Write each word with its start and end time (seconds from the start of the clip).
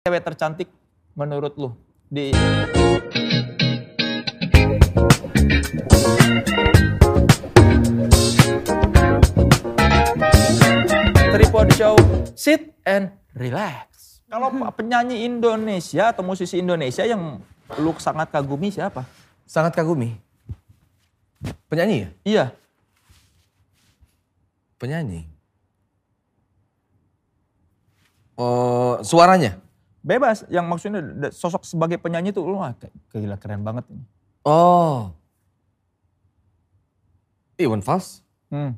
cewek 0.00 0.24
tercantik 0.24 0.64
menurut 1.12 1.52
lu 1.60 1.76
di 2.08 2.32
Tripod 11.28 11.68
Show 11.76 12.00
Sit 12.32 12.72
and 12.88 13.12
Relax. 13.36 14.24
Kalau 14.24 14.48
penyanyi 14.72 15.28
Indonesia 15.28 16.16
atau 16.16 16.24
musisi 16.24 16.64
Indonesia 16.64 17.04
yang 17.04 17.36
lu 17.76 17.92
sangat 18.00 18.32
kagumi 18.32 18.72
siapa? 18.72 19.04
Sangat 19.44 19.76
kagumi. 19.76 20.16
Penyanyi 21.68 21.96
ya? 22.00 22.08
Iya, 22.24 22.44
Penyanyi. 24.80 25.28
Oh, 28.40 28.96
suaranya? 29.04 29.60
Bebas. 30.10 30.42
Yang 30.50 30.66
maksudnya 30.66 31.00
sosok 31.30 31.62
sebagai 31.62 32.02
penyanyi 32.02 32.34
tuh 32.34 32.42
lu 32.42 32.58
wah 32.58 32.74
kayak- 32.74 32.94
gila 33.14 33.38
keren 33.38 33.62
banget 33.62 33.86
ini. 33.94 34.02
Oh. 34.42 35.14
Iwan 37.60 37.84
Fals. 37.84 38.26
Hmm. 38.50 38.74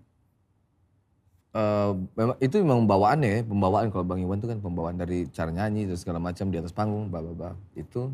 Eh, 1.53 1.91
memang 2.17 2.37
itu 2.41 2.57
memang 2.65 2.89
pembawaannya 2.89 3.29
ya, 3.29 3.41
pembawaan 3.45 3.93
kalau 3.93 4.09
Bang 4.09 4.25
Iwan 4.25 4.41
itu 4.41 4.49
kan 4.49 4.57
pembawaan 4.65 4.97
dari 4.97 5.29
cara 5.29 5.53
nyanyi 5.53 5.85
dan 5.85 6.01
segala 6.01 6.17
macam 6.17 6.49
di 6.49 6.57
atas 6.57 6.73
panggung, 6.73 7.13
bla 7.13 7.21
bla 7.21 7.33
bla. 7.37 7.51
Itu 7.77 8.09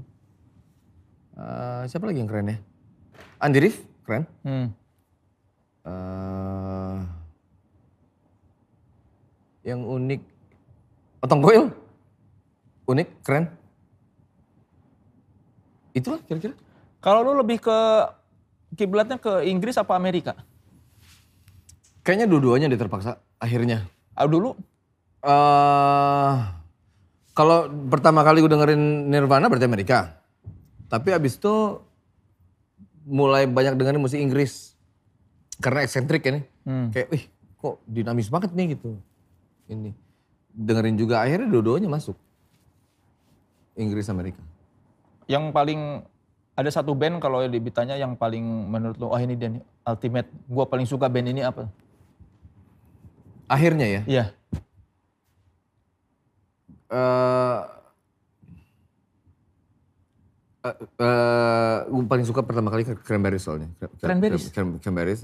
eh, 1.38 1.82
siapa 1.86 2.10
lagi 2.10 2.18
yang 2.18 2.26
keren 2.26 2.50
ya? 2.50 2.58
Andi 3.38 3.58
Rif, 3.62 3.86
keren. 4.02 4.26
Hmm. 4.42 4.74
Eh, 5.86 6.96
yang 9.70 9.86
unik, 9.86 10.20
Otong 11.22 11.38
Boyle, 11.38 11.70
unik, 12.88 13.08
keren. 13.20 13.52
Itulah 15.92 16.24
kira-kira. 16.24 16.56
Kalau 17.04 17.20
lu 17.22 17.36
lebih 17.38 17.60
ke 17.60 17.78
kiblatnya 18.74 19.20
ke 19.20 19.44
Inggris 19.46 19.76
apa 19.76 19.94
Amerika? 19.94 20.34
Kayaknya 22.02 22.26
dua-duanya 22.26 22.66
dia 22.72 22.80
terpaksa 22.80 23.20
akhirnya. 23.36 23.84
Ah, 24.16 24.26
dulu 24.26 24.56
eh 25.18 26.34
kalau 27.36 27.70
pertama 27.86 28.26
kali 28.26 28.42
gue 28.42 28.50
dengerin 28.50 29.12
Nirvana 29.12 29.46
berarti 29.46 29.68
Amerika. 29.68 30.18
Tapi 30.88 31.14
abis 31.14 31.38
itu 31.38 31.84
mulai 33.06 33.46
banyak 33.46 33.78
dengerin 33.78 34.02
musik 34.02 34.18
Inggris. 34.18 34.74
Karena 35.62 35.84
eksentrik 35.86 36.22
ya 36.24 36.38
nih. 36.38 36.44
Hmm. 36.66 36.88
Kayak, 36.90 37.08
wih 37.14 37.24
kok 37.58 37.76
dinamis 37.86 38.30
banget 38.30 38.50
nih 38.54 38.74
gitu. 38.74 38.98
Ini. 39.70 39.94
Dengerin 40.50 40.96
juga 40.98 41.22
akhirnya 41.22 41.46
dua-duanya 41.46 41.86
masuk. 41.86 42.18
Inggris 43.78 44.10
Amerika. 44.10 44.42
yang 45.28 45.52
paling 45.52 46.00
ada 46.56 46.70
satu 46.72 46.96
band 46.96 47.20
kalau 47.20 47.44
ditanya 47.46 47.94
yang 47.94 48.16
paling 48.16 48.42
menurut 48.42 48.96
lu 48.96 49.06
oh 49.06 49.20
ini 49.20 49.36
dia 49.36 49.52
nih, 49.52 49.62
ultimate. 49.86 50.26
Gua 50.48 50.64
paling 50.66 50.88
suka 50.88 51.06
band 51.06 51.30
ini 51.30 51.44
apa? 51.44 51.68
Akhirnya 53.46 53.86
ya. 53.86 54.02
Iya. 54.04 54.24
eh 56.88 57.60
eh, 60.64 60.74
eh, 60.98 61.78
gue 61.86 62.04
paling 62.08 62.26
suka 62.26 62.40
pertama 62.42 62.72
kali 62.72 62.82
ke 62.88 62.96
Cranberries 62.98 63.44
soalnya. 63.44 63.68
Cran- 63.78 63.94
Cranberries? 64.00 64.48
Cran- 64.50 64.78
Cranberries. 64.80 65.22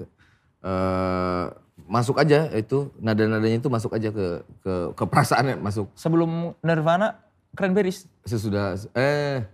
Eh, 0.65 1.47
masuk 1.89 2.17
aja 2.17 2.49
itu 2.55 2.89
nada-nadanya 3.03 3.59
itu 3.59 3.69
masuk 3.69 3.93
aja 3.93 4.09
ke 4.09 4.27
ke 4.63 4.75
ke 4.95 5.05
perasaannya 5.05 5.59
masuk 5.59 5.91
Sebelum 5.99 6.55
Nirvana, 6.63 7.19
Cranberries. 7.55 8.07
sesudah 8.27 8.75
eh 8.95 9.47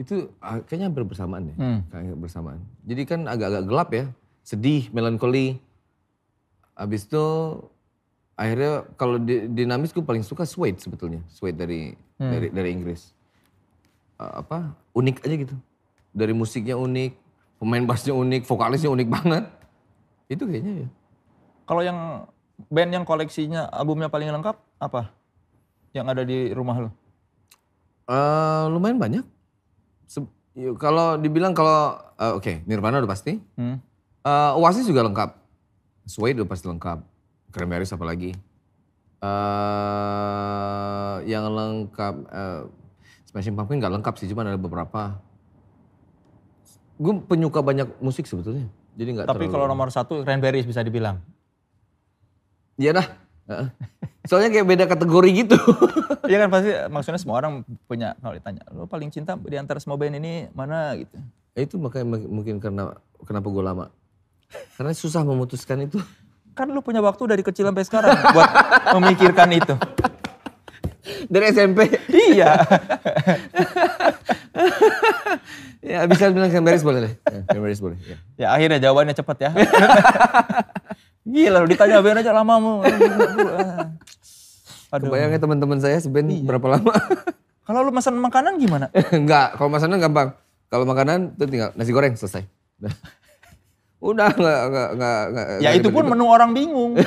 itu 0.00 0.28
ah, 0.42 0.58
kayaknya 0.64 0.90
hampir 0.90 1.04
bersamaan 1.06 1.52
deh. 1.52 1.56
Hmm. 1.56 1.80
Kayak 1.92 2.16
bersamaan. 2.18 2.60
Jadi 2.82 3.02
kan 3.06 3.20
agak-agak 3.30 3.64
gelap 3.68 3.88
ya, 3.94 4.04
sedih, 4.42 4.90
melankoli. 4.90 5.60
Habis 6.74 7.06
itu 7.06 7.24
akhirnya 8.34 8.88
kalau 8.96 9.20
di, 9.20 9.46
dinamis 9.52 9.92
gue 9.92 10.02
paling 10.02 10.24
suka 10.24 10.42
Suede 10.48 10.80
sebetulnya, 10.80 11.22
Suede 11.30 11.56
dari 11.58 11.82
Hmm. 12.22 12.30
dari 12.30 12.48
dari 12.54 12.70
Inggris. 12.70 13.10
Eh, 14.22 14.32
apa? 14.38 14.78
Unik 14.94 15.26
aja 15.26 15.34
gitu. 15.34 15.56
Dari 16.14 16.30
musiknya 16.30 16.78
unik, 16.78 17.12
pemain 17.58 17.82
bassnya 17.82 18.14
unik, 18.14 18.46
vokalisnya 18.46 18.94
unik 18.94 19.08
banget. 19.10 19.44
Itu 20.30 20.46
kayaknya 20.46 20.86
ya. 20.86 20.88
Kalau 21.66 21.82
yang 21.82 21.98
band 22.70 22.90
yang 22.94 23.02
koleksinya 23.02 23.66
albumnya 23.74 24.06
paling 24.06 24.30
lengkap 24.30 24.54
apa? 24.78 25.10
Yang 25.90 26.06
ada 26.14 26.22
di 26.22 26.38
rumah 26.54 26.78
lu? 26.78 26.90
Eh, 28.04 28.64
lumayan 28.68 28.96
banyak. 28.96 29.24
Se- 30.04 30.26
ya, 30.52 30.74
kalau 30.74 31.16
dibilang 31.16 31.52
kalau 31.52 31.94
eh, 32.14 32.32
oke 32.32 32.52
Nirvana 32.64 32.98
udah 32.98 33.08
pasti. 33.08 33.38
Hmm. 33.54 33.78
Eh, 34.22 34.52
Oasis 34.56 34.84
juga 34.84 35.02
lengkap. 35.02 35.30
Suede 36.04 36.42
udah 36.42 36.50
pasti 36.50 36.66
lengkap. 36.66 36.98
Cranberries 37.50 37.90
apalagi. 37.90 38.32
eh 39.22 41.16
yang 41.24 41.46
lengkap, 41.46 42.14
eh 42.26 42.62
Smashing 43.24 43.54
Pumpkins 43.54 43.78
nggak 43.78 43.94
lengkap 43.94 44.14
sih, 44.18 44.26
cuma 44.26 44.42
ada 44.42 44.58
beberapa. 44.58 45.14
Gue 46.96 47.22
penyuka 47.22 47.62
banyak 47.62 47.86
musik 47.98 48.26
sebetulnya. 48.26 48.66
Jadi 48.92 49.08
nggak 49.14 49.26
Tapi 49.26 49.46
terlalu- 49.46 49.54
kalau 49.54 49.66
nomor 49.66 49.88
satu 49.88 50.20
Cranberries 50.20 50.66
bisa 50.66 50.82
dibilang. 50.82 51.22
Iya 52.74 52.98
dah. 52.98 53.06
Soalnya 54.22 54.54
kayak 54.54 54.66
beda 54.66 54.84
kategori 54.86 55.30
gitu. 55.44 55.58
Iya 56.22 56.46
kan 56.46 56.54
pasti 56.54 56.70
maksudnya 56.86 57.18
semua 57.18 57.36
orang 57.42 57.66
punya 57.90 58.14
kalau 58.22 58.38
ditanya, 58.38 58.62
lu 58.70 58.86
paling 58.86 59.10
cinta 59.10 59.34
di 59.34 59.58
antara 59.58 59.82
semua 59.82 59.98
band 59.98 60.22
ini 60.22 60.46
mana 60.54 60.94
gitu. 60.94 61.18
itu 61.58 61.74
makanya 61.82 62.22
mungkin 62.30 62.62
karena 62.62 62.94
kenapa 63.26 63.50
gue 63.50 63.58
lama. 63.58 63.90
Karena 64.78 64.94
susah 64.94 65.26
memutuskan 65.26 65.82
itu. 65.82 65.98
Kan 66.54 66.70
lu 66.70 66.78
punya 66.78 67.02
waktu 67.02 67.26
dari 67.26 67.42
kecil 67.42 67.66
sampai 67.66 67.84
sekarang 67.84 68.14
buat 68.14 68.50
memikirkan 68.96 69.50
itu. 69.50 69.74
Dari 71.26 71.44
SMP. 71.50 71.90
Iya. 72.06 72.54
ya 75.92 76.06
bisa 76.06 76.30
bilang 76.30 76.50
Cranberries 76.54 76.86
boleh 76.86 77.00
deh. 77.02 77.12
Ya, 77.26 77.40
Cranberries 77.50 77.82
boleh. 77.82 77.98
Ya. 78.06 78.16
Ya 78.38 78.48
akhirnya 78.54 78.78
jawabannya 78.78 79.14
cepet 79.18 79.36
ya. 79.42 79.50
Gila 81.32 81.64
lu 81.64 81.66
ditanya 81.72 82.04
band 82.04 82.20
aja 82.20 82.32
lama 82.36 82.54
mu. 82.60 82.72
Aduh. 84.92 85.08
Kebayangnya 85.08 85.40
teman-teman 85.40 85.80
saya 85.80 85.96
seband 85.96 86.28
berapa 86.44 86.76
lama? 86.76 86.92
Kalau 87.64 87.80
lu 87.80 87.94
pesan 87.94 88.20
makanan 88.20 88.60
gimana? 88.60 88.90
Enggak, 89.14 89.54
kalau 89.54 89.70
makanan 89.70 90.02
gampang. 90.02 90.34
Kalau 90.66 90.82
makanan 90.82 91.38
itu 91.38 91.46
tinggal 91.46 91.70
nasi 91.78 91.94
goreng 91.94 92.18
selesai. 92.18 92.42
Udah. 94.02 94.34
Enggak 94.34 94.60
enggak 94.66 94.88
enggak 94.98 95.20
enggak. 95.30 95.46
Ya 95.62 95.70
itu 95.78 95.88
pun 95.94 96.10
menu 96.10 96.26
orang 96.26 96.50
bingung. 96.50 96.98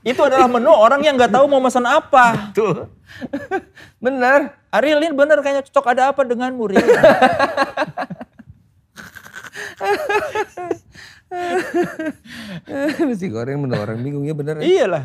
itu 0.00 0.16
adalah 0.24 0.48
menu 0.48 0.72
orang 0.72 1.04
yang 1.04 1.20
nggak 1.20 1.28
tahu 1.28 1.44
mau 1.44 1.60
pesan 1.60 1.84
apa. 1.84 2.56
tuh. 2.56 2.88
Bener. 4.00 4.56
Ariel 4.72 5.04
ini 5.04 5.12
bener 5.12 5.44
kayaknya 5.44 5.60
cocok 5.68 5.86
ada 5.92 6.16
apa 6.16 6.24
denganmu 6.24 6.72
Riel. 6.72 6.88
nasi 13.06 13.26
goreng 13.30 13.62
menu 13.62 13.78
orang 13.78 13.98
bingung 14.02 14.26
ya 14.26 14.34
bener. 14.34 14.58
ya. 14.60 14.66
Iyalah. 14.66 15.04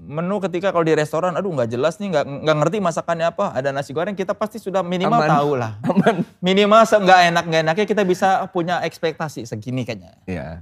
Menu 0.00 0.40
ketika 0.40 0.72
kalau 0.72 0.80
di 0.80 0.96
restoran, 0.96 1.36
aduh 1.36 1.52
nggak 1.52 1.76
jelas 1.76 2.00
nih, 2.00 2.08
nggak 2.08 2.24
nggak 2.24 2.56
ngerti 2.64 2.76
masakannya 2.80 3.28
apa. 3.36 3.52
Ada 3.52 3.68
nasi 3.68 3.92
goreng, 3.92 4.16
kita 4.16 4.32
pasti 4.32 4.56
sudah 4.56 4.80
minimal 4.80 5.20
Aman. 5.20 5.28
tahu 5.28 5.50
lah. 5.60 5.76
Aman. 5.92 6.24
Minimal 6.40 6.80
nggak 6.88 7.20
enak 7.28 7.44
nggak 7.44 7.62
enaknya 7.68 7.84
kita 7.84 8.02
bisa 8.08 8.48
punya 8.48 8.80
ekspektasi 8.80 9.44
segini 9.44 9.84
kayaknya. 9.84 10.16
Iya. 10.24 10.46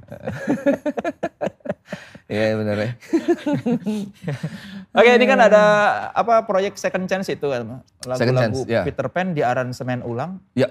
Iya 2.29 2.61
bener 2.61 2.77
ya. 2.77 2.91
Oke, 4.93 5.11
ini 5.17 5.25
kan 5.25 5.41
ada 5.41 5.65
apa 6.13 6.45
proyek 6.45 6.77
Second 6.77 7.09
Chance 7.09 7.33
itu 7.33 7.49
kan, 7.49 7.81
lagu-lagu 8.05 8.53
Chance, 8.53 8.69
ya. 8.69 8.85
Peter 8.85 9.09
Pan 9.09 9.33
di 9.33 9.41
aransemen 9.41 10.05
ulang. 10.05 10.37
Ya, 10.53 10.69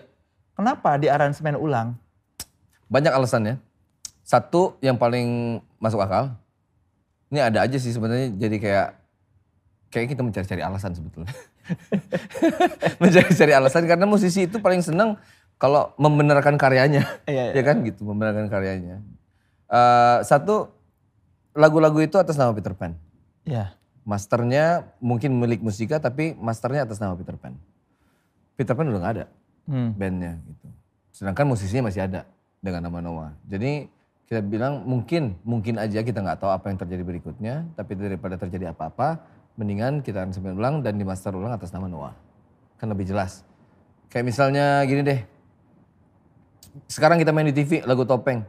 Kenapa 0.53 1.01
di 1.01 1.09
aransemen 1.09 1.57
ulang? 1.57 1.97
banyak 2.93 3.09
alasannya. 3.09 3.57
Satu 4.27 4.75
yang 4.83 4.99
paling 4.99 5.59
masuk 5.79 6.03
akal. 6.03 6.35
Ini 7.31 7.47
ada 7.47 7.63
aja 7.63 7.79
sih 7.79 7.95
sebenarnya 7.95 8.35
jadi 8.35 8.57
kayak 8.59 8.87
kayak 9.87 10.07
kita 10.11 10.21
mencari-cari 10.23 10.59
alasan 10.59 10.91
sebetulnya. 10.91 11.31
mencari-cari 13.01 13.55
alasan 13.55 13.87
karena 13.87 14.03
musisi 14.03 14.43
itu 14.51 14.59
paling 14.59 14.83
seneng 14.83 15.15
kalau 15.55 15.95
membenarkan 15.95 16.59
karyanya. 16.59 17.07
Iya, 17.23 17.51
iya. 17.51 17.53
ya 17.57 17.63
kan 17.63 17.79
gitu, 17.87 18.03
membenarkan 18.03 18.51
karyanya. 18.51 18.99
Eh, 19.71 20.17
satu 20.27 20.75
lagu-lagu 21.55 21.99
itu 22.03 22.19
atas 22.19 22.35
nama 22.35 22.51
Peter 22.51 22.75
Pan. 22.75 22.99
Ya. 23.47 23.79
Masternya 24.03 24.91
mungkin 24.99 25.35
milik 25.39 25.63
musika 25.63 26.03
tapi 26.03 26.35
masternya 26.35 26.83
atas 26.83 26.99
nama 26.99 27.15
Peter 27.15 27.39
Pan. 27.39 27.55
Peter 28.59 28.75
Pan 28.75 28.87
udah 28.91 29.01
gak 29.03 29.13
ada 29.23 29.25
Hmm. 29.67 29.91
bandnya 29.99 30.39
gitu. 30.47 30.67
Sedangkan 31.11 31.43
musisinya 31.43 31.91
masih 31.91 32.07
ada 32.07 32.23
dengan 32.63 32.87
nama 32.87 33.03
Noah. 33.03 33.31
Jadi 33.43 33.91
kita 34.27 34.43
bilang 34.43 34.83
mungkin 34.83 35.39
mungkin 35.47 35.79
aja 35.79 36.03
kita 36.03 36.19
nggak 36.19 36.43
tahu 36.43 36.51
apa 36.51 36.67
yang 36.67 36.77
terjadi 36.77 37.03
berikutnya, 37.07 37.63
tapi 37.79 37.95
daripada 37.95 38.35
terjadi 38.35 38.75
apa-apa, 38.75 39.23
mendingan 39.55 40.03
kita 40.03 40.27
aransemen 40.27 40.59
ulang 40.59 40.83
dan 40.83 40.99
dimaster 40.99 41.31
ulang 41.31 41.55
atas 41.55 41.71
nama 41.71 41.87
Noah. 41.87 42.15
Kan 42.75 42.91
lebih 42.91 43.07
jelas. 43.07 43.47
Kayak 44.11 44.27
misalnya 44.27 44.83
gini 44.83 45.01
deh. 45.07 45.19
Sekarang 46.91 47.17
kita 47.17 47.31
main 47.31 47.47
di 47.47 47.55
TV 47.55 47.87
lagu 47.87 48.03
Topeng. 48.03 48.43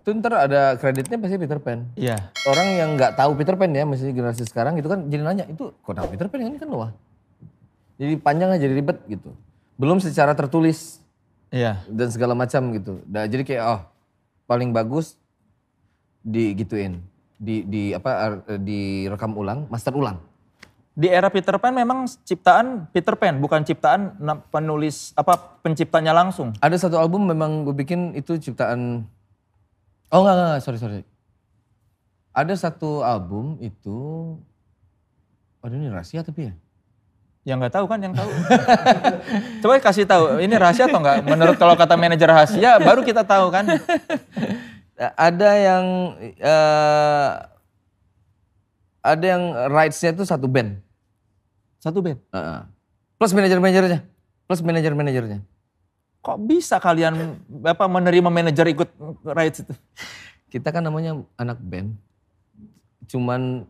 Itu 0.00 0.16
ntar 0.24 0.48
ada 0.48 0.72
kreditnya 0.80 1.20
pasti 1.20 1.36
Peter 1.36 1.60
Pan. 1.60 1.84
Iya. 1.92 2.16
Orang 2.48 2.72
yang 2.72 2.96
nggak 2.96 3.12
tahu 3.20 3.36
Peter 3.36 3.60
Pan 3.60 3.68
ya, 3.68 3.84
masih 3.84 4.08
generasi 4.16 4.48
sekarang 4.48 4.80
itu 4.80 4.88
kan 4.88 5.04
jadi 5.12 5.20
nanya, 5.20 5.44
itu 5.52 5.68
kok 5.84 5.92
tahu 5.92 6.08
Peter 6.16 6.32
Pan 6.32 6.40
ini 6.40 6.56
kan 6.56 6.64
Noah. 6.64 6.96
Jadi 8.00 8.16
panjang 8.16 8.56
aja, 8.56 8.64
jadi 8.64 8.72
ribet 8.72 9.04
gitu. 9.04 9.36
Belum 9.76 10.00
secara 10.00 10.32
tertulis 10.32 11.04
Iya. 11.52 11.84
dan 11.92 12.08
segala 12.08 12.32
macam 12.32 12.72
gitu. 12.72 13.04
Nah, 13.04 13.28
jadi 13.28 13.44
kayak 13.44 13.64
oh 13.68 13.80
paling 14.48 14.72
bagus 14.72 15.20
digituin, 16.24 17.04
di 17.36 17.62
di 17.68 17.82
apa 17.92 18.40
direkam 18.58 19.36
ulang, 19.36 19.68
master 19.68 19.92
ulang. 19.92 20.16
Di 20.98 21.06
era 21.06 21.30
Peter 21.30 21.54
Pan 21.62 21.70
memang 21.70 22.10
ciptaan 22.26 22.90
Peter 22.90 23.14
Pan, 23.14 23.38
bukan 23.38 23.62
ciptaan 23.62 24.18
penulis 24.50 25.14
apa 25.14 25.60
penciptanya 25.62 26.10
langsung. 26.10 26.56
Ada 26.58 26.88
satu 26.88 26.98
album 26.98 27.30
memang 27.30 27.62
gue 27.62 27.76
bikin 27.76 28.18
itu 28.18 28.34
ciptaan 28.40 29.06
Oh 30.08 30.24
enggak, 30.24 30.34
enggak, 30.34 30.48
enggak, 30.48 30.62
sorry 30.64 30.78
sorry. 30.80 31.00
Ada 32.32 32.54
satu 32.56 33.04
album 33.04 33.60
itu 33.60 34.34
Aduh 35.62 35.74
ini 35.74 35.90
rahasia 35.90 36.22
tapi 36.22 36.50
ya. 36.50 36.54
Yang 37.46 37.56
nggak 37.64 37.74
tahu 37.74 37.86
kan 37.86 37.98
yang 38.02 38.14
tahu. 38.14 38.30
Coba 39.62 39.80
kasih 39.80 40.04
tahu, 40.04 40.42
ini 40.42 40.54
rahasia 40.58 40.90
atau 40.90 41.00
enggak? 41.00 41.24
Menurut 41.24 41.56
kalau 41.56 41.74
kata 41.78 41.94
manajer 41.94 42.28
rahasia, 42.28 42.76
baru 42.82 43.00
kita 43.06 43.22
tahu 43.24 43.48
kan. 43.54 43.64
Ada 44.98 45.50
yang 45.56 45.84
eh 46.18 47.30
ada 48.98 49.24
yang 49.24 49.42
rights-nya 49.70 50.12
itu 50.12 50.26
satu 50.26 50.50
band. 50.50 50.82
Satu 51.78 52.02
band. 52.02 52.18
Heeh. 52.34 52.60
Plus 53.16 53.32
manajer-manajernya. 53.32 54.04
Plus 54.44 54.60
manajer-manajernya. 54.60 55.38
Kok 56.18 56.38
bisa 56.44 56.82
kalian 56.82 57.38
apa 57.62 57.86
menerima 57.86 58.28
manajer 58.28 58.66
ikut 58.74 58.90
rights 59.24 59.62
itu? 59.62 59.74
Kita 60.50 60.74
kan 60.74 60.82
namanya 60.82 61.16
anak 61.38 61.62
band. 61.62 61.94
Cuman 63.06 63.64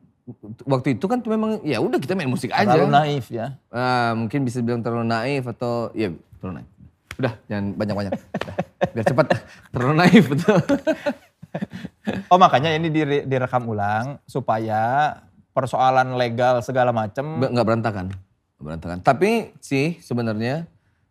waktu 0.69 1.01
itu 1.01 1.05
kan 1.09 1.25
memang 1.25 1.65
ya 1.65 1.81
udah 1.81 1.99
kita 1.99 2.13
main 2.13 2.29
musik 2.29 2.53
aja. 2.53 2.69
Terlalu 2.77 2.93
naif 2.93 3.33
ya. 3.33 3.57
Ah, 3.73 4.13
mungkin 4.13 4.45
bisa 4.45 4.61
bilang 4.61 4.85
terlalu 4.85 5.09
naif 5.09 5.45
atau 5.49 5.89
ya 5.97 6.13
terlalu 6.41 6.63
naif. 6.63 6.69
Udah 7.19 7.33
jangan 7.51 7.65
banyak-banyak. 7.75 8.13
Biar 8.95 9.05
cepat. 9.05 9.27
terlalu 9.73 9.95
naif 9.97 10.25
betul. 10.29 10.59
Oh 12.29 12.37
makanya 12.37 12.73
ini 12.77 12.93
dire- 12.93 13.25
direkam 13.25 13.65
ulang 13.69 14.21
supaya 14.29 15.17
persoalan 15.57 16.17
legal 16.21 16.61
segala 16.61 16.93
macam 16.93 17.41
nggak 17.41 17.67
berantakan. 17.67 18.07
Berantakan. 18.61 18.99
Tapi 19.01 19.57
sih 19.61 19.97
sebenarnya 20.01 20.69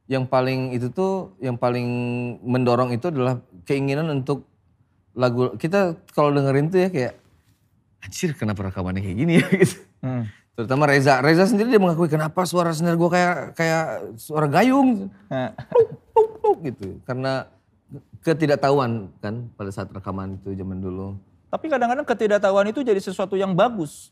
yang 0.08 0.24
paling 0.30 0.72
itu 0.78 0.88
tuh 0.94 1.36
yang 1.44 1.60
paling 1.60 1.86
mendorong 2.46 2.96
itu 2.96 3.12
adalah 3.12 3.42
keinginan 3.68 4.08
untuk 4.14 4.48
lagu 5.18 5.58
kita 5.58 5.98
kalau 6.14 6.32
dengerin 6.32 6.70
tuh 6.72 6.80
ya 6.86 6.90
kayak 6.94 7.14
anjir 8.00 8.34
kenapa 8.34 8.68
rekamannya 8.68 9.02
kayak 9.02 9.18
gini 9.18 9.34
ya 9.40 9.48
gitu. 9.62 9.78
Hmm. 10.02 10.24
Terutama 10.54 10.90
Reza. 10.90 11.22
Reza 11.22 11.46
sendiri 11.46 11.70
dia 11.70 11.78
mengakui 11.78 12.10
kenapa 12.10 12.42
suara 12.44 12.74
snare 12.74 12.98
gue 12.98 13.10
kayak 13.10 13.36
kayak 13.54 13.84
suara 14.18 14.46
gayung 14.46 15.10
Nah, 15.30 15.54
Pluk, 15.70 15.90
pluk, 16.42 16.58
gitu. 16.66 16.88
Karena 17.06 17.46
ketidaktahuan 18.22 19.14
kan 19.20 19.48
pada 19.54 19.70
saat 19.70 19.88
rekaman 19.88 20.42
itu 20.42 20.52
zaman 20.54 20.82
dulu. 20.82 21.14
Tapi 21.48 21.66
kadang-kadang 21.70 22.04
ketidaktahuan 22.04 22.68
itu 22.68 22.82
jadi 22.82 22.98
sesuatu 22.98 23.38
yang 23.38 23.54
bagus. 23.54 24.10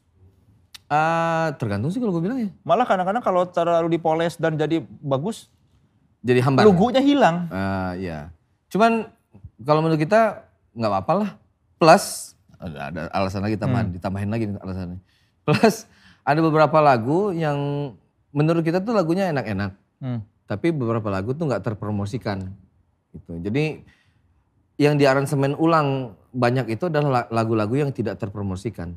Ah, 0.85 1.49
tergantung 1.57 1.89
sih 1.89 1.97
kalau 1.97 2.13
gue 2.13 2.21
bilang 2.21 2.37
ya. 2.37 2.49
Malah 2.61 2.85
kadang-kadang 2.85 3.23
kalau 3.25 3.41
terlalu 3.43 3.97
dipoles 3.97 4.37
dan 4.37 4.53
jadi 4.53 4.85
bagus, 5.01 5.49
Jadi 6.21 6.39
hambar. 6.45 6.61
lugunya 6.61 7.01
hilang. 7.01 7.49
Ah, 7.49 7.97
ya. 7.97 8.29
Cuman 8.69 9.09
kalau 9.65 9.81
menurut 9.81 9.97
kita 9.97 10.45
nggak 10.77 10.91
apa-apa 10.93 11.13
lah. 11.17 11.29
Plus 11.75 12.34
ada, 12.59 12.79
ada 12.91 13.01
alasan 13.11 13.41
lagi 13.43 13.55
tambahan, 13.59 13.91
ditambahin 13.95 14.29
lagi 14.31 14.45
alasannya. 14.57 14.99
Plus 15.45 15.85
ada 16.25 16.39
beberapa 16.41 16.77
lagu 16.81 17.29
yang 17.31 17.57
menurut 18.33 18.65
kita 18.65 18.81
tuh 18.81 18.97
lagunya 18.97 19.29
enak-enak. 19.29 19.71
Hmm. 20.01 20.19
Tapi 20.45 20.73
beberapa 20.73 21.07
lagu 21.09 21.33
tuh 21.37 21.49
nggak 21.49 21.63
terpromosikan. 21.63 22.49
Gitu. 23.13 23.39
Jadi 23.41 23.81
yang 24.75 24.99
di 24.99 25.07
aransemen 25.07 25.55
ulang 25.55 26.17
banyak 26.35 26.75
itu 26.75 26.91
adalah 26.91 27.23
la- 27.23 27.29
lagu-lagu 27.31 27.79
yang 27.79 27.91
tidak 27.95 28.19
terpromosikan. 28.19 28.91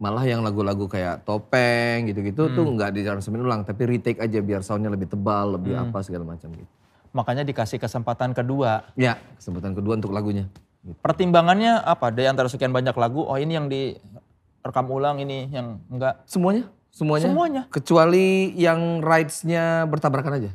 Malah 0.00 0.24
yang 0.24 0.40
lagu-lagu 0.40 0.88
kayak 0.88 1.28
topeng 1.28 2.08
gitu-gitu 2.08 2.48
tuh 2.56 2.64
nggak 2.64 2.96
di 2.96 3.04
aransemen 3.04 3.44
ulang, 3.44 3.68
tapi 3.68 3.84
retake 3.84 4.16
aja 4.16 4.40
biar 4.40 4.64
soundnya 4.64 4.88
lebih 4.88 5.12
tebal, 5.12 5.60
lebih 5.60 5.76
apa 5.76 6.00
segala 6.00 6.24
macam 6.24 6.48
gitu. 6.56 6.72
Makanya 7.12 7.44
dikasih 7.44 7.76
kesempatan 7.76 8.32
kedua. 8.32 8.86
Ya, 8.96 9.20
kesempatan 9.36 9.76
kedua 9.76 10.00
untuk 10.00 10.16
lagunya. 10.16 10.48
Pertimbangannya 10.80 11.76
apa? 11.84 12.08
Dari 12.08 12.24
antara 12.30 12.48
sekian 12.48 12.72
banyak 12.72 12.96
lagu, 12.96 13.28
oh 13.28 13.36
ini 13.36 13.52
yang 13.52 13.68
direkam 13.68 14.86
ulang, 14.88 15.20
ini 15.20 15.52
yang 15.52 15.76
enggak. 15.92 16.24
Semuanya, 16.24 16.72
semuanya. 16.88 17.28
Semuanya. 17.28 17.62
Kecuali 17.68 18.56
yang 18.56 19.04
rights-nya 19.04 19.84
bertabrakan 19.84 20.40
aja. 20.40 20.52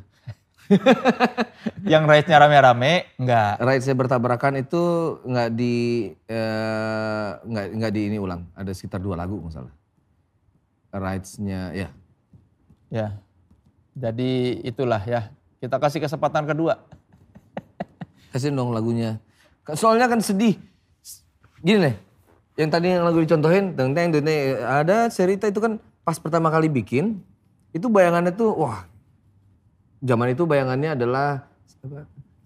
Yang 1.86 2.04
rights-nya 2.10 2.42
rame-rame, 2.42 3.14
enggak. 3.22 3.62
Rights-nya 3.62 3.94
bertabrakan 3.94 4.58
itu 4.58 4.82
nggak 5.22 5.50
di 5.54 6.10
eh, 6.26 7.28
nggak 7.38 7.66
nggak 7.78 7.92
di 7.94 8.02
ini 8.10 8.18
ulang. 8.18 8.50
Ada 8.58 8.74
sekitar 8.74 8.98
dua 8.98 9.14
lagu 9.14 9.38
masalah. 9.38 9.70
Rights-nya 10.90 11.70
ya. 11.70 11.88
Ya. 12.90 13.14
Jadi 13.94 14.58
itulah 14.66 14.98
ya. 15.06 15.30
Kita 15.62 15.78
kasih 15.78 16.02
kesempatan 16.02 16.50
kedua. 16.50 16.82
Kasih 18.34 18.50
dong 18.50 18.74
lagunya. 18.74 19.22
Soalnya 19.74 20.06
kan 20.06 20.22
sedih. 20.22 20.54
Gini 21.58 21.78
deh. 21.82 21.96
Yang 22.56 22.70
tadi 22.72 22.86
yang 22.94 23.04
lagu 23.04 23.18
dicontohin, 23.18 23.74
teng 23.74 23.92
teng 23.92 24.14
ada 24.62 25.10
cerita 25.10 25.50
itu 25.50 25.58
kan 25.58 25.82
pas 26.06 26.16
pertama 26.16 26.48
kali 26.48 26.70
bikin, 26.70 27.20
itu 27.74 27.90
bayangannya 27.90 28.32
tuh 28.32 28.54
wah. 28.54 28.86
Zaman 30.00 30.32
itu 30.32 30.46
bayangannya 30.46 30.94
adalah 30.94 31.44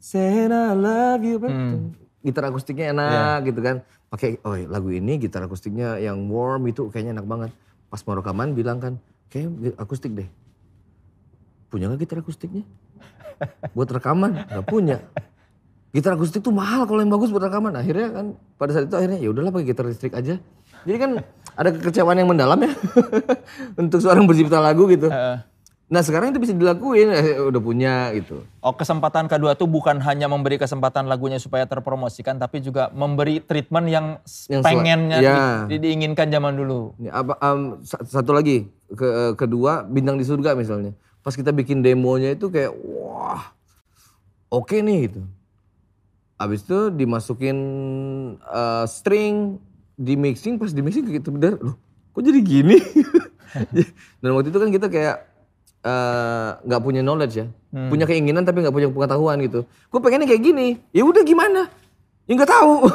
I 0.01 0.75
love 0.75 1.23
you. 1.23 1.37
apa? 1.39 1.49
Gitar 2.25 2.45
akustiknya 2.49 2.91
enak 2.97 3.53
gitu 3.53 3.61
kan. 3.61 3.77
Pakai 4.11 4.43
oh 4.43 4.59
lagu 4.67 4.91
ini 4.91 5.21
gitar 5.21 5.47
akustiknya 5.47 6.01
yang 6.03 6.27
warm 6.27 6.67
itu 6.67 6.91
kayaknya 6.91 7.21
enak 7.21 7.27
banget. 7.29 7.51
Pas 7.87 8.03
mau 8.03 8.19
rekaman 8.19 8.57
bilang 8.57 8.83
kan, 8.83 8.99
kayak 9.31 9.79
akustik 9.79 10.17
deh. 10.17 10.27
Punya 11.71 11.87
nggak 11.87 12.03
gitar 12.03 12.19
akustiknya? 12.25 12.67
Buat 13.77 13.95
rekaman 13.95 14.43
nggak 14.51 14.67
punya 14.67 14.99
gitar 15.91 16.15
akustik 16.15 16.41
tuh 16.41 16.55
mahal 16.55 16.87
kalau 16.87 17.03
yang 17.03 17.11
bagus 17.11 17.31
buat 17.31 17.43
rekaman. 17.43 17.75
Akhirnya 17.75 18.09
kan 18.11 18.27
pada 18.57 18.71
saat 18.73 18.87
itu 18.87 18.97
akhirnya 18.97 19.19
ya 19.19 19.29
udahlah 19.31 19.51
pakai 19.51 19.67
gitar 19.67 19.85
listrik 19.87 20.15
aja. 20.15 20.39
Jadi 20.81 20.97
kan 20.97 21.11
ada 21.55 21.69
kekecewaan 21.71 22.17
yang 22.17 22.31
mendalam 22.31 22.57
ya 22.57 22.73
untuk 23.81 24.01
seorang 24.01 24.25
pencipta 24.25 24.59
lagu 24.59 24.89
gitu. 24.89 25.09
Eh, 25.09 25.39
Nah 25.91 26.07
sekarang 26.07 26.31
itu 26.31 26.39
bisa 26.39 26.55
dilakuin, 26.55 27.11
eh, 27.11 27.43
udah 27.43 27.59
punya 27.59 28.15
gitu. 28.15 28.47
Oh 28.63 28.71
kesempatan 28.71 29.27
kedua 29.27 29.59
tuh 29.59 29.67
bukan 29.67 29.99
hanya 29.99 30.31
memberi 30.31 30.55
kesempatan 30.55 31.11
lagunya 31.11 31.43
supaya 31.43 31.67
terpromosikan, 31.67 32.39
tapi 32.39 32.63
juga 32.63 32.95
memberi 32.95 33.43
treatment 33.43 33.91
yang, 33.91 34.07
Yang 34.47 34.63
pengennya 34.63 35.19
ya. 35.19 35.67
di- 35.67 35.75
di- 35.75 35.91
diinginkan 35.91 36.31
zaman 36.31 36.55
dulu. 36.55 36.95
Apa 37.11 37.35
sa- 37.83 38.07
satu 38.07 38.31
lagi 38.31 38.71
ke 38.87 39.35
kedua 39.35 39.83
bintang 39.83 40.15
di 40.15 40.23
surga 40.23 40.55
misalnya. 40.55 40.95
Pas 41.27 41.35
kita 41.35 41.51
bikin 41.51 41.83
demonya 41.83 42.39
itu 42.39 42.55
kayak 42.55 42.71
wah 42.71 43.51
oke 44.47 44.79
nih 44.79 45.11
gitu. 45.11 45.27
Abis 46.41 46.65
itu 46.65 46.89
dimasukin 46.89 47.59
eh, 48.41 48.87
string, 48.89 49.61
di 50.01 50.17
mixing 50.17 50.57
pas 50.57 50.73
di 50.73 50.81
mixing 50.81 51.05
gitu 51.13 51.37
bener, 51.37 51.61
loh 51.61 51.77
kok 52.17 52.25
jadi 52.25 52.41
gini? 52.41 52.81
Dan 54.25 54.33
waktu 54.33 54.49
itu 54.49 54.59
kan 54.59 54.71
kita 54.73 54.87
kayak 54.89 55.17
eh, 55.85 56.51
nggak 56.65 56.81
punya 56.81 57.05
knowledge 57.05 57.45
ya, 57.45 57.47
punya 57.93 58.09
keinginan 58.09 58.49
tapi 58.49 58.65
nggak 58.65 58.75
punya 58.75 58.89
pengetahuan 58.89 59.37
gitu. 59.45 59.69
Gue 59.93 60.01
pengennya 60.01 60.27
kayak 60.27 60.43
gini, 60.43 60.81
ya 60.97 61.05
udah 61.05 61.23
gimana? 61.23 61.69
Ya 62.25 62.33
nggak 62.35 62.51
tahu. 62.51 62.89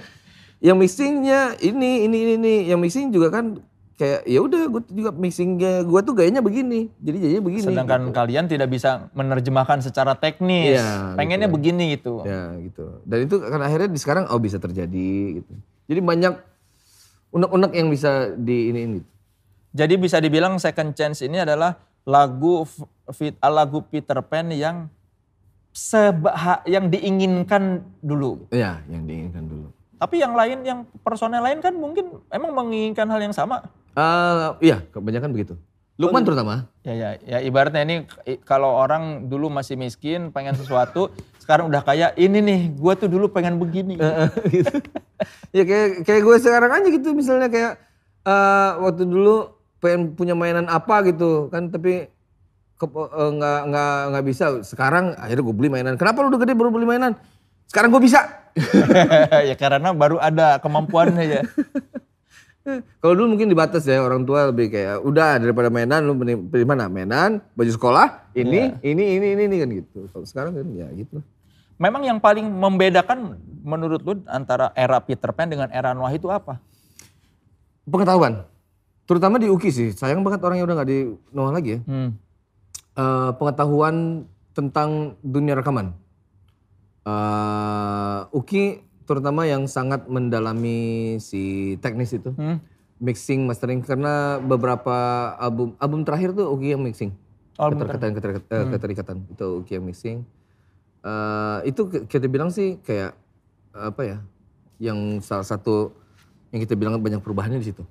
yang 0.66 0.78
mixingnya 0.78 1.58
ini 1.60 2.06
ini 2.06 2.16
ini 2.22 2.32
ini, 2.38 2.54
yang 2.70 2.78
mixing 2.78 3.10
juga 3.10 3.34
kan 3.34 3.58
kayak 3.94 4.26
ya 4.26 4.42
udah 4.42 4.62
gue 4.66 4.82
juga 4.90 5.10
mixingnya 5.14 5.86
gue 5.86 6.00
tuh 6.02 6.14
gayanya 6.18 6.42
begini, 6.42 6.90
jadi 6.98 7.16
jadinya 7.18 7.42
begini. 7.46 7.66
Sedangkan 7.70 8.00
gitu. 8.10 8.14
kalian 8.14 8.44
tidak 8.50 8.68
bisa 8.74 9.06
menerjemahkan 9.14 9.78
secara 9.86 10.18
teknis. 10.18 10.82
Iya, 10.82 11.14
Pengennya 11.14 11.46
gitu. 11.46 11.56
begini 11.56 11.84
gitu. 11.94 12.14
Ya 12.26 12.58
gitu. 12.58 12.98
Dan 13.06 13.18
itu 13.30 13.36
kan 13.38 13.60
akhirnya 13.62 13.88
di 13.90 14.00
sekarang 14.02 14.24
oh 14.34 14.40
bisa 14.42 14.58
terjadi 14.58 15.42
gitu. 15.42 15.52
Jadi 15.86 16.00
banyak 16.02 16.34
unek-unek 17.34 17.72
yang 17.74 17.88
bisa 17.90 18.34
di 18.34 18.74
ini 18.74 18.80
ini. 18.86 19.00
Jadi 19.74 19.94
bisa 19.98 20.22
dibilang 20.22 20.58
Second 20.58 20.94
Chance 20.94 21.26
ini 21.26 21.42
adalah 21.42 21.78
lagu 22.06 22.62
fit, 23.10 23.34
lagu 23.42 23.82
Peter 23.90 24.18
Pan 24.22 24.50
yang 24.54 24.86
seba, 25.74 26.62
yang 26.66 26.86
diinginkan 26.86 27.82
dulu. 27.98 28.46
Ya, 28.54 28.82
yang 28.86 29.02
diinginkan 29.06 29.50
dulu. 29.50 29.68
Tapi 29.98 30.22
yang 30.22 30.38
lain, 30.38 30.62
yang 30.62 30.86
personel 31.02 31.42
lain 31.42 31.58
kan 31.58 31.74
mungkin 31.74 32.22
emang 32.30 32.54
menginginkan 32.54 33.10
hal 33.10 33.18
yang 33.18 33.34
sama. 33.34 33.66
Eh, 33.94 34.48
iya, 34.66 34.82
kebanyakan 34.90 35.30
begitu. 35.30 35.54
Lukman 35.94 36.26
terutama. 36.26 36.66
Ya 36.82 36.94
ya 36.94 37.10
ya 37.22 37.38
ibaratnya 37.38 37.86
ini 37.86 37.96
kalau 38.42 38.74
orang 38.74 39.30
dulu 39.30 39.46
masih 39.46 39.78
miskin 39.78 40.34
pengen 40.34 40.58
sesuatu 40.58 41.14
sekarang 41.42 41.70
udah 41.70 41.86
kaya 41.86 42.10
ini 42.18 42.42
nih 42.42 42.60
gua 42.74 42.98
tuh 42.98 43.06
dulu 43.06 43.30
pengen 43.30 43.62
begini. 43.62 43.94
gitu. 44.54 44.74
ya 45.54 45.62
kayak 45.62 46.02
kayak 46.02 46.22
gue 46.26 46.36
sekarang 46.42 46.70
aja 46.74 46.88
gitu 46.90 47.14
misalnya 47.14 47.46
kayak 47.46 47.78
eh, 48.26 48.70
waktu 48.82 49.06
dulu 49.06 49.54
pengen 49.78 50.18
punya 50.18 50.34
mainan 50.34 50.66
apa 50.66 51.06
gitu 51.06 51.46
kan 51.54 51.70
tapi 51.70 52.10
nggak 52.82 53.60
nggak 53.70 53.96
nggak 54.10 54.24
bisa 54.26 54.44
sekarang 54.66 55.14
akhirnya 55.14 55.46
gue 55.46 55.56
beli 55.56 55.70
mainan 55.70 55.94
kenapa 55.94 56.26
lu 56.26 56.34
udah 56.34 56.42
gede 56.42 56.58
baru 56.58 56.74
beli 56.74 56.90
mainan 56.90 57.14
sekarang 57.70 57.94
gue 57.94 58.02
bisa 58.02 58.50
ya 59.50 59.54
karena 59.54 59.90
baru 59.94 60.18
ada 60.22 60.62
kemampuannya 60.62 61.24
ya. 61.26 61.42
Kalau 63.00 63.12
dulu 63.12 63.36
mungkin 63.36 63.52
dibatas 63.52 63.84
ya 63.84 64.00
orang 64.00 64.24
tua 64.24 64.48
lebih 64.48 64.72
kayak 64.72 65.04
udah 65.04 65.36
daripada 65.36 65.68
mainan 65.68 66.00
lu 66.00 66.16
pilih 66.48 66.64
mana? 66.64 66.88
Mainan 66.88 67.44
baju 67.52 67.68
sekolah 67.68 68.32
ini 68.32 68.72
ini 68.80 69.20
ini 69.20 69.26
ini 69.36 69.42
ini 69.44 69.56
kan 69.60 69.68
gitu. 69.68 69.98
Kalau 70.08 70.24
sekarang 70.24 70.52
kan 70.56 70.66
ya 70.72 70.88
gitu. 70.96 71.20
Memang 71.76 72.06
yang 72.08 72.16
paling 72.22 72.48
membedakan 72.48 73.36
menurut 73.60 74.00
lu 74.00 74.16
antara 74.30 74.72
era 74.72 74.96
Peter 75.04 75.28
Pan 75.36 75.50
dengan 75.50 75.68
era 75.68 75.92
Noah 75.92 76.14
itu 76.16 76.32
apa? 76.32 76.56
pengetahuan. 77.88 78.44
Terutama 79.04 79.36
di 79.36 79.52
UKI 79.52 79.70
sih. 79.70 79.88
Sayang 79.92 80.24
banget 80.24 80.40
orang 80.40 80.56
yang 80.60 80.66
udah 80.68 80.76
nggak 80.80 80.90
di 80.90 80.98
Noah 81.32 81.52
lagi 81.52 81.70
ya. 81.76 81.80
Hmm. 81.84 82.10
eh, 82.96 83.30
pengetahuan 83.36 84.24
tentang 84.56 85.20
dunia 85.20 85.58
rekaman. 85.60 85.92
Eh, 87.04 88.20
Uki 88.32 88.80
terutama 89.04 89.44
yang 89.44 89.64
sangat 89.64 90.04
mendalami 90.06 90.78
si 91.18 91.42
teknis 91.78 92.12
itu, 92.12 92.32
Hmm. 92.32 92.58
mixing, 92.96 93.44
mastering 93.44 93.80
karena 93.80 94.36
beberapa 94.38 94.94
album 95.36 95.76
album 95.76 96.00
terakhir 96.02 96.32
tuh 96.32 96.48
Uki 96.48 96.72
yang 96.72 96.80
mixing. 96.80 97.12
Oh, 97.54 97.68
keterikatan 97.68 98.10
keterikatan, 98.12 98.48
eh, 98.50 98.66
keterikatan 98.70 99.16
itu 99.28 99.46
Uki 99.60 99.72
yang 99.74 99.84
mixing. 99.84 100.18
Eh, 101.00 101.58
itu 101.66 101.80
ki- 101.84 102.04
kita 102.08 102.26
bilang 102.26 102.48
sih 102.48 102.80
kayak 102.80 103.12
apa 103.70 104.02
ya, 104.02 104.18
yang 104.78 105.20
salah 105.20 105.44
satu 105.44 105.92
yang 106.50 106.60
kita 106.60 106.74
bilang 106.74 106.96
banyak 106.96 107.18
perubahannya 107.18 107.58
di 107.58 107.68
situ 107.68 107.82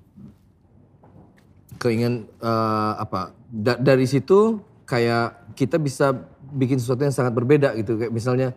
keinginan 1.76 2.24
eh, 2.38 2.92
apa 2.96 3.34
da- 3.44 3.76
dari 3.76 4.06
situ 4.06 4.56
kayak 4.84 5.52
kita 5.52 5.76
bisa 5.76 6.14
bikin 6.48 6.78
sesuatu 6.78 7.02
yang 7.02 7.12
sangat 7.12 7.34
berbeda 7.34 7.74
gitu 7.76 7.98
kayak 7.98 8.08
misalnya 8.08 8.54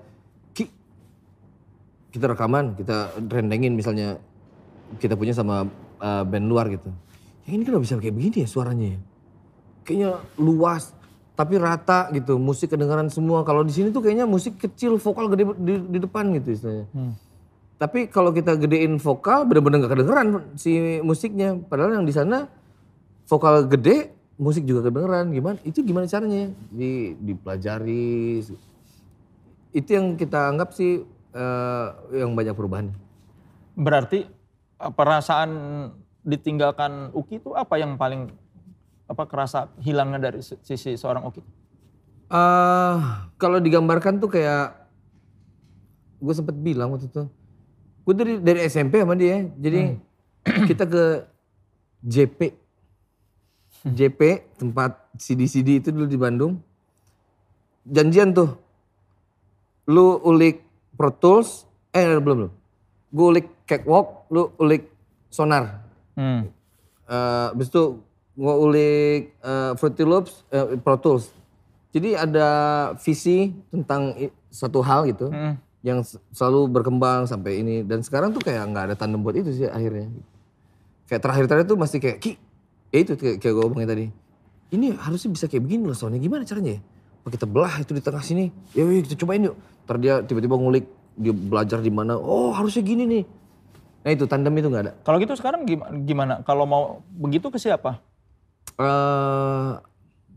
kita 2.12 2.32
rekaman 2.34 2.76
kita 2.78 3.12
rendengin 3.28 3.76
misalnya 3.76 4.20
kita 4.98 5.20
punya 5.20 5.36
sama 5.36 5.68
eh, 6.02 6.24
band 6.24 6.48
luar 6.48 6.72
gitu 6.72 6.90
yang 7.48 7.62
ini 7.62 7.64
kenapa 7.64 7.84
bisa 7.84 8.00
kayak 8.00 8.16
begini 8.16 8.38
ya 8.44 8.48
suaranya 8.50 8.88
ya 8.96 9.00
kayaknya 9.88 10.10
luas 10.40 10.92
tapi 11.38 11.62
rata 11.62 12.10
gitu 12.12 12.42
musik 12.42 12.74
kedengaran 12.74 13.14
semua 13.14 13.46
kalau 13.46 13.62
di 13.62 13.70
sini 13.70 13.94
tuh 13.94 14.02
kayaknya 14.02 14.26
musik 14.26 14.58
kecil 14.58 14.98
vokal 14.98 15.30
gede 15.30 15.44
di, 15.62 15.74
di 15.86 15.98
depan 16.02 16.34
gitu 16.40 16.56
istilahnya 16.56 16.86
tapi 17.78 18.10
kalau 18.10 18.34
kita 18.34 18.58
gedein 18.58 18.98
vokal 18.98 19.46
bener-bener 19.46 19.86
nggak 19.86 19.94
kedengeran 19.94 20.28
si 20.58 20.98
musiknya 21.06 21.62
padahal 21.70 22.02
yang 22.02 22.10
di 22.10 22.16
sana 22.16 22.50
vokal 23.28 23.68
gede, 23.68 24.16
musik 24.40 24.64
juga 24.64 24.88
kedengeran. 24.88 25.30
Gimana? 25.36 25.58
Itu 25.68 25.84
gimana 25.84 26.08
caranya? 26.08 26.50
Di 26.72 27.14
dipelajari. 27.20 28.42
Itu 29.76 29.90
yang 29.92 30.16
kita 30.16 30.56
anggap 30.56 30.74
sih 30.74 31.04
eh, 31.38 31.88
yang 32.25 32.34
banyak 32.34 32.58
perubahan. 32.58 32.89
Berarti 33.77 34.25
eh, 34.82 34.91
perasaan 34.91 35.50
ditinggalkan 36.25 37.13
Uki 37.13 37.39
itu 37.39 37.53
apa 37.53 37.77
yang 37.79 37.96
paling 37.96 38.34
apa 39.08 39.24
kerasa 39.24 39.72
hilangnya 39.79 40.27
dari 40.27 40.44
si- 40.44 40.60
sisi 40.65 40.98
seorang 41.00 41.24
Uki? 41.29 41.41
eh 42.27 42.96
kalau 43.39 43.63
digambarkan 43.63 44.20
tuh 44.20 44.27
kayak 44.27 44.75
gue 46.20 46.34
sempet 46.36 46.60
bilang 46.60 46.91
waktu 46.91 47.08
itu, 47.08 47.24
gue 48.03 48.13
dari 48.17 48.34
dari 48.44 48.60
SMP 48.67 49.00
sama 49.00 49.15
dia, 49.15 49.48
jadi 49.56 49.96
kita 50.70 50.84
ke 50.84 51.24
JP, 52.03 52.39
JP 53.88 54.20
tempat 54.60 55.08
CD-CD 55.15 55.79
itu 55.79 55.89
dulu 55.96 56.03
di 56.03 56.20
Bandung, 56.20 56.60
janjian 57.88 58.36
tuh, 58.36 58.60
lu 59.88 60.20
ulik 60.27 60.66
Pro 60.98 61.13
Tools, 61.13 61.63
eh 61.94 62.18
belum 62.18 62.50
belum, 62.50 62.51
gue 63.13 63.25
ulik 63.32 63.48
Cakewalk, 63.63 64.27
lu 64.34 64.50
ulik 64.58 64.89
Sonar, 65.30 65.86
Hmm. 66.18 66.50
Eh, 67.08 67.46
habis 67.54 67.70
itu 67.70 68.01
gue 68.34 68.56
ulik 68.58 69.22
eh, 69.38 69.72
Fruity 69.77 70.04
Loops, 70.04 70.44
eh, 70.50 70.75
Pro 70.82 70.98
Tools. 70.98 71.30
Jadi 71.94 72.18
ada 72.18 72.50
visi 73.00 73.54
tentang 73.70 74.18
satu 74.50 74.82
hal 74.82 75.06
gitu 75.06 75.30
Hmm. 75.30 75.56
yang 75.86 76.01
selalu 76.34 76.68
berkembang 76.68 77.30
sampai 77.30 77.62
ini 77.62 77.86
dan 77.86 78.01
sekarang 78.01 78.34
tuh 78.34 78.42
kayak 78.42 78.66
nggak 78.68 78.92
ada 78.92 78.96
tandem 78.98 79.22
buat 79.22 79.38
itu 79.38 79.54
sih 79.54 79.70
akhirnya. 79.70 80.10
Kayak 81.08 81.22
terakhir-terakhir 81.24 81.66
tuh 81.70 81.77
masih 81.80 81.98
kayak 82.04 82.18
ki, 82.20 82.32
ya 82.92 82.98
itu 83.00 83.13
kayak, 83.16 83.38
kayak 83.39 83.54
gue 83.56 83.63
omongin 83.63 83.88
tadi. 83.88 84.06
Ini 84.68 85.00
harusnya 85.00 85.32
bisa 85.32 85.46
kayak 85.48 85.63
begini 85.63 85.88
loh 85.88 85.96
soalnya 85.96 86.20
gimana 86.20 86.44
caranya 86.44 86.75
ya? 86.75 86.82
Apa 87.27 87.36
kita 87.36 87.43
belah 87.43 87.84
itu 87.84 87.91
di 87.91 88.00
tengah 88.00 88.24
sini? 88.24 88.55
Ya 88.72 88.88
yuk 88.88 89.03
kita 89.03 89.19
cobain 89.19 89.51
yuk. 89.51 89.60
Ntar 89.84 90.00
dia 90.00 90.24
tiba-tiba 90.24 90.55
ngulik 90.55 90.88
dia 91.19 91.36
belajar 91.36 91.84
di 91.84 91.91
mana? 91.91 92.15
Oh 92.15 92.55
harusnya 92.55 92.88
gini 92.88 93.03
nih. 93.03 93.24
Nah 94.07 94.15
itu 94.15 94.24
tandem 94.31 94.55
itu 94.55 94.72
nggak 94.72 94.84
ada. 94.88 94.93
Kalau 95.03 95.19
gitu 95.19 95.36
sekarang 95.36 95.67
gimana? 95.67 95.91
gimana? 96.07 96.34
Kalau 96.48 96.63
mau 96.63 97.03
begitu 97.12 97.51
ke 97.51 97.60
siapa? 97.60 98.00
eh 98.77 99.69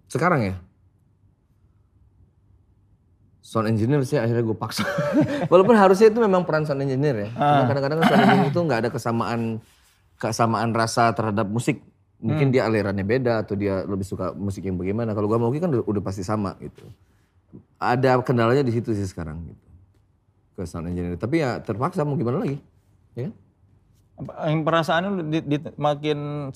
sekarang 0.09 0.41
ya 0.41 0.55
sound 3.45 3.69
engineer 3.69 4.01
sih 4.07 4.17
akhirnya 4.17 4.41
gue 4.41 4.57
paksa 4.57 4.87
walaupun 5.53 5.77
harusnya 5.77 6.09
itu 6.09 6.21
memang 6.23 6.49
peran 6.49 6.65
sound 6.65 6.81
engineer 6.81 7.29
ya 7.29 7.31
Cuma 7.37 7.63
kadang-kadang 7.69 7.99
kan 8.01 8.07
sound 8.09 8.23
engineer 8.25 8.49
itu 8.49 8.61
nggak 8.65 8.81
ada 8.87 8.91
kesamaan 8.91 9.41
kesamaan 10.17 10.71
rasa 10.73 11.13
terhadap 11.13 11.51
musik 11.53 11.85
mungkin 12.21 12.53
dia 12.53 12.69
alirannya 12.69 13.03
beda 13.03 13.43
atau 13.43 13.57
dia 13.57 13.83
lebih 13.89 14.05
suka 14.05 14.37
musik 14.37 14.69
yang 14.69 14.77
bagaimana 14.77 15.17
kalau 15.17 15.27
gue 15.27 15.39
mau 15.41 15.49
kan 15.49 15.73
udah, 15.73 15.85
udah 15.89 16.03
pasti 16.05 16.21
sama 16.21 16.53
gitu 16.61 16.85
ada 17.81 18.21
kendalanya 18.21 18.61
di 18.61 18.77
situ 18.77 18.93
sih 18.93 19.09
sekarang 19.09 19.41
gitu 19.49 19.67
ke 20.55 20.69
sound 20.69 20.93
engineer 20.93 21.17
tapi 21.17 21.41
ya 21.41 21.57
terpaksa 21.65 22.05
mau 22.05 22.15
gimana 22.21 22.45
lagi 22.45 22.61
ya 23.17 23.29
kan? 23.29 23.35
Yang 24.21 24.61
perasaan 24.69 25.03
lu 25.09 25.33
di, 25.33 25.41
di- 25.41 25.77
makin 25.81 26.53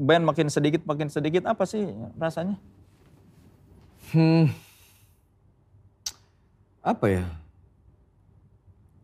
band 0.00 0.24
makin 0.24 0.48
sedikit 0.48 0.80
makin 0.88 1.12
sedikit 1.12 1.44
apa 1.44 1.68
sih 1.68 1.84
rasanya? 2.16 2.56
Hmm. 4.16 4.48
Apa 6.80 7.06
ya? 7.12 7.24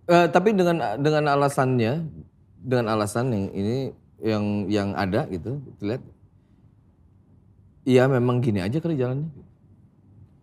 Eh, 0.09 0.27
tapi 0.33 0.57
dengan 0.57 0.97
dengan 0.97 1.37
alasannya, 1.37 2.01
dengan 2.65 2.97
alasan 2.97 3.29
yang 3.29 3.53
ini 3.53 3.93
yang 4.19 4.67
yang 4.67 4.89
ada 4.99 5.27
gitu, 5.31 5.63
lihat. 5.83 6.03
Iya 7.89 8.05
memang 8.05 8.45
gini 8.45 8.61
aja 8.61 8.77
kali 8.83 8.99
jalannya. 8.99 9.31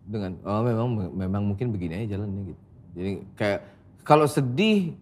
Dengan 0.06 0.38
oh 0.42 0.62
memang 0.62 0.88
memang 1.14 1.42
mungkin 1.54 1.70
begini 1.70 2.02
aja 2.02 2.18
jalannya 2.18 2.54
gitu. 2.54 2.62
Jadi 2.96 3.12
kayak 3.36 3.60
kalau 4.02 4.26
sedih 4.26 4.96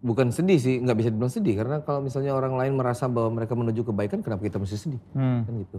bukan 0.00 0.32
sedih 0.32 0.56
sih, 0.56 0.80
nggak 0.80 0.96
bisa 0.96 1.08
dibilang 1.12 1.32
sedih 1.32 1.54
karena 1.60 1.76
kalau 1.84 2.00
misalnya 2.00 2.32
orang 2.32 2.56
lain 2.56 2.72
merasa 2.76 3.04
bahwa 3.04 3.40
mereka 3.40 3.52
menuju 3.52 3.84
kebaikan, 3.84 4.24
kenapa 4.24 4.48
kita 4.48 4.56
mesti 4.56 4.76
sedih? 4.76 5.02
Hmm. 5.12 5.44
kan 5.44 5.54
gitu. 5.60 5.78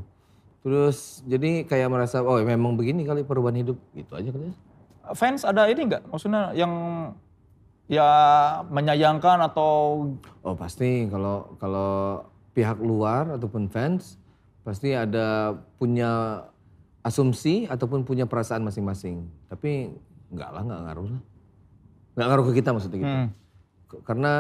Terus 0.62 1.26
jadi 1.26 1.66
kayak 1.66 1.90
merasa 1.90 2.22
oh 2.22 2.38
memang 2.38 2.78
begini 2.78 3.02
kali 3.02 3.26
perubahan 3.26 3.58
hidup 3.66 3.78
gitu 3.98 4.14
aja 4.14 4.30
kali 4.30 4.54
ya. 4.54 4.56
Fans 5.18 5.42
ada 5.42 5.66
ini 5.66 5.90
nggak? 5.90 6.14
Maksudnya 6.14 6.54
yang 6.54 6.74
ya 7.90 8.08
menyayangkan 8.70 9.42
atau 9.52 10.06
Oh 10.46 10.54
pasti 10.54 11.10
kalau 11.10 11.58
kalau 11.58 12.22
pihak 12.52 12.80
luar 12.80 13.36
ataupun 13.36 13.72
fans 13.72 14.20
pasti 14.62 14.94
ada 14.94 15.58
punya 15.82 16.44
asumsi 17.02 17.66
ataupun 17.66 18.06
punya 18.06 18.30
perasaan 18.30 18.62
masing-masing. 18.62 19.26
Tapi 19.50 19.90
enggak 20.30 20.50
lah 20.54 20.62
nggak 20.62 20.82
ngaruh 20.86 21.08
lah. 21.10 21.22
Nggak 22.16 22.28
ngaruh 22.28 22.46
ke 22.46 22.54
kita 22.62 22.70
maksudnya 22.76 23.00
gitu. 23.02 23.18
Hmm. 23.18 23.30
Karena 24.06 24.34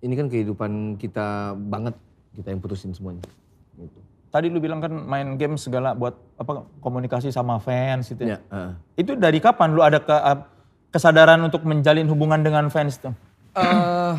ini 0.00 0.14
kan 0.14 0.26
kehidupan 0.30 0.72
kita 1.00 1.58
banget 1.58 1.94
kita 2.38 2.54
yang 2.54 2.60
putusin 2.62 2.94
semuanya. 2.94 3.24
Gitu. 3.78 3.98
tadi 4.28 4.52
lu 4.52 4.60
bilang 4.60 4.82
kan 4.82 4.92
main 4.92 5.40
game 5.40 5.56
segala 5.56 5.96
buat 5.96 6.12
apa 6.36 6.66
komunikasi 6.84 7.32
sama 7.32 7.56
fans 7.62 8.12
gitu 8.12 8.28
ya. 8.28 8.36
Ya, 8.36 8.38
heeh. 8.52 8.72
Itu 9.00 9.16
dari 9.16 9.40
kapan 9.40 9.72
lu 9.72 9.80
ada 9.80 10.04
ke, 10.04 10.12
kesadaran 10.92 11.40
untuk 11.40 11.64
menjalin 11.64 12.04
hubungan 12.12 12.44
dengan 12.44 12.68
fans 12.68 13.00
tuh? 13.00 13.14
Eh, 13.56 14.16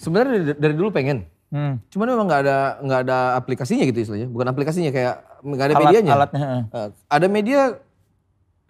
sebenarnya 0.00 0.32
dari, 0.32 0.44
dari 0.56 0.74
dulu 0.74 0.88
pengen. 0.88 1.28
Hmm. 1.50 1.82
Cuman 1.90 2.06
memang 2.14 2.26
nggak 2.30 2.42
ada 2.46 2.58
nggak 2.78 3.00
ada 3.10 3.18
aplikasinya 3.34 3.82
gitu 3.82 4.06
istilahnya. 4.06 4.30
Bukan 4.30 4.46
aplikasinya 4.46 4.94
kayak 4.94 5.14
nggak 5.42 5.66
ada 5.66 5.74
Alat- 5.74 5.82
medianya. 5.90 6.12
alatnya. 6.14 6.46
Eh, 6.70 6.88
ada 7.10 7.26
media 7.26 7.60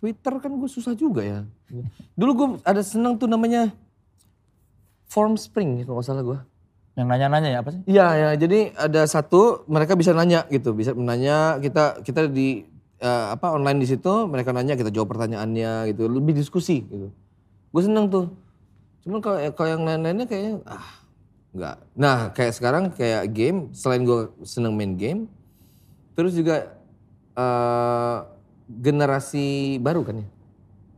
Twitter 0.01 0.33
kan 0.41 0.49
gue 0.49 0.71
susah 0.73 0.97
juga 0.97 1.21
ya. 1.21 1.45
Dulu 2.17 2.31
gue 2.33 2.49
ada 2.65 2.81
senang 2.81 3.21
tuh 3.21 3.29
namanya 3.29 3.69
Form 5.13 5.37
Spring 5.37 5.85
kalau 5.85 6.01
nggak 6.01 6.09
salah 6.09 6.25
gue. 6.25 6.39
Yang 6.97 7.07
nanya-nanya 7.07 7.49
ya 7.53 7.59
apa 7.61 7.71
sih? 7.71 7.81
Iya 7.85 8.07
ya, 8.17 8.31
jadi 8.35 8.73
ada 8.75 9.03
satu 9.07 9.63
mereka 9.69 9.95
bisa 9.95 10.11
nanya 10.17 10.49
gitu, 10.49 10.73
bisa 10.73 10.97
menanya 10.97 11.61
kita 11.61 12.01
kita 12.01 12.33
di 12.33 12.65
eh, 12.97 13.27
apa 13.29 13.53
online 13.53 13.81
di 13.81 13.89
situ 13.89 14.25
mereka 14.25 14.57
nanya 14.57 14.73
kita 14.73 14.89
jawab 14.89 15.13
pertanyaannya 15.13 15.93
gitu, 15.93 16.09
lebih 16.09 16.33
diskusi 16.33 16.81
gitu. 16.85 17.13
Gue 17.71 17.83
seneng 17.85 18.09
tuh. 18.09 18.33
Cuman 19.05 19.21
kalau 19.21 19.39
kalau 19.53 19.69
yang 19.69 19.83
lain-lainnya 19.85 20.25
kayaknya 20.25 20.65
ah 20.65 21.00
nggak. 21.51 21.77
Nah 21.99 22.31
kayak 22.31 22.53
sekarang 22.55 22.85
kayak 22.95 23.31
game 23.35 23.75
selain 23.75 24.07
gue 24.07 24.31
seneng 24.47 24.75
main 24.75 24.95
game, 24.95 25.27
terus 26.15 26.35
juga 26.35 26.75
eh 27.35 28.19
generasi 28.71 29.77
baru 29.83 30.07
kan 30.07 30.23
ya. 30.23 30.29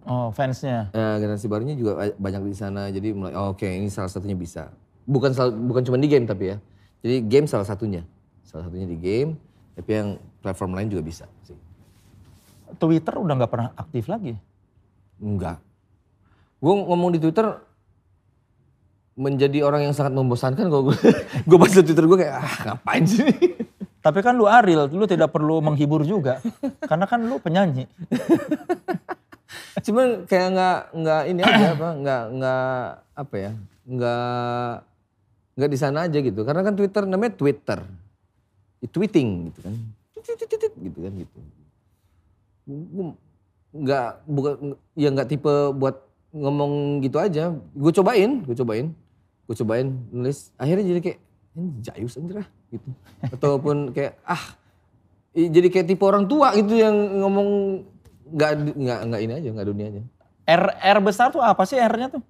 Oh 0.03 0.29
fansnya. 0.35 0.91
Eh, 0.91 1.17
generasi 1.23 1.47
barunya 1.47 1.79
juga 1.79 1.95
ba- 1.95 2.17
banyak 2.19 2.43
di 2.51 2.57
sana 2.59 2.91
jadi 2.91 3.15
mulai 3.15 3.39
oh, 3.39 3.55
oke 3.55 3.63
ini 3.63 3.87
salah 3.87 4.11
satunya 4.11 4.35
bisa 4.35 4.75
bukan 5.07 5.31
sal- 5.31 5.55
bukan 5.55 5.83
cuma 5.87 5.95
di 5.99 6.11
game 6.11 6.27
tapi 6.27 6.55
ya 6.55 6.57
jadi 7.07 7.23
game 7.23 7.47
salah 7.47 7.67
satunya 7.67 8.03
salah 8.43 8.67
satunya 8.67 8.87
di 8.87 8.99
game 8.99 9.39
tapi 9.79 9.91
yang 9.95 10.09
platform 10.43 10.75
lain 10.75 10.91
juga 10.91 11.03
bisa 11.07 11.27
sih 11.47 11.55
Twitter 12.83 13.15
udah 13.15 13.35
nggak 13.37 13.53
pernah 13.53 13.69
aktif 13.79 14.09
lagi. 14.11 14.35
enggak 15.23 15.63
gue 16.59 16.75
ngomong 16.75 17.15
di 17.15 17.19
twitter 17.23 17.63
menjadi 19.13 19.61
orang 19.61 19.85
yang 19.89 19.95
sangat 19.95 20.17
membosankan 20.17 20.73
kalau 20.73 20.89
gue 20.89 20.97
gue 21.49 21.59
baca 21.59 21.81
twitter 21.85 22.07
gue 22.09 22.19
kayak 22.25 22.37
ah 22.41 22.55
ngapain 22.73 23.05
sih? 23.05 23.29
Tapi 24.03 24.19
kan 24.19 24.35
lu 24.35 24.51
Aril, 24.51 24.91
lu 24.91 25.07
tidak 25.07 25.31
perlu 25.31 25.63
menghibur 25.63 26.03
juga. 26.03 26.43
Karena 26.83 27.07
kan 27.07 27.23
lu 27.23 27.39
penyanyi. 27.39 27.87
cuman 29.83 30.29
kayak 30.29 30.49
nggak 30.53 30.79
nggak 30.95 31.23
ini 31.33 31.41
aja 31.43 31.67
apa 31.75 31.89
nggak 31.97 32.23
nggak 32.39 32.83
apa 33.19 33.35
ya 33.35 33.53
nggak 33.83 34.73
nggak 35.55 35.71
di 35.71 35.79
sana 35.79 35.99
aja 36.11 36.19
gitu. 36.19 36.43
Karena 36.43 36.67
kan 36.67 36.75
Twitter 36.75 37.03
namanya 37.07 37.33
Twitter. 37.39 37.79
Tweeting 38.83 39.53
gitu 39.53 39.59
kan. 39.63 39.75
Gitu 40.83 40.99
kan 40.99 41.13
gitu. 41.15 41.39
Nggak 43.71 44.09
bukan 44.27 44.75
ya 44.99 45.09
nggak 45.15 45.31
tipe 45.31 45.55
buat 45.79 46.12
ngomong 46.33 47.05
gitu 47.05 47.21
aja. 47.21 47.53
Gue 47.77 47.93
cobain 47.93 48.43
gue 48.43 48.57
cobain. 48.57 48.87
Gue 49.47 49.57
cobain 49.57 49.87
nulis. 50.11 50.51
Akhirnya 50.59 50.85
jadi 50.97 51.01
kayak 51.01 51.19
jayus 51.85 52.17
anjir 52.19 52.43
ah 52.43 52.49
gitu. 52.73 52.89
Ataupun 53.29 53.93
kayak 53.93 54.19
ah 54.25 54.57
jadi 55.33 55.69
kayak 55.69 55.87
tipe 55.93 56.05
orang 56.05 56.27
tua 56.27 56.53
gitu 56.57 56.77
yang 56.77 56.93
ngomong 57.21 57.49
nggak 58.33 58.53
nggak 58.77 59.01
nggak 59.13 59.21
ini 59.21 59.33
aja 59.37 59.49
nggak 59.53 59.69
dunia 59.69 59.87
aja. 59.93 60.01
R, 60.43 60.65
R 60.75 60.99
besar 60.99 61.31
tuh 61.31 61.39
apa 61.39 61.63
sih 61.69 61.79
R-nya 61.79 62.11
tuh? 62.19 62.23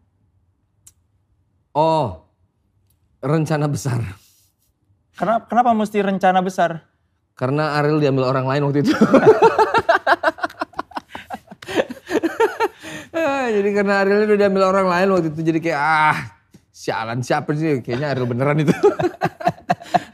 oh 1.72 2.20
rencana 3.24 3.64
besar. 3.64 3.96
Kenapa, 5.16 5.48
kenapa 5.48 5.70
mesti 5.72 6.04
rencana 6.04 6.44
besar? 6.44 6.92
karena 7.32 7.80
Ariel 7.80 7.98
diambil 7.98 8.28
orang 8.28 8.46
lain 8.46 8.62
waktu 8.68 8.84
itu 8.84 8.92
Ah, 13.11 13.11
jadi 13.50 13.68
karena 13.74 13.94
Ariel 14.02 14.26
udah 14.26 14.38
diambil 14.38 14.62
orang 14.68 14.86
lain 14.88 15.08
waktu 15.12 15.28
itu 15.34 15.40
jadi 15.44 15.58
kayak 15.60 15.80
ah 15.80 16.18
sialan 16.72 17.20
siapa 17.20 17.52
sih? 17.52 17.84
Kayaknya 17.84 18.16
Ariel 18.16 18.26
beneran 18.26 18.58
itu. 18.62 18.72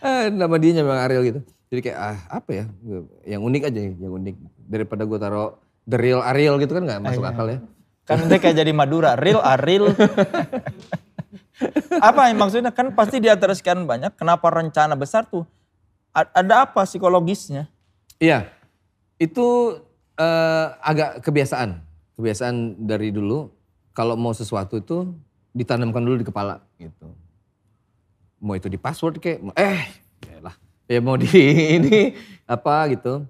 Ah, 0.03 0.27
nama 0.35 0.57
dia 0.59 0.83
memang 0.83 0.99
Ariel 0.99 1.23
gitu. 1.25 1.41
Jadi 1.69 1.81
kayak 1.85 1.99
ah 1.99 2.19
apa 2.43 2.51
ya? 2.51 2.65
Yang 3.25 3.43
unik 3.45 3.63
aja 3.69 3.81
yang 3.81 4.15
unik. 4.19 4.37
Daripada 4.69 5.03
gue 5.09 5.19
taruh 5.21 5.57
the 5.89 5.97
real 5.97 6.21
Ariel 6.21 6.61
gitu 6.61 6.77
kan 6.77 6.85
nggak 6.85 7.01
masuk 7.01 7.25
akal 7.25 7.49
ya. 7.49 7.61
Kan 8.09 8.25
dia 8.25 8.41
kayak 8.41 8.57
jadi 8.57 8.73
Madura, 8.73 9.21
real 9.21 9.45
Aril. 9.45 9.93
apa 12.09 12.33
yang 12.33 12.41
maksudnya? 12.41 12.73
Kan 12.73 12.97
pasti 12.97 13.21
di 13.21 13.29
antara 13.29 13.53
sekian 13.53 13.85
banyak, 13.85 14.17
kenapa 14.17 14.49
rencana 14.49 14.97
besar 14.97 15.29
tuh? 15.29 15.45
Ada 16.17 16.65
apa 16.65 16.89
psikologisnya? 16.89 17.69
Iya, 18.17 18.49
itu 19.21 19.77
eh, 20.17 20.67
agak 20.81 21.21
kebiasaan, 21.21 21.85
kebiasaan 22.19 22.83
dari 22.83 23.15
dulu. 23.15 23.47
Kalau 23.95 24.19
mau 24.19 24.35
sesuatu 24.35 24.79
itu 24.79 25.15
ditanamkan 25.55 26.03
dulu 26.03 26.19
di 26.19 26.27
kepala 26.27 26.63
gitu. 26.79 27.15
Mau 28.39 28.55
itu 28.55 28.71
di 28.71 28.79
password 28.79 29.19
kayak, 29.19 29.43
eh, 29.59 29.83
lah, 30.39 30.55
ya 30.87 30.99
mau 31.03 31.15
di 31.19 31.27
ini 31.79 32.15
apa 32.47 32.91
gitu. 32.91 33.27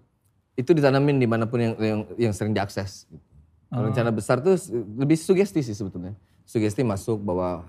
Itu 0.59 0.75
ditanamin 0.75 1.21
di 1.21 1.29
mana 1.29 1.47
pun 1.47 1.61
yang 1.61 1.75
yang, 1.79 2.01
yang 2.17 2.33
sering 2.33 2.53
diakses. 2.53 3.09
Gitu. 3.09 3.25
Kalau 3.69 3.85
rencana 3.93 4.11
besar 4.13 4.41
tuh 4.41 4.57
lebih 4.97 5.17
sugesti 5.21 5.61
sih 5.61 5.77
sebetulnya. 5.77 6.17
Sugesti 6.49 6.81
masuk 6.81 7.21
bahwa 7.21 7.69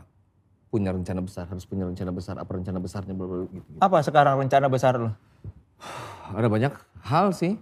punya 0.72 0.96
rencana 0.96 1.20
besar, 1.20 1.50
harus 1.50 1.68
punya 1.68 1.84
rencana 1.84 2.14
besar, 2.14 2.40
apa 2.40 2.52
rencana 2.56 2.80
besarnya, 2.80 3.12
bla, 3.12 3.26
bla, 3.28 3.46
gitu. 3.52 3.70
Apa 3.82 4.00
sekarang 4.06 4.40
rencana 4.40 4.72
besar 4.72 4.96
lu? 4.96 5.12
Ada 6.30 6.48
banyak 6.48 6.74
hal 7.04 7.34
sih. 7.36 7.58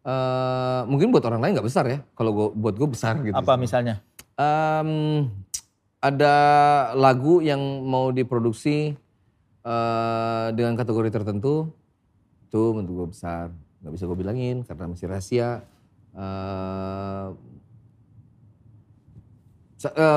Eh 0.00 0.80
mungkin 0.84 1.12
buat 1.12 1.20
orang 1.22 1.40
lain 1.40 1.52
nggak 1.54 1.68
besar 1.68 1.84
ya. 1.84 1.98
Kalau 2.12 2.30
gua, 2.30 2.48
buat 2.50 2.74
gue 2.74 2.88
besar 2.88 3.20
gitu. 3.20 3.32
Apa 3.32 3.54
misalnya? 3.54 4.00
Em, 4.34 5.28
ada 6.00 6.34
lagu 6.94 7.40
yang 7.40 7.60
mau 7.84 8.08
diproduksi 8.08 8.96
eh 9.60 10.46
dengan 10.52 10.72
kategori 10.74 11.10
tertentu. 11.10 11.68
Itu 12.48 12.72
menurut 12.72 12.90
gue 12.90 13.08
besar. 13.12 13.52
Nggak 13.80 13.92
bisa 13.92 14.04
gue 14.04 14.18
bilangin 14.18 14.56
karena 14.62 14.84
masih 14.86 15.06
rahasia. 15.06 15.50
Eh, 16.12 17.28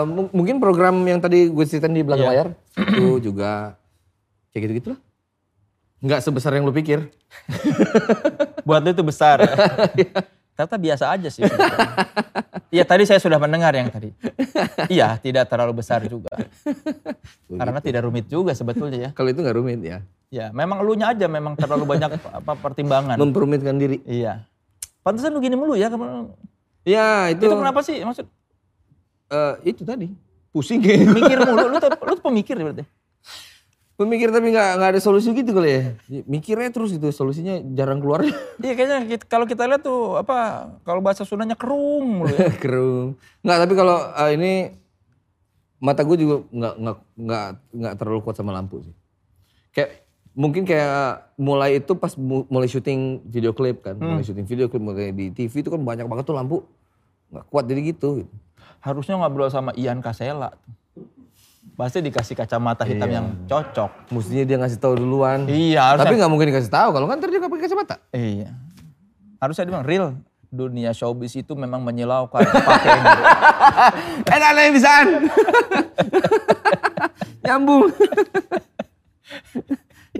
mu- 0.03 0.31
mungkin 0.33 0.59
program 0.59 0.99
yang 1.03 1.19
tadi 1.19 1.47
gue 1.47 1.63
ceritain 1.63 1.95
di 1.95 2.03
belakang 2.03 2.27
Iya. 2.27 2.35
layar 2.35 2.47
itu 2.91 3.31
juga 3.31 3.79
kayak 4.51 4.61
gitu-gitu 4.67 4.87
lah. 4.91 4.99
Nggak 5.99 6.19
sebesar 6.19 6.51
yang 6.51 6.67
lu 6.67 6.75
pikir. 6.75 6.99
Buat 8.63 8.82
lu 8.82 8.89
itu 8.91 9.04
besar. 9.04 9.38
Ternyata 10.54 10.78
biasa 10.78 11.06
aja 11.10 11.30
sih. 11.30 11.41
Iya 12.69 12.86
tadi 12.86 13.06
saya 13.06 13.17
sudah 13.17 13.38
mendengar 13.38 13.73
yang 13.73 13.89
tadi. 13.89 14.13
Iya 14.88 15.17
tidak 15.17 15.45
terlalu 15.45 15.82
besar 15.82 16.06
juga. 16.06 16.30
Karena 17.49 17.80
tidak 17.80 18.06
rumit 18.06 18.26
juga 18.26 18.54
sebetulnya 18.54 18.97
ya. 18.97 19.10
Kalau 19.12 19.30
itu 19.30 19.41
nggak 19.41 19.58
rumit 19.58 19.82
ya. 19.82 20.02
Ya 20.30 20.49
memang 20.49 20.82
elunya 20.82 21.10
aja 21.10 21.26
memang 21.26 21.54
terlalu 21.54 21.86
banyak 21.88 22.10
apa 22.17 22.54
pertimbangan. 22.56 23.17
Memperumitkan 23.17 23.78
diri. 23.78 24.02
Iya. 24.04 24.45
Pantesan 25.02 25.34
lu 25.34 25.41
gini 25.41 25.54
mulu 25.54 25.73
ya. 25.73 25.89
kamu- 25.89 26.34
Ya 26.86 27.30
itu. 27.30 27.45
Itu 27.45 27.56
kenapa 27.58 27.82
sih? 27.82 28.02
Maksud 28.02 28.26
eh, 29.30 29.54
itu 29.63 29.82
tadi. 29.82 30.10
Pusing 30.54 30.82
kayaknya. 30.82 31.10
mikir 31.12 31.38
mulu. 31.41 31.65
Lu 31.65 31.78
tuh, 31.78 31.89
lu 31.89 32.13
tuh 32.13 32.23
pemikir 32.23 32.56
berarti. 32.58 32.86
Pemikir 33.93 34.29
tapi 34.29 34.49
nggak 34.49 34.69
nggak 34.73 34.89
ada 34.89 34.99
solusi 34.99 35.29
gitu 35.32 35.53
kali 35.53 35.69
ya. 35.69 35.82
Mikirnya 36.25 36.69
terus 36.69 36.91
gitu 36.91 37.08
solusinya 37.10 37.62
jarang 37.71 37.97
keluar. 37.97 38.25
Iya 38.63 38.73
kayaknya 38.73 38.99
kita- 39.08 39.27
kalau 39.27 39.45
kita 39.45 39.63
lihat 39.63 39.82
tuh 39.82 40.17
apa 40.17 40.38
kalau 40.82 40.99
bahasa 40.99 41.21
Sundanya 41.21 41.53
kerung 41.53 42.21
mulu 42.21 42.32
ya. 42.32 42.49
Kerung. 42.63 43.13
Nggak 43.41 43.58
tapi 43.60 43.73
kalau 43.73 43.97
eh, 44.10 44.32
ini 44.34 44.51
mata 45.77 46.01
gue 46.01 46.15
juga 46.15 46.41
nggak 46.47 46.73
nggak 46.75 46.97
nggak 47.19 47.45
nggak 47.71 47.93
terlalu 47.95 48.19
kuat 48.21 48.34
sama 48.34 48.49
lampu 48.49 48.82
sih. 48.82 48.95
Kayak 49.69 50.01
mungkin 50.34 50.63
kayak 50.63 51.29
mulai 51.36 51.77
itu 51.77 51.93
pas 51.93 52.15
mu- 52.15 52.47
mulai 52.47 52.65
syuting 52.65 53.21
video 53.23 53.53
klip 53.53 53.84
kan, 53.84 53.93
mulai 53.93 54.23
syuting 54.23 54.43
video 54.43 54.65
klip 54.65 54.82
mulai 54.82 55.12
di 55.12 55.29
TV 55.29 55.62
itu 55.62 55.69
kan 55.69 55.77
banyak 55.77 56.08
banget 56.08 56.25
tuh 56.25 56.34
lampu 56.34 56.65
nggak 57.29 57.45
kuat 57.45 57.65
jadi 57.65 57.82
gitu. 57.86 58.25
Harusnya 58.79 59.15
ngobrol 59.15 59.47
sama 59.47 59.69
Ian 59.73 59.99
Kasela. 59.99 60.49
Pasti 61.73 62.05
dikasih 62.05 62.38
kacamata 62.38 62.86
hitam 62.86 63.09
yang 63.09 63.25
cocok. 63.49 64.13
Mestinya 64.13 64.45
dia 64.45 64.57
ngasih 64.62 64.77
tahu 64.77 64.93
duluan. 64.93 65.49
Iya 65.49 65.93
harusnya. 65.93 66.05
Tapi 66.05 66.15
nggak 66.21 66.31
mungkin 66.31 66.47
dikasih 66.53 66.69
tahu 66.69 66.89
kalau 66.93 67.09
kan 67.09 67.17
ntar 67.17 67.33
dia 67.33 67.41
nggak 67.41 67.49
pakai 67.49 67.65
kacamata. 67.65 67.95
Iya. 68.13 68.53
Harusnya 69.41 69.65
dia 69.65 69.71
bilang 69.73 69.88
real 69.89 70.05
dunia 70.53 70.93
showbiz 70.93 71.33
itu 71.33 71.57
memang 71.57 71.81
menyilaukan. 71.81 72.45
Pakai 72.45 72.89
ini. 72.93 73.09
Enak 74.38 74.49
yang 74.53 74.75
bisaan. 74.77 75.07
Nyambung. 77.49 77.89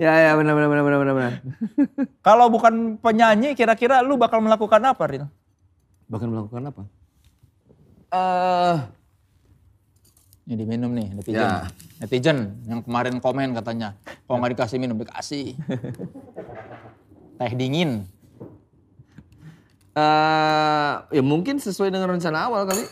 ya 0.02 0.10
ya 0.10 0.30
benar 0.34 0.58
benar 0.58 0.68
benar 0.74 0.82
benar 0.82 0.98
benar. 0.98 1.14
benar. 1.14 1.32
Kalau 2.18 2.50
bukan 2.50 2.98
penyanyi 2.98 3.54
kira-kira 3.54 4.02
lu 4.02 4.18
bakal 4.18 4.42
melakukan 4.42 4.82
apa 4.82 5.06
Ril? 5.06 5.30
Bahkan 6.10 6.28
melakukan 6.34 6.62
apa? 6.66 6.82
Eh 8.10 9.03
Ini 10.44 10.54
diminum 10.60 10.92
nih 10.92 11.08
netizen. 11.16 11.40
Ya. 11.40 11.72
Netizen 12.04 12.38
yang 12.68 12.84
kemarin 12.84 13.16
komen 13.16 13.56
katanya, 13.56 13.96
kalau 14.28 14.44
nggak 14.44 14.52
dikasih 14.60 14.76
minum 14.76 15.00
dikasih. 15.00 15.56
Teh 17.40 17.52
dingin. 17.56 18.04
eh, 19.94 20.94
ya 21.08 21.22
mungkin 21.22 21.62
sesuai 21.62 21.88
dengan 21.88 22.12
rencana 22.12 22.44
awal 22.50 22.68
kali. 22.68 22.84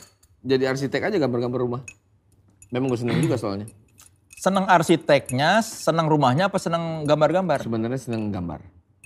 Jadi 0.43 0.65
arsitek 0.65 1.13
aja 1.13 1.17
gambar-gambar 1.21 1.61
rumah. 1.61 1.83
Memang 2.73 2.89
gue 2.89 2.99
seneng 2.99 3.21
juga 3.21 3.37
soalnya. 3.37 3.69
Seneng 4.33 4.67
arsiteknya, 4.67 5.61
seneng 5.63 6.09
rumahnya 6.11 6.49
apa 6.51 6.59
seneng 6.59 7.05
gambar-gambar? 7.07 7.63
Sebenarnya 7.63 8.01
seneng 8.01 8.33
gambar. 8.33 8.65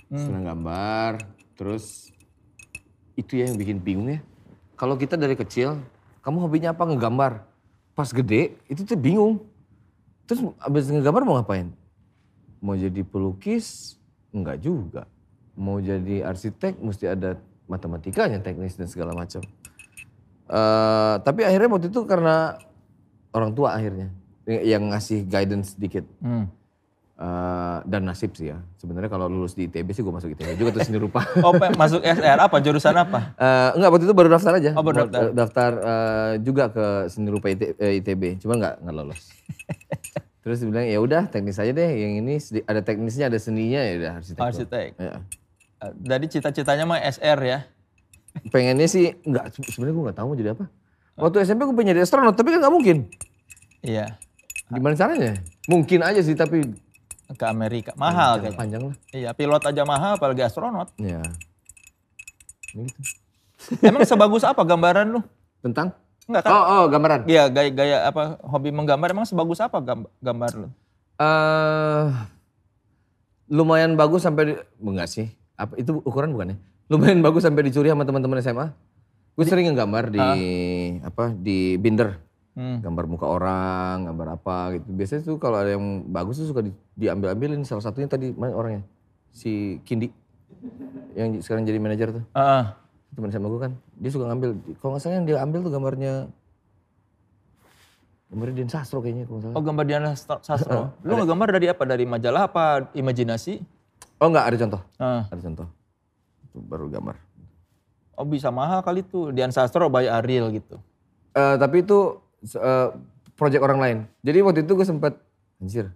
Seneng 0.09 0.43
gambar. 0.47 1.11
Terus 1.59 2.09
itu 3.19 3.37
ya 3.37 3.51
yang 3.51 3.59
bikin 3.59 3.77
bingung 3.83 4.07
ya. 4.07 4.19
Kalau 4.77 4.95
kita 4.95 5.17
dari 5.19 5.35
kecil, 5.35 5.77
kamu 6.23 6.47
hobinya 6.47 6.73
apa 6.73 6.85
ngegambar. 6.85 7.56
Pas 7.97 8.13
gede 8.13 8.53
itu 8.69 8.85
tuh 8.85 8.93
bingung. 8.93 9.41
Terus 10.29 10.53
abis 10.61 10.93
ngegambar 10.93 11.25
mau 11.25 11.41
ngapain? 11.41 11.73
Mau 12.61 12.77
jadi 12.77 13.01
pelukis? 13.01 13.97
Enggak 14.29 14.61
juga. 14.61 15.09
Mau 15.57 15.81
jadi 15.81 16.21
arsitek 16.21 16.77
mesti 16.77 17.09
ada 17.09 17.41
matematikanya, 17.65 18.37
teknis 18.37 18.77
dan 18.77 18.85
segala 18.85 19.17
macam. 19.17 19.41
Eh, 20.47 21.15
tapi 21.25 21.41
akhirnya 21.41 21.73
waktu 21.73 21.89
itu 21.89 22.05
karena 22.05 22.61
orang 23.33 23.51
tua 23.57 23.73
akhirnya 23.73 24.13
yang 24.45 24.93
ngasih 24.93 25.25
guidance 25.25 25.73
sedikit. 25.73 26.05
Hmm. 26.21 26.47
Eh, 27.17 27.77
dan 27.89 28.05
nasib 28.05 28.37
sih 28.37 28.53
ya. 28.53 28.61
Sebenarnya 28.77 29.09
kalau 29.09 29.25
lulus 29.25 29.57
di 29.57 29.65
ITB 29.65 29.89
sih 29.89 30.05
gue 30.05 30.13
masuk 30.13 30.37
ITB 30.37 30.53
juga 30.53 30.77
terus 30.77 30.85
seni 30.85 31.01
rupa. 31.01 31.25
Oh, 31.41 31.49
masuk 31.73 32.05
SR 32.05 32.37
apa? 32.37 32.61
Jurusan 32.61 32.93
apa? 32.93 33.33
Eh, 33.41 33.69
enggak 33.73 33.89
waktu 33.89 34.05
itu 34.05 34.13
baru 34.13 34.29
daftar 34.29 34.53
aja. 34.61 34.71
Oh, 34.77 34.85
baru 34.85 35.09
daftar. 35.09 35.17
eh, 35.25 35.29
daftar, 35.33 35.71
eh, 35.81 36.31
juga 36.45 36.69
ke 36.69 36.85
seni 37.09 37.33
rupa 37.33 37.49
IT, 37.49 37.73
ITB, 37.73 38.37
cuma 38.37 38.61
nggak 38.61 38.85
nggak 38.85 38.95
lolos. 39.01 39.33
Terus 40.45 40.61
bilang 40.61 40.85
ya 40.85 41.01
udah 41.01 41.25
teknis 41.25 41.57
aja 41.57 41.73
deh, 41.73 41.89
yang 41.89 42.21
ini 42.21 42.37
ada 42.69 42.85
teknisnya 42.85 43.33
ada 43.33 43.41
seninya 43.41 43.81
ya 43.81 43.93
udah 43.97 44.11
arsitek. 44.21 44.37
doang." 44.37 44.49
Arsitek. 44.53 44.89
Ya. 45.01 45.13
Jadi 45.97 46.25
cita-citanya 46.37 46.85
mah 46.85 47.01
SR 47.01 47.39
ya. 47.41 47.59
Pengennya 48.53 48.85
sih 48.85 49.17
nggak 49.25 49.57
sebenarnya 49.73 49.93
gue 49.97 50.03
nggak 50.05 50.17
tahu 50.21 50.27
mau 50.29 50.37
jadi 50.37 50.53
apa. 50.53 50.69
Waktu 51.17 51.49
SMP 51.49 51.65
gue 51.65 51.73
pengen 51.73 51.97
jadi 51.97 52.05
astronot 52.05 52.37
tapi 52.37 52.53
kan 52.53 52.61
nggak 52.61 52.75
mungkin. 52.77 53.09
Iya. 53.81 54.21
Gimana 54.69 54.93
caranya? 54.93 55.33
Mungkin 55.65 56.05
aja 56.05 56.21
sih 56.21 56.37
tapi 56.37 56.61
Ke 57.35 57.45
Amerika. 57.45 57.91
Mahal 57.99 58.39
kayaknya. 58.39 58.55
panjang 58.55 58.81
lah. 58.87 58.95
Iya, 59.11 59.29
pilot 59.35 59.63
aja 59.63 59.83
mahal 59.83 60.15
apalagi 60.15 60.41
astronot. 60.41 60.95
Ya. 60.95 61.19
Ini 62.71 62.87
gitu. 62.87 63.01
Emang 63.83 64.05
sebagus 64.05 64.45
apa 64.45 64.61
gambaran 64.61 65.11
lu? 65.11 65.19
Tentang? 65.59 65.91
Enggak 66.23 66.47
kan? 66.47 66.51
Oh, 66.51 66.63
oh 66.63 66.83
gambaran. 66.87 67.27
Iya, 67.27 67.47
gaya-gaya 67.47 68.07
apa 68.07 68.39
hobi 68.43 68.71
menggambar 68.71 69.11
emang 69.11 69.27
sebagus 69.27 69.59
apa 69.59 69.79
gam- 69.81 70.11
gambar 70.19 70.51
lu? 70.55 70.69
eh 71.17 72.05
lumayan 73.49 73.97
bagus 73.97 74.21
sampai 74.21 74.43
di, 74.45 74.53
enggak 74.77 75.09
sih? 75.09 75.25
Apa 75.57 75.73
itu 75.75 75.97
ukuran 76.05 76.29
bukan 76.29 76.53
ya? 76.53 76.57
Lumayan 76.87 77.19
bagus 77.19 77.41
sampai 77.41 77.65
dicuri 77.65 77.89
sama 77.89 78.05
teman-teman 78.05 78.37
SMA. 78.37 78.69
Gue 79.33 79.45
sering 79.45 79.67
ngegambar 79.67 80.13
di 80.13 80.21
apa 81.01 81.33
di 81.33 81.75
binder. 81.75 82.21
Hmm. 82.57 82.81
Gambar 82.81 83.05
muka 83.05 83.29
orang, 83.29 84.09
gambar 84.09 84.27
apa 84.33 84.57
gitu. 84.73 84.89
Biasanya 84.89 85.21
tuh 85.23 85.37
kalau 85.37 85.61
ada 85.61 85.77
yang 85.77 85.85
bagus 86.03 86.41
tuh 86.41 86.49
suka 86.49 86.65
di, 86.65 86.73
diambil-ambilin. 86.97 87.61
Salah 87.61 87.85
satunya 87.85 88.09
tadi 88.09 88.33
mana 88.33 88.57
orangnya? 88.57 88.81
Si 89.29 89.77
Kindi. 89.85 90.09
Yang 91.13 91.45
sekarang 91.45 91.63
jadi 91.63 91.77
manajer 91.77 92.17
tuh. 92.17 92.23
Heeh. 92.33 92.63
Teman 93.13 93.29
sama 93.29 93.45
gue 93.47 93.61
kan. 93.61 93.71
Dia 93.95 94.09
suka 94.09 94.25
ngambil. 94.25 94.57
Kalau 94.81 94.89
nggak 94.91 95.01
salah 95.01 95.15
yang 95.15 95.25
dia 95.25 95.37
ambil 95.37 95.59
tuh 95.61 95.71
gambarnya 95.71 96.13
Gambarnya 98.27 98.55
Dian 98.59 98.67
Sastro 98.67 98.99
kayaknya 98.99 99.23
kalau 99.23 99.39
nggak 99.39 99.47
Oh, 99.47 99.53
salah. 99.53 99.63
gambar 99.63 99.83
Diana 99.87 100.09
Sastro. 100.17 100.79
Lu 100.99 101.13
ngegambar 101.15 101.47
dari 101.53 101.67
apa? 101.71 101.83
Dari 101.85 102.03
majalah 102.03 102.51
apa 102.51 102.63
imajinasi? 102.91 103.63
Oh 104.19 104.27
enggak, 104.27 104.51
ada 104.51 104.57
contoh. 104.59 104.81
Heeh. 104.99 105.21
Ada 105.31 105.41
contoh. 105.47 105.67
Itu 106.43 106.57
baru 106.59 106.89
gambar. 106.89 107.15
Oh, 108.17 108.25
bisa 108.25 108.49
mahal 108.49 108.81
kali 108.81 109.05
tuh. 109.05 109.31
Dian 109.31 109.53
Sastro 109.53 109.87
by 109.87 110.09
Ariel 110.11 110.49
gitu. 110.51 110.75
Eh, 111.31 111.55
tapi 111.55 111.85
itu 111.85 112.19
eh, 112.43 112.87
project 113.33 113.61
orang 113.61 113.79
lain. 113.79 113.97
Jadi 114.21 114.37
waktu 114.41 114.59
itu 114.65 114.73
gue 114.73 114.85
sempet, 114.85 115.13
anjir. 115.57 115.89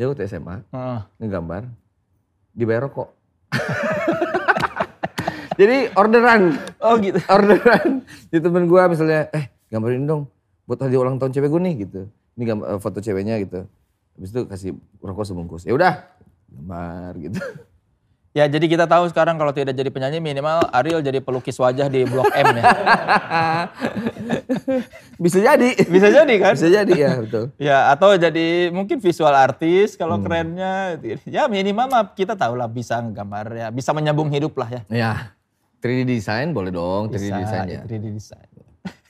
Ya 0.00 0.08
waktu 0.08 0.24
SMA, 0.24 0.64
Heeh. 0.72 1.00
ngegambar, 1.20 1.68
dibayar 2.52 2.88
rokok. 2.88 3.12
Jadi 5.60 5.92
orderan, 5.94 6.56
Oh, 6.80 6.96
gitu. 6.96 7.20
orderan. 7.34 8.02
Di 8.32 8.40
temen 8.40 8.66
gue 8.66 8.82
misalnya, 8.88 9.28
eh 9.30 9.52
gambarin 9.68 10.08
dong 10.08 10.22
buat 10.64 10.80
hadiah 10.80 11.02
ulang 11.02 11.20
tahun 11.20 11.36
cewek 11.36 11.50
gue 11.52 11.60
nih 11.60 11.74
gitu. 11.84 12.00
Ini 12.34 12.42
gambar, 12.48 12.66
eh, 12.72 12.78
foto 12.80 12.98
ceweknya 12.98 13.36
gitu. 13.44 13.68
Habis 14.16 14.30
itu 14.32 14.40
kasih 14.48 14.70
rokok 14.98 15.24
sebungkus. 15.28 15.62
Ya 15.68 15.76
udah, 15.76 16.02
gambar 16.48 17.12
gitu. 17.20 17.40
Ya, 18.32 18.48
jadi 18.48 18.64
kita 18.64 18.88
tahu 18.88 19.12
sekarang 19.12 19.36
kalau 19.36 19.52
tidak 19.52 19.76
jadi 19.76 19.92
penyanyi 19.92 20.16
minimal 20.16 20.64
Ariel 20.72 21.04
jadi 21.04 21.20
pelukis 21.20 21.60
wajah 21.60 21.92
di 21.92 22.08
Blok 22.08 22.32
M 22.32 22.48
ya. 22.56 22.64
Bisa 25.22 25.36
jadi. 25.36 25.76
Bisa 25.84 26.08
jadi 26.08 26.34
kan? 26.40 26.56
Bisa 26.56 26.72
jadi 26.72 26.94
ya, 26.96 27.12
betul. 27.20 27.52
Ya, 27.60 27.92
atau 27.92 28.16
jadi 28.16 28.72
mungkin 28.72 29.04
visual 29.04 29.36
artis 29.36 30.00
kalau 30.00 30.16
kerennya. 30.24 30.96
Ya 31.28 31.44
minimal 31.44 31.92
mah 31.92 32.16
kita 32.16 32.32
tahu 32.32 32.56
lah 32.56 32.72
bisa 32.72 33.04
nggambar 33.04 33.52
ya. 33.52 33.68
Bisa 33.68 33.92
menyambung 33.92 34.32
hidup 34.32 34.56
lah 34.56 34.80
ya. 34.80 34.82
Ya, 34.88 35.12
3D 35.84 36.08
design 36.08 36.56
boleh 36.56 36.72
dong, 36.72 37.12
3D 37.12 37.28
Bisa, 37.28 37.36
design 37.36 37.66
ya. 37.68 37.80
3D 37.84 38.16
design. 38.16 38.48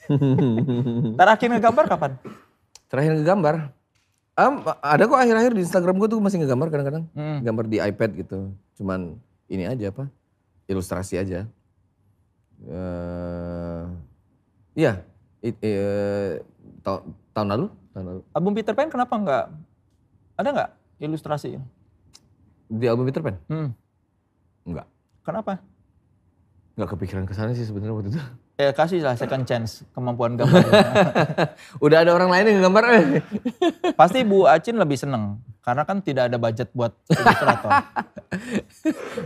Terakhir 1.19 1.47
ngegambar 1.47 1.85
kapan? 1.87 2.11
Terakhir 2.91 3.23
ngegambar, 3.23 3.71
Am, 4.33 4.65
ada 4.65 5.03
kok 5.05 5.13
akhir-akhir 5.13 5.53
di 5.53 5.61
Instagram 5.61 6.01
gue 6.01 6.09
tuh 6.09 6.17
masih 6.17 6.41
ngegambar 6.41 6.73
kadang-kadang. 6.73 7.05
Hmm. 7.13 7.45
Gambar 7.45 7.65
di 7.69 7.77
iPad 7.77 8.09
gitu. 8.17 8.37
Cuman 8.73 9.21
ini 9.45 9.69
aja 9.69 9.93
apa, 9.93 10.09
ilustrasi 10.65 11.21
aja. 11.21 11.45
Eh, 12.63 13.83
Iya, 14.73 15.05
it- 15.39 15.61
eh, 15.61 16.41
ta- 16.81 17.05
tahun 17.29 17.47
lalu, 17.53 17.65
tahun 17.93 18.05
lalu. 18.09 18.21
Album 18.33 18.53
Peter 18.57 18.73
Pan 18.73 18.89
kenapa 18.89 19.13
nggak? 19.13 19.45
Ada 20.33 20.49
nggak 20.49 20.69
ilustrasi? 20.97 21.61
Di 22.73 22.85
album 22.89 23.05
Peter 23.05 23.21
Pan? 23.21 23.37
Hmm. 23.45 23.69
Enggak. 24.65 24.89
Kenapa? 25.21 25.61
Enggak 26.73 26.89
kepikiran 26.89 27.29
ke 27.29 27.37
sana 27.37 27.53
sih 27.53 27.69
sebenarnya 27.69 27.93
waktu 27.93 28.09
itu. 28.09 28.21
Ya 28.53 28.69
kasih 28.69 29.01
lah 29.01 29.17
second 29.17 29.49
chance 29.49 29.81
kemampuan 29.97 30.37
gambar. 30.37 30.61
Udah 31.85 32.05
ada 32.05 32.13
orang 32.13 32.29
lain 32.29 32.53
yang 32.53 32.55
ngegambar. 32.61 32.83
eh. 32.93 33.03
Pasti 33.99 34.21
Bu 34.21 34.45
Acin 34.45 34.77
lebih 34.77 34.93
seneng 34.93 35.41
karena 35.65 35.81
kan 35.89 36.05
tidak 36.05 36.29
ada 36.29 36.37
budget 36.37 36.69
buat 36.71 36.93
ilustrator. 37.09 37.71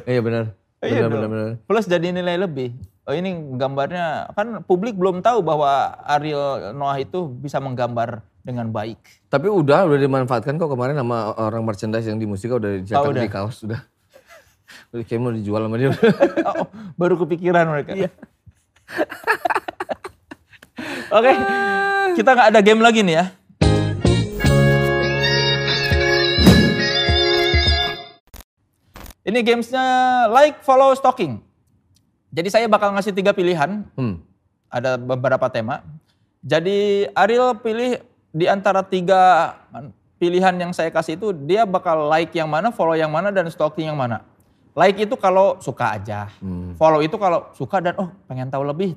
Iya 0.04 0.20
benar. 0.20 0.44
Iya 0.84 1.08
Benar, 1.08 1.28
benar. 1.32 1.50
Plus 1.64 1.88
jadi 1.88 2.12
nilai 2.12 2.36
lebih. 2.38 2.76
Oh 3.04 3.16
ini 3.16 3.32
gambarnya 3.56 4.32
kan 4.36 4.64
publik 4.68 5.00
belum 5.00 5.24
tahu 5.24 5.40
bahwa 5.40 5.96
Ariel 6.04 6.76
Noah 6.76 7.00
itu 7.00 7.28
bisa 7.28 7.58
menggambar 7.64 8.20
dengan 8.44 8.68
baik. 8.68 9.00
Tapi 9.28 9.48
udah, 9.48 9.88
udah 9.88 10.00
dimanfaatkan 10.00 10.60
kok 10.60 10.68
kemarin 10.72 11.00
sama 11.00 11.32
orang 11.36 11.64
merchandise 11.64 12.08
yang 12.08 12.20
di 12.20 12.28
musika 12.28 12.60
udah 12.60 12.80
dicetak 12.84 13.12
udah. 13.12 13.24
di 13.24 13.32
kaos 13.32 13.64
sudah. 13.64 13.80
Udah 14.92 15.04
kayak 15.08 15.20
mau 15.24 15.32
dijual 15.32 15.64
sama 15.68 15.76
dia. 15.80 15.92
Oh, 16.48 16.68
baru 17.00 17.16
kepikiran 17.20 17.64
mereka. 17.68 17.92
Oke, 21.18 21.32
kita 22.16 22.30
nggak 22.36 22.50
ada 22.52 22.62
game 22.64 22.82
lagi 22.84 23.04
nih 23.04 23.16
ya. 23.20 23.26
Ini 29.28 29.44
gamesnya 29.44 29.88
like, 30.32 30.64
follow, 30.64 30.96
stalking. 30.96 31.44
Jadi 32.32 32.48
saya 32.48 32.64
bakal 32.72 32.96
ngasih 32.96 33.12
tiga 33.12 33.36
pilihan, 33.36 33.84
hmm. 34.00 34.16
ada 34.72 34.96
beberapa 34.96 35.52
tema. 35.52 35.84
Jadi 36.40 37.12
Ariel 37.12 37.60
pilih 37.60 38.00
di 38.32 38.48
antara 38.48 38.88
tiga 38.88 39.52
pilihan 40.16 40.56
yang 40.56 40.72
saya 40.72 40.88
kasih 40.88 41.20
itu 41.20 41.36
dia 41.36 41.68
bakal 41.68 42.08
like 42.08 42.32
yang 42.40 42.48
mana, 42.48 42.72
follow 42.72 42.96
yang 42.96 43.12
mana, 43.12 43.28
dan 43.36 43.52
stalking 43.52 43.92
yang 43.92 44.00
mana. 44.00 44.24
Like 44.78 45.02
itu 45.02 45.18
kalau 45.18 45.58
suka 45.58 45.98
aja, 45.98 46.30
Hmm. 46.38 46.78
follow 46.78 47.02
itu 47.02 47.18
kalau 47.18 47.50
suka 47.58 47.82
dan 47.82 47.98
oh 47.98 48.14
pengen 48.30 48.54
tahu 48.54 48.62
lebih. 48.62 48.94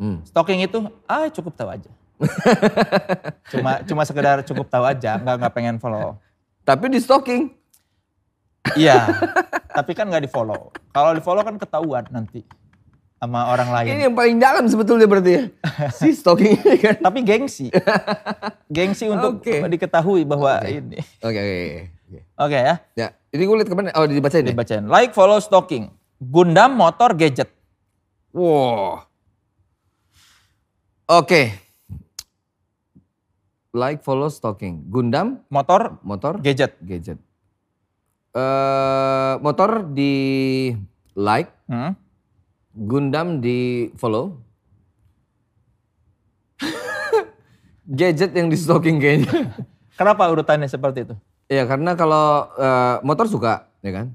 Hmm. 0.00 0.24
Stalking 0.24 0.64
itu 0.64 0.88
ah 1.04 1.28
cukup 1.28 1.52
tahu 1.52 1.68
aja. 1.68 1.92
cuma 3.52 3.84
cuma 3.84 4.02
sekedar 4.08 4.40
cukup 4.40 4.72
tahu 4.72 4.88
aja, 4.88 5.20
nggak 5.20 5.36
nggak 5.36 5.52
pengen 5.52 5.76
follow. 5.76 6.16
Tapi 6.64 6.88
di 6.88 6.96
stalking. 6.96 7.52
Iya, 8.72 9.10
tapi 9.76 9.92
kan 9.92 10.08
nggak 10.08 10.24
di 10.24 10.30
follow. 10.32 10.72
Kalau 10.96 11.12
di 11.12 11.20
follow 11.20 11.44
kan 11.44 11.60
ketahuan 11.60 12.08
nanti 12.08 12.40
sama 13.20 13.52
orang 13.52 13.68
lain. 13.68 13.90
Ini 13.92 14.02
yang 14.08 14.16
paling 14.16 14.40
dalam 14.40 14.64
sebetulnya 14.64 15.06
berarti 15.06 15.30
ya. 15.30 15.42
si 16.00 16.16
stalking 16.16 16.56
ini 16.56 16.78
kan. 16.80 16.96
Tapi 17.04 17.20
gengsi. 17.20 17.68
gengsi 18.66 19.06
untuk 19.06 19.44
Oke. 19.44 19.60
diketahui 19.68 20.24
bahwa 20.24 20.56
ini. 20.64 20.98
Oke, 21.20 21.36
oke, 21.36 21.58
oke. 22.12 22.20
Oke 22.36 22.58
ya, 22.60 22.74
Ya, 22.92 23.08
ini 23.32 23.42
gue 23.42 23.56
lihat 23.56 23.68
ke 23.68 23.74
mana? 23.74 23.88
Oh, 23.96 24.04
dibacain 24.04 24.44
ya? 24.44 24.52
dibacain. 24.52 24.84
Like, 24.84 25.16
follow, 25.16 25.40
stalking. 25.40 25.88
Gundam, 26.20 26.76
motor, 26.76 27.16
gadget. 27.16 27.48
Wow. 28.30 29.08
Oke. 31.08 31.56
Like, 33.72 34.04
follow, 34.04 34.28
stalking. 34.28 34.84
Gundam, 34.86 35.40
Motor, 35.48 35.96
motor, 36.04 36.36
gadget. 36.38 36.76
gadget. 36.84 37.16
Eh, 38.32 39.32
motor 39.40 39.88
di 39.88 40.12
like, 41.16 41.48
Hmm? 41.68 41.96
Gundam 42.72 43.40
di 43.40 43.88
follow. 43.96 44.40
gadget 47.98 48.32
yang 48.32 48.48
di 48.48 48.56
stalking 48.56 49.00
kayaknya. 49.00 49.56
Kenapa 49.96 50.28
urutannya 50.28 50.68
seperti 50.68 51.04
itu? 51.04 51.16
Ya 51.52 51.68
karena 51.68 51.92
kalau 51.92 52.48
eh, 52.56 52.96
motor 53.04 53.28
suka, 53.28 53.68
ya 53.84 53.92
kan. 53.92 54.06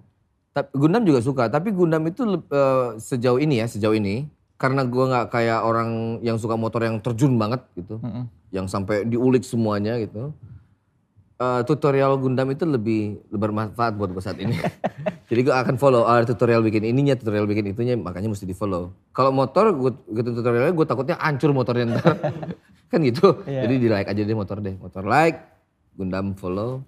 Tapi 0.58 0.73
Gundam 0.73 1.06
juga 1.06 1.21
suka. 1.21 1.54
Tapi 1.54 1.69
Gundam 1.69 2.02
itu 2.10 2.26
eh, 2.26 2.97
sejauh 2.97 3.38
ini 3.38 3.62
ya, 3.62 3.69
sejauh 3.69 3.93
ini, 3.93 4.26
karena 4.58 4.82
gua 4.89 5.06
nggak 5.13 5.28
kayak 5.30 5.62
orang 5.62 6.17
yang 6.26 6.41
suka 6.41 6.58
motor 6.58 6.82
yang 6.82 6.97
terjun 6.97 7.38
banget 7.38 7.62
gitu. 7.78 8.02
Mm-mm. 8.02 8.26
yang 8.47 8.63
sampai 8.63 9.04
diulik 9.04 9.43
semuanya 9.43 10.00
gitu. 10.02 10.34
Eh, 11.38 11.62
tutorial 11.69 12.17
Gundam 12.17 12.50
itu 12.50 12.65
lebih 12.65 13.21
bermanfaat 13.30 13.93
buat 13.93 14.10
gue 14.10 14.23
saat 14.26 14.41
ini. 14.41 14.58
Jadi 15.30 15.45
gue 15.45 15.54
akan 15.54 15.78
follow 15.78 16.02
ah, 16.10 16.26
tutorial 16.26 16.65
bikin 16.65 16.82
ininya, 16.82 17.13
tutorial 17.13 17.45
bikin 17.45 17.78
itunya, 17.78 17.93
makanya 17.93 18.34
mesti 18.34 18.50
di 18.50 18.58
follow. 18.58 18.89
Kalau 19.13 19.30
motor, 19.30 19.69
gue 19.69 19.93
gitu 20.17 20.34
tutorialnya 20.34 20.73
gue 20.73 20.88
takutnya 20.89 21.13
hancur 21.21 21.54
motornya 21.54 21.93
ntar. 21.93 22.17
kan 22.91 23.00
gitu. 23.06 23.45
Iya. 23.45 23.69
Jadi 23.69 23.73
di 23.78 23.86
like 23.86 24.10
aja 24.10 24.21
deh 24.26 24.34
motor 24.34 24.58
deh. 24.65 24.73
Motor 24.82 25.06
like, 25.06 25.38
Gundam 25.93 26.34
follow, 26.34 26.82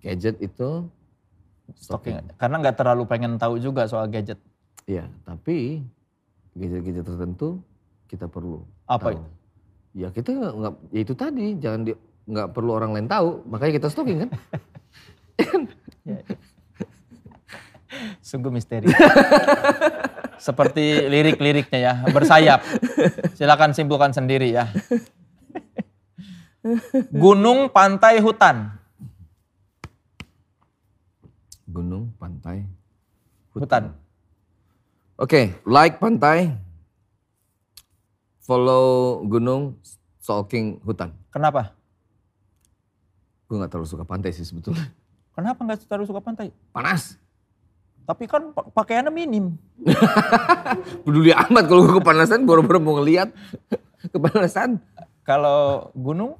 gadget 0.00 0.36
itu 0.40 0.88
Oke, 1.90 2.10
karena 2.34 2.56
nggak 2.58 2.76
terlalu 2.82 3.06
pengen 3.06 3.38
tahu 3.38 3.62
juga 3.62 3.86
soal 3.86 4.10
gadget. 4.10 4.42
Iya, 4.90 5.06
tapi 5.22 5.86
gadget-gadget 6.58 7.06
tertentu 7.06 7.62
kita 8.10 8.26
perlu. 8.26 8.66
Apa 8.90 9.14
tahu. 9.14 9.22
itu? 9.22 9.24
Ya 9.90 10.08
kita 10.10 10.34
nggak, 10.34 10.74
ya 10.90 11.00
itu 11.02 11.14
tadi 11.14 11.46
jangan 11.62 11.80
di, 11.86 11.92
nggak 12.26 12.48
perlu 12.50 12.74
orang 12.74 12.90
lain 12.94 13.06
tahu, 13.06 13.46
makanya 13.46 13.72
kita 13.78 13.86
stalking 13.86 14.26
kan. 14.26 14.30
Sungguh 18.22 18.50
misteri. 18.50 18.90
Seperti 20.46 21.04
lirik-liriknya 21.06 21.78
ya, 21.78 21.92
bersayap. 22.08 22.64
Silakan 23.36 23.76
simpulkan 23.76 24.14
sendiri 24.14 24.56
ya. 24.56 24.72
Gunung, 27.12 27.68
pantai, 27.68 28.24
hutan. 28.24 28.79
Gunung, 31.70 32.10
pantai. 32.18 32.66
Hutan. 33.54 33.94
Oke, 35.14 35.54
like 35.62 36.00
pantai, 36.00 36.56
follow 38.40 39.20
gunung, 39.28 39.76
stalking 40.18 40.80
hutan. 40.82 41.12
Kenapa? 41.30 41.76
Gue 43.46 43.60
nggak 43.60 43.70
terlalu 43.70 43.86
suka 43.86 44.02
pantai 44.02 44.34
sih 44.34 44.42
sebetulnya. 44.42 44.90
Kenapa 45.36 45.62
nggak 45.62 45.86
terlalu 45.86 46.10
suka 46.10 46.18
pantai? 46.18 46.50
Panas. 46.74 47.14
Tapi 48.02 48.26
kan 48.26 48.50
pa- 48.50 48.66
pakaiannya 48.66 49.12
minim. 49.14 49.54
Peduli 51.06 51.30
amat 51.30 51.64
kalau 51.70 51.86
gue 51.86 52.02
kepanasan, 52.02 52.42
boro-boro 52.42 52.82
mau 52.82 52.98
ngeliat 52.98 53.30
kepanasan. 54.14 54.82
Kalau 55.22 55.92
gunung, 55.94 56.34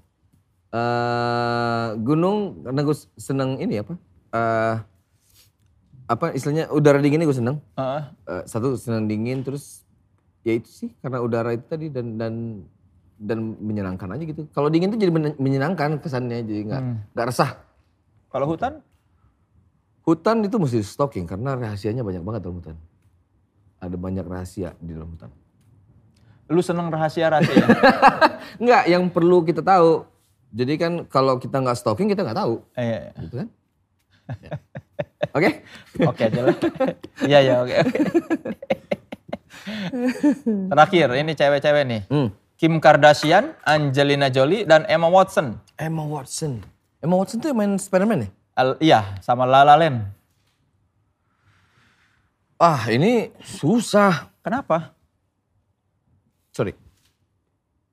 eh 0.75 1.89
gunung 2.01 2.67
karena 2.67 2.81
gue 2.83 2.97
seneng 3.15 3.61
ini 3.63 3.79
apa? 3.79 3.95
eh 4.31 4.75
apa 6.11 6.35
istilahnya 6.35 6.67
udara 6.69 6.99
dinginnya 6.99 7.23
gue 7.23 7.37
seneng. 7.37 7.63
eh, 7.73 8.03
Eh, 8.27 8.43
satu 8.45 8.75
senang 8.75 9.07
dingin 9.07 9.41
terus 9.41 9.87
ya 10.41 10.53
itu 10.53 10.67
sih 10.67 10.91
karena 10.99 11.21
udara 11.21 11.53
itu 11.53 11.63
tadi 11.65 11.87
dan 11.87 12.17
dan 12.17 12.35
dan 13.17 13.39
menyenangkan 13.57 14.11
aja 14.11 14.25
gitu. 14.25 14.49
Kalau 14.49 14.67
dingin 14.67 14.89
tuh 14.89 14.99
jadi 14.99 15.09
men- 15.09 15.37
menyenangkan 15.37 15.97
kesannya 15.97 16.43
jadi 16.43 16.61
nggak 16.67 16.83
Hmm. 16.83 16.97
nggak 17.11 17.27
resah. 17.27 17.53
kalau 18.29 18.47
hutan, 18.47 18.79
Hutan 20.01 20.41
itu 20.41 20.57
mesti 20.57 20.81
stalking 20.81 21.23
karena 21.25 21.55
rahasianya 21.55 22.01
banyak 22.01 22.21
banget 22.21 22.41
dalam 22.41 22.57
hutan. 22.57 22.77
Ada 23.79 23.95
banyak 23.95 24.25
rahasia 24.25 24.73
di 24.77 24.91
dalam 24.91 25.09
hutan. 25.09 25.31
lu 26.49 26.59
seneng 26.61 26.89
rahasia-rahasia. 26.89 27.63
Enggak, 28.57 28.83
yang 28.93 29.07
perlu 29.07 29.43
kita 29.43 29.61
tahu. 29.61 30.03
Jadi 30.51 30.75
kan 30.77 30.93
kalau 31.05 31.37
kita 31.37 31.59
nggak 31.59 31.75
stalking 31.75 32.07
kita 32.07 32.23
nggak 32.23 32.35
tahu, 32.37 32.59
Eh, 32.73 32.83
iya, 32.83 32.99
iya. 33.05 33.11
gitu 33.21 33.35
kan? 33.37 33.49
Ya. 34.41 34.51
Oke? 35.37 35.63
Oke 36.03 36.23
aja 36.27 36.41
lah. 36.45 36.57
Iya 37.23 37.39
ya 37.41 37.55
oke. 37.63 37.77
Terakhir 40.71 41.09
ini 41.17 41.33
cewek-cewek 41.35 41.85
nih. 41.87 42.03
Hmm. 42.11 42.29
Kim 42.61 42.77
Kardashian, 42.77 43.57
Angelina 43.65 44.29
Jolie, 44.29 44.69
dan 44.69 44.85
Emma 44.85 45.09
Watson. 45.09 45.57
Emma 45.81 46.05
Watson. 46.05 46.61
Emma 47.01 47.17
Watson 47.17 47.41
tuh 47.41 47.57
main 47.57 47.81
Spider-Man 47.81 48.29
ya? 48.29 48.29
Al- 48.53 48.79
iya, 48.85 49.01
sama 49.25 49.49
La 49.49 49.65
La 49.65 49.81
Land. 49.81 50.05
Ah, 52.61 52.85
ini 52.93 53.33
susah. 53.41 54.29
Kenapa? 54.45 54.93
Sorry. 56.53 56.77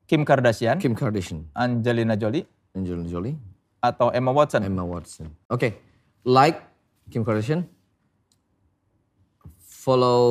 Kim 0.04 0.28
Kardashian, 0.28 0.80
Kim 0.84 0.92
Kardashian, 0.92 1.48
Angelina 1.56 2.20
Jolie, 2.20 2.44
Angelina 2.76 3.08
Jolie, 3.08 3.36
atau 3.80 4.12
Emma 4.12 4.36
Watson? 4.36 4.64
Emma 4.68 4.84
Watson. 4.84 5.32
Oke, 5.48 5.80
like 6.28 6.67
Kim 7.08 7.24
Kardashian, 7.24 7.64
follow 9.58 10.24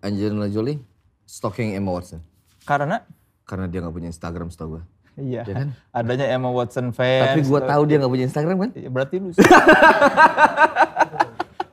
Angelina 0.00 0.48
Jolie, 0.48 0.80
stalking 1.24 1.74
Emma 1.74 1.92
Watson. 1.92 2.24
Karena 2.62 3.04
Karena 3.42 3.66
dia 3.66 3.82
nggak 3.82 3.92
punya 3.92 4.08
Instagram 4.08 4.48
setahu 4.48 4.78
gue. 4.78 4.82
iya, 5.20 5.44
Ya 5.44 5.54
kan? 5.54 5.68
adanya 5.92 6.26
Emma 6.26 6.48
Watson 6.48 6.88
fans. 6.90 7.28
Tapi 7.28 7.40
gue 7.44 7.60
tahu 7.62 7.82
dia 7.84 7.96
nggak 8.00 8.08
punya 8.10 8.24
Instagram 8.24 8.56
kan? 8.58 8.70
Iya, 8.72 8.88
Berarti 8.88 9.14
lu 9.18 9.28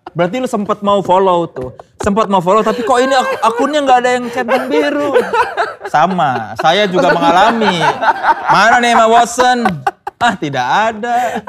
Berarti 0.09 0.35
lu 0.41 0.49
sempat 0.49 0.81
mau 0.81 0.99
follow 0.99 1.47
tuh. 1.47 1.71
Sempat 2.01 2.27
mau 2.27 2.41
follow 2.41 2.59
tapi 2.59 2.83
kok 2.83 2.99
ini 2.99 3.13
ak- 3.13 3.39
akunnya 3.45 3.79
nggak 3.79 3.99
ada 4.03 4.09
yang 4.19 4.25
centang 4.27 4.67
biru. 4.67 5.15
Sama, 5.87 6.51
saya 6.59 6.83
juga 6.85 7.13
mengalami. 7.13 7.79
Mana 8.45 8.83
nih 8.83 8.91
Emma 8.91 9.07
Watson? 9.07 9.63
Ah, 10.19 10.35
tidak 10.35 10.65
ada. 10.67 11.39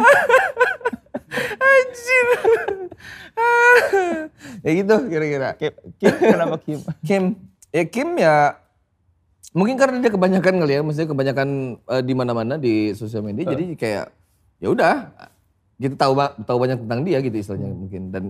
Ya 4.60 4.70
gitu 4.76 4.94
kira-kira. 5.08 5.48
Kim, 5.56 5.72
Kim, 5.96 6.14
kenapa 6.18 6.56
Kim? 6.60 6.78
Kim, 7.06 7.22
ya 7.72 7.84
Kim 7.86 8.08
ya 8.18 8.34
mungkin 9.50 9.74
karena 9.74 9.98
dia 9.98 10.12
kebanyakan 10.14 10.54
kali 10.62 10.72
ya, 10.78 10.80
maksudnya 10.86 11.10
kebanyakan 11.10 11.48
eh, 11.82 12.02
di 12.06 12.14
mana-mana 12.14 12.54
di 12.54 12.94
sosial 12.94 13.26
media, 13.26 13.50
jadi 13.50 13.74
kayak 13.74 14.06
ya 14.62 14.68
udah 14.70 14.94
kita 15.80 15.96
tahu 15.96 16.12
tahu 16.44 16.58
banyak 16.60 16.78
tentang 16.86 17.00
dia 17.02 17.18
gitu 17.18 17.34
istilahnya 17.34 17.72
mungkin 17.72 18.14
dan 18.14 18.24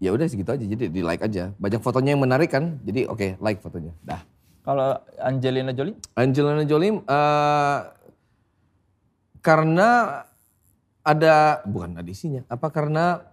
ya 0.00 0.10
udah 0.10 0.26
segitu 0.26 0.50
aja, 0.50 0.64
jadi 0.64 0.88
di 0.88 1.04
like 1.04 1.22
aja. 1.22 1.52
Banyak 1.60 1.84
fotonya 1.84 2.16
yang 2.16 2.22
menarik 2.24 2.50
kan, 2.50 2.80
jadi 2.82 3.06
oke 3.06 3.36
like 3.38 3.60
fotonya, 3.62 3.92
dah. 4.02 4.24
Kalau 4.66 4.96
Angelina 5.20 5.70
Jolie? 5.70 5.94
Angelina 6.18 6.64
Jolie 6.66 6.98
eh, 6.98 7.78
karena 9.44 9.88
ada 11.00 11.64
bukan 11.64 11.96
adisinya, 11.96 12.44
apa 12.48 12.68
karena 12.68 13.24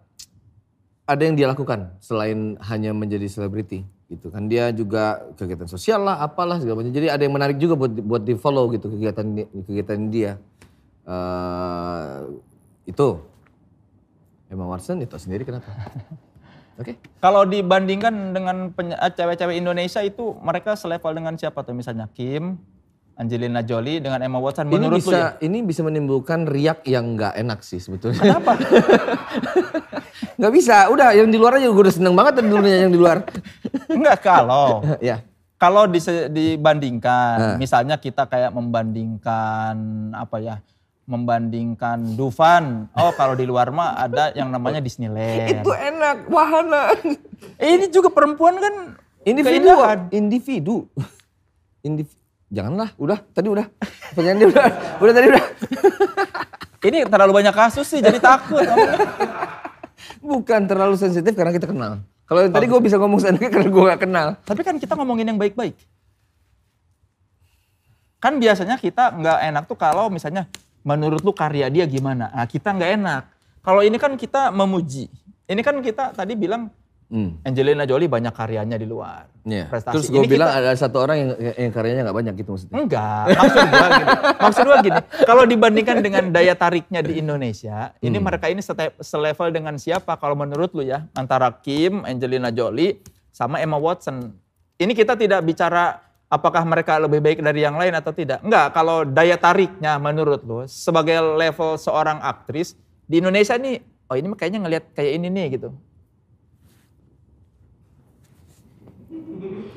ada 1.07 1.21
yang 1.23 1.35
dia 1.39 1.47
lakukan 1.47 1.95
selain 2.03 2.59
hanya 2.67 2.91
menjadi 2.91 3.27
selebriti 3.31 3.87
gitu 4.11 4.27
kan. 4.31 4.47
Dia 4.47 4.71
juga 4.75 5.23
kegiatan 5.39 5.67
sosial 5.67 6.03
lah 6.03 6.19
apalah 6.19 6.59
segala 6.59 6.83
macam. 6.83 6.95
Jadi 6.95 7.07
ada 7.07 7.21
yang 7.23 7.35
menarik 7.35 7.59
juga 7.59 7.79
buat 7.79 7.93
buat 8.03 8.23
di 8.23 8.35
follow 8.35 8.67
gitu 8.75 8.91
kegiatan 8.91 9.25
kegiatan 9.67 9.99
dia. 10.11 10.31
Eh, 11.07 12.15
itu. 12.87 13.23
Emma 14.47 14.63
Watson 14.63 15.03
itu 15.03 15.15
sendiri 15.19 15.43
kenapa? 15.43 15.67
Oke. 16.79 16.95
Kalau 17.19 17.43
dibandingkan 17.43 18.31
dengan 18.31 18.71
eh, 18.75 19.11
cewek-cewek 19.11 19.59
Indonesia 19.59 19.99
itu 20.03 20.35
mereka 20.39 20.75
selevel 20.75 21.11
dengan 21.15 21.35
siapa 21.35 21.63
tuh? 21.63 21.75
Misalnya 21.75 22.07
Kim, 22.15 22.59
Angelina 23.17 23.65
Jolie 23.65 23.97
dengan 23.97 24.21
Emma 24.21 24.37
Watson 24.37 24.69
ini 24.69 24.77
menurut 24.77 25.01
lu 25.01 25.09
ya? 25.09 25.09
bisa 25.09 25.19
ini 25.41 25.57
bisa 25.65 25.81
menimbulkan 25.81 26.45
riak 26.45 26.85
yang 26.85 27.17
nggak 27.17 27.33
enak 27.33 27.65
sih 27.65 27.81
sebetulnya 27.81 28.21
kenapa 28.21 28.53
nggak 30.37 30.53
bisa 30.53 30.85
udah 30.93 31.17
yang 31.17 31.33
di 31.33 31.37
luar 31.41 31.57
aja 31.57 31.65
gue 31.65 31.83
udah 31.89 31.95
seneng 31.97 32.13
banget 32.13 32.45
dulunya 32.45 32.85
yang 32.85 32.93
di 32.93 32.99
luar 33.01 33.25
Enggak 33.89 34.21
kalau 34.21 34.85
ya 35.09 35.25
kalau 35.57 35.89
dibandingkan 35.89 37.57
misalnya 37.57 37.97
kita 37.97 38.29
kayak 38.29 38.53
membandingkan 38.53 39.75
apa 40.13 40.37
ya? 40.37 40.55
Membandingkan 41.07 42.13
Dufan. 42.13 42.93
Oh, 42.93 43.09
kalau 43.17 43.33
di 43.33 43.47
luar 43.47 43.73
mah 43.73 43.97
ada 43.97 44.29
yang 44.37 44.53
namanya 44.53 44.77
Disneyland. 44.77 45.49
itu 45.57 45.71
enak 45.73 46.29
wahana 46.29 46.93
Eh, 47.57 47.73
ini 47.73 47.89
juga 47.89 48.13
perempuan 48.13 48.61
kan 48.61 48.75
individu 49.25 49.73
keindahan. 49.73 49.99
individu 50.13 50.85
Indiv 51.81 52.05
janganlah 52.47 52.89
udah 52.95 53.19
tadi 53.35 53.47
udah 53.51 53.65
pertanyaan 54.15 54.37
dia 54.39 54.47
udah 54.47 54.65
udah 55.03 55.13
tadi 55.13 55.27
udah 55.31 55.45
Ini 56.77 57.09
terlalu 57.09 57.41
banyak 57.41 57.55
kasus 57.57 57.89
sih 57.89 57.99
jadi 57.99 58.21
takut. 58.21 58.63
bukan 60.21 60.61
terlalu 60.69 60.95
sensitif 60.95 61.33
karena 61.35 61.51
kita 61.51 61.67
kenal 61.67 61.99
kalau 62.27 62.43
yang 62.43 62.53
tadi 62.53 62.67
gue 62.67 62.79
bisa 62.83 62.99
ngomong 62.99 63.19
sendiri 63.23 63.47
karena 63.47 63.71
gue 63.71 63.83
gak 63.87 64.01
kenal 64.03 64.27
Tapi 64.43 64.61
kan 64.61 64.75
kita 64.75 64.99
ngomongin 64.99 65.31
yang 65.31 65.39
baik-baik. 65.39 65.79
Kan 68.19 68.35
biasanya 68.41 68.75
kita 68.75 69.15
nggak 69.15 69.39
enak 69.47 69.63
tuh 69.69 69.77
kalau 69.79 70.11
misalnya 70.11 70.49
menurut 70.83 71.23
lu 71.23 71.31
karya 71.31 71.71
dia 71.71 71.87
gimana. 71.87 72.27
Nah 72.33 72.43
kita 72.49 72.75
nggak 72.75 72.91
enak. 72.99 73.23
Kalau 73.63 73.79
ini 73.85 73.95
kan 73.95 74.11
kita 74.19 74.51
memuji. 74.51 75.07
Ini 75.47 75.61
kan 75.63 75.79
kita 75.79 76.11
tadi 76.11 76.35
bilang 76.35 76.67
Hmm. 77.07 77.39
Angelina 77.47 77.87
Jolie 77.87 78.11
banyak 78.11 78.35
karyanya 78.35 78.75
di 78.75 78.83
luar. 78.83 79.31
Iya. 79.47 79.71
Prestasi. 79.71 79.95
Terus 79.95 80.07
Ini 80.11 80.15
gue 80.19 80.23
bilang 80.27 80.51
kita- 80.51 80.59
ada 80.59 80.71
satu 80.75 80.97
orang 80.99 81.15
yang, 81.23 81.29
yang 81.55 81.71
karyanya 81.71 82.01
nggak 82.03 82.17
banyak 82.19 82.33
gitu 82.35 82.49
maksudnya. 82.51 82.75
Enggak, 82.83 83.23
maksud 83.31 83.63
gua 83.63 83.87
gini. 83.87 84.05
Maksud 84.43 84.63
gua 84.67 84.77
gini, 84.83 85.01
kalau 85.23 85.43
dibandingkan 85.47 85.97
dengan 86.03 86.23
daya 86.35 86.53
tariknya 86.59 86.99
di 86.99 87.23
Indonesia, 87.23 87.95
ini 88.03 88.17
mereka 88.19 88.51
ini 88.51 88.59
selevel 88.99 89.49
dengan 89.55 89.79
siapa 89.79 90.19
kalau 90.19 90.35
menurut 90.35 90.75
lu 90.75 90.83
ya? 90.83 91.07
Antara 91.15 91.47
Kim, 91.63 92.03
Angelina 92.03 92.51
Jolie, 92.51 92.99
sama 93.31 93.63
Emma 93.63 93.79
Watson. 93.79 94.35
Ini 94.75 94.91
kita 94.91 95.15
tidak 95.15 95.47
bicara 95.47 96.03
apakah 96.27 96.67
mereka 96.67 96.99
lebih 96.99 97.23
baik 97.23 97.39
dari 97.39 97.63
yang 97.63 97.79
lain 97.79 97.95
atau 97.95 98.11
tidak? 98.11 98.43
Enggak, 98.43 98.75
kalau 98.75 99.07
daya 99.07 99.39
tariknya 99.39 99.95
menurut 99.95 100.43
lo 100.43 100.67
sebagai 100.67 101.23
level 101.39 101.79
seorang 101.79 102.19
aktris 102.19 102.75
di 103.07 103.23
Indonesia 103.23 103.55
nih, 103.55 103.79
oh 104.11 104.15
ini 104.19 104.27
kayaknya 104.35 104.59
ngelihat 104.67 104.85
kayak 104.91 105.11
ini 105.15 105.27
nih 105.31 105.45
gitu. 105.55 105.71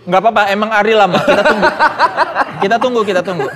Enggak 0.09 0.21
apa-apa, 0.25 0.43
emang 0.53 0.71
Ari 0.73 0.93
lama. 0.97 1.21
Kita 1.21 1.43
tunggu. 1.45 1.69
kita 2.61 2.77
tunggu, 2.81 3.01
kita 3.05 3.21
tunggu. 3.21 3.49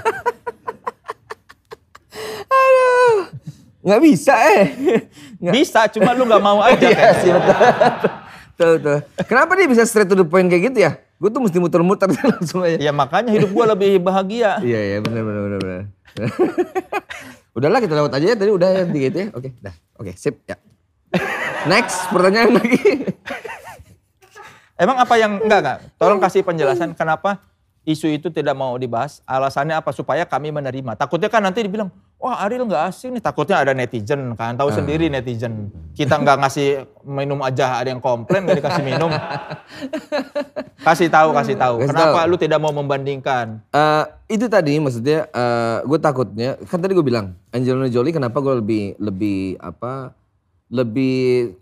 Nggak 3.84 4.00
bisa 4.00 4.34
eh. 4.48 4.64
Nggak. 5.44 5.54
Bisa, 5.60 5.80
cuma 5.92 6.16
lu 6.16 6.24
nggak 6.24 6.42
mau 6.42 6.64
aja. 6.64 6.88
Iya 6.88 7.08
sih 7.20 7.30
betul. 7.30 7.56
Betul, 8.54 8.68
betul. 8.80 8.98
Kenapa 9.28 9.50
dia 9.60 9.66
bisa 9.68 9.82
straight 9.84 10.08
to 10.08 10.16
the 10.16 10.24
point 10.24 10.48
kayak 10.48 10.72
gitu 10.72 10.78
ya? 10.88 10.96
Gue 11.20 11.28
tuh 11.28 11.44
mesti 11.44 11.60
muter-muter 11.60 12.08
langsung 12.32 12.64
aja. 12.64 12.80
Ya 12.80 12.92
makanya 12.96 13.28
hidup 13.28 13.52
gua 13.52 13.76
lebih 13.76 14.00
bahagia. 14.00 14.56
Iya 14.64 14.80
iya 14.80 14.98
benar 15.04 15.22
benar 15.22 15.40
benar 15.44 15.58
benar. 15.60 15.82
Udahlah 17.56 17.78
kita 17.84 17.94
lewat 17.94 18.12
aja 18.18 18.26
ya 18.34 18.36
tadi 18.40 18.50
udah 18.50 18.68
ya 18.72 18.82
dikit 18.88 19.12
ya. 19.14 19.26
Oke, 19.36 19.48
dah. 19.60 19.74
Oke, 20.00 20.12
sip 20.16 20.42
ya. 20.48 20.56
Next 21.68 22.08
pertanyaan 22.08 22.56
lagi. 22.56 22.80
Emang 24.84 25.00
apa 25.00 25.14
yang 25.16 25.40
enggak 25.40 25.60
enggak? 25.64 25.78
Tolong 25.96 26.20
kasih 26.20 26.44
penjelasan 26.44 26.92
kenapa 26.92 27.40
isu 27.84 28.08
itu 28.12 28.28
tidak 28.32 28.56
mau 28.56 28.76
dibahas. 28.76 29.20
Alasannya 29.24 29.76
apa 29.76 29.92
supaya 29.92 30.24
kami 30.24 30.52
menerima. 30.52 30.96
Takutnya 30.96 31.28
kan 31.28 31.44
nanti 31.44 31.64
dibilang, 31.64 31.92
wah 32.20 32.40
Ariel 32.44 32.64
nggak 32.68 32.84
asing 32.92 33.16
nih. 33.16 33.22
Takutnya 33.24 33.60
ada 33.60 33.72
netizen 33.76 34.32
kan, 34.36 34.56
tahu 34.56 34.72
sendiri 34.72 35.08
netizen. 35.12 35.72
Kita 35.92 36.20
nggak 36.20 36.36
ngasih 36.44 36.68
minum 37.04 37.40
aja 37.44 37.80
ada 37.80 37.92
yang 37.92 38.00
komplain 38.00 38.44
nggak 38.44 38.60
dikasih 38.60 38.84
minum. 38.84 39.12
kasih 40.88 41.08
tahu, 41.12 41.32
kasih 41.36 41.56
tahu. 41.56 41.74
Kasih 41.84 41.88
Kenapa 41.92 42.18
tahu. 42.24 42.30
lu 42.32 42.36
tidak 42.40 42.58
mau 42.60 42.72
membandingkan? 42.72 43.60
Eh, 43.72 44.04
itu 44.36 44.48
tadi 44.48 44.80
maksudnya 44.80 45.28
gue 45.84 45.98
takutnya 46.00 46.56
kan 46.64 46.80
tadi 46.80 46.96
gue 46.96 47.04
bilang 47.04 47.36
Angelina 47.52 47.88
Jolie 47.92 48.16
kenapa 48.16 48.40
gue 48.40 48.64
lebih 48.64 48.84
lebih 48.96 49.60
apa 49.60 50.16
lebih 50.68 51.54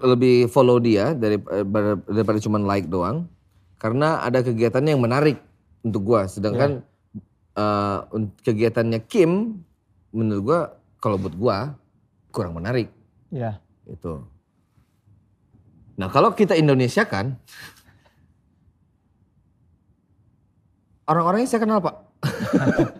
lebih 0.00 0.48
follow 0.48 0.80
dia 0.80 1.12
dari 1.12 1.36
daripada 2.06 2.38
cuma 2.38 2.56
like 2.58 2.86
doang 2.86 3.28
karena 3.76 4.20
ada 4.20 4.40
kegiatannya 4.40 4.96
yang 4.96 5.00
menarik 5.00 5.38
untuk 5.80 6.04
gue 6.04 6.20
sedangkan 6.26 6.80
eh, 7.54 7.98
un- 8.10 8.32
kegiatannya 8.38 9.00
Kim 9.04 9.60
menurut 10.10 10.42
gue 10.42 10.60
kalau 10.98 11.16
buat 11.16 11.34
gue 11.34 11.56
kurang 12.30 12.54
menarik 12.54 12.88
Ya. 13.30 13.62
itu. 13.86 14.24
Nah 15.94 16.08
kalau 16.08 16.32
kita 16.32 16.54
Indonesia 16.54 17.04
kan, 17.04 17.38
orang-orangnya 21.04 21.46
saya 21.46 21.62
kenal 21.62 21.78
pak. 21.78 21.96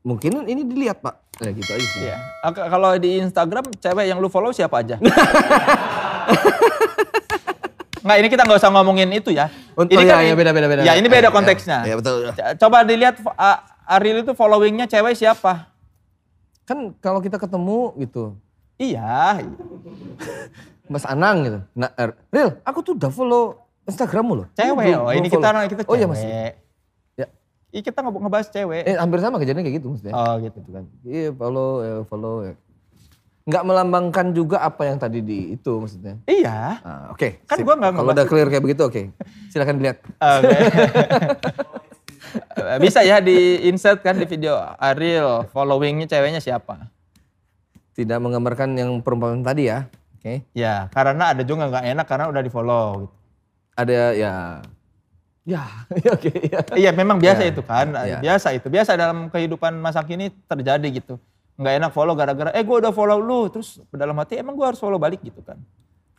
Mungkin 0.00 0.44
ini 0.44 0.64
dilihat 0.64 1.00
pak. 1.00 1.20
Ya 1.38 1.50
gitu 1.52 1.70
aja 1.70 1.86
sih. 1.86 2.00
Iya. 2.02 2.16
Ak- 2.40 2.68
Kalau 2.68 2.96
di 2.96 3.20
Instagram 3.20 3.68
cewek 3.74 4.06
yang 4.06 4.16
lu 4.16 4.28
follow 4.28 4.48
siapa 4.50 4.80
aja? 4.80 4.96
Nggak, 8.00 8.16
ini 8.16 8.28
kita 8.28 8.42
nggak 8.48 8.56
usah 8.56 8.72
ngomongin 8.72 9.12
itu 9.12 9.28
ya. 9.28 9.52
Untuk 9.76 9.92
ini 9.92 10.08
ya, 10.08 10.24
ya 10.24 10.32
beda 10.32 10.50
beda 10.50 10.66
beda. 10.66 10.80
Ya 10.82 10.96
ini 10.96 11.04
beda 11.04 11.28
Ya, 11.28 11.32
konteksnya. 11.32 11.78
Ya, 11.84 11.94
betul. 12.00 12.32
C- 12.32 12.56
Coba 12.56 12.80
dilihat 12.80 13.20
uh, 13.20 13.58
Ariel 13.84 14.24
itu 14.24 14.32
followingnya 14.32 14.88
cewek 14.88 15.12
siapa? 15.12 15.68
Kan 16.64 16.96
kalau 16.96 17.20
kita 17.20 17.36
ketemu 17.36 17.92
gitu, 18.00 18.40
Iya. 18.80 19.36
Mas 20.88 21.04
Anang 21.04 21.44
gitu. 21.44 21.58
Nah, 21.76 21.92
Ril, 22.32 22.56
aku 22.64 22.80
tuh 22.80 22.96
udah 22.96 23.12
follow 23.12 23.60
Instagrammu 23.84 24.32
loh. 24.34 24.46
Cewek. 24.56 24.96
Oh, 24.96 25.12
ini 25.12 25.28
kita 25.28 25.44
follow. 25.44 25.68
kita 25.68 25.82
Oh 25.84 25.92
iya 25.92 26.08
cewek. 26.08 26.52
Ya. 27.70 27.78
Ih, 27.78 27.82
kita 27.82 28.02
nge- 28.02 28.18
ngebahas 28.18 28.48
cewek. 28.50 28.82
Eh 28.82 28.96
hampir 28.98 29.18
sama 29.22 29.38
kejadiannya 29.38 29.62
kayak 29.62 29.76
gitu 29.78 29.86
maksudnya. 29.94 30.12
oh 30.12 30.34
gitu. 30.42 30.58
gitu 30.58 30.70
kan. 30.74 30.84
Iya 31.06 31.30
follow 31.30 31.70
ya 31.80 31.94
follow 32.04 32.34
ya. 32.42 32.54
Nggak 33.46 33.62
melambangkan 33.66 34.26
juga 34.30 34.62
apa 34.62 34.86
yang 34.86 34.98
tadi 34.98 35.22
di 35.22 35.54
itu 35.54 35.72
maksudnya. 35.78 36.18
Iya. 36.26 36.82
Ah, 36.82 37.04
oke. 37.14 37.46
Kan 37.46 37.56
sip. 37.56 37.64
gua 37.64 37.74
nggak 37.78 37.90
Kalau 37.94 38.12
udah 38.12 38.26
clear 38.26 38.48
kayak 38.50 38.62
begitu 38.62 38.82
oke. 38.82 39.02
Silakan 39.48 39.78
dilihat. 39.78 39.98
Oke. 40.18 40.56
Bisa 42.84 43.02
ya 43.02 43.18
di 43.18 43.66
insert 43.66 44.04
kan 44.04 44.14
di 44.14 44.28
video 44.28 44.54
Ariel 44.78 45.48
followingnya 45.50 46.06
ceweknya 46.06 46.38
siapa? 46.38 46.90
Tidak 47.96 48.18
menggambarkan 48.22 48.76
yang 48.78 48.90
perumpamaan 49.02 49.42
tadi 49.42 49.66
ya. 49.66 49.90
Oke. 50.20 50.44
Ya, 50.52 50.92
karena 50.92 51.32
ada 51.32 51.42
juga 51.42 51.66
nggak 51.66 51.84
enak 51.96 52.06
karena 52.06 52.28
udah 52.28 52.42
di 52.44 52.52
follow. 52.52 52.86
Gitu. 53.02 53.14
Ada 53.74 53.98
ya. 54.14 54.34
Ya, 55.50 55.64
oke 56.12 56.30
ya. 56.30 56.60
Iya 56.76 56.90
memang 56.92 57.16
biasa 57.16 57.42
Ya, 57.42 57.50
itu 57.50 57.62
kan, 57.64 57.86
ya. 58.06 58.20
biasa 58.20 58.52
itu. 58.54 58.68
Biasa 58.68 58.94
dalam 58.94 59.32
kehidupan 59.32 59.72
masa 59.80 60.04
kini 60.04 60.28
terjadi 60.46 60.84
gitu. 60.92 61.16
Nggak 61.56 61.74
enak 61.80 61.90
follow 61.96 62.14
gara-gara, 62.16 62.52
eh 62.52 62.62
gue 62.64 62.76
udah 62.76 62.92
follow 62.92 63.18
lu. 63.18 63.48
Terus 63.48 63.80
dalam 63.90 64.14
hati 64.20 64.36
emang 64.38 64.54
gue 64.54 64.66
harus 64.68 64.78
follow 64.78 65.00
balik 65.00 65.20
gitu 65.24 65.40
kan. 65.40 65.56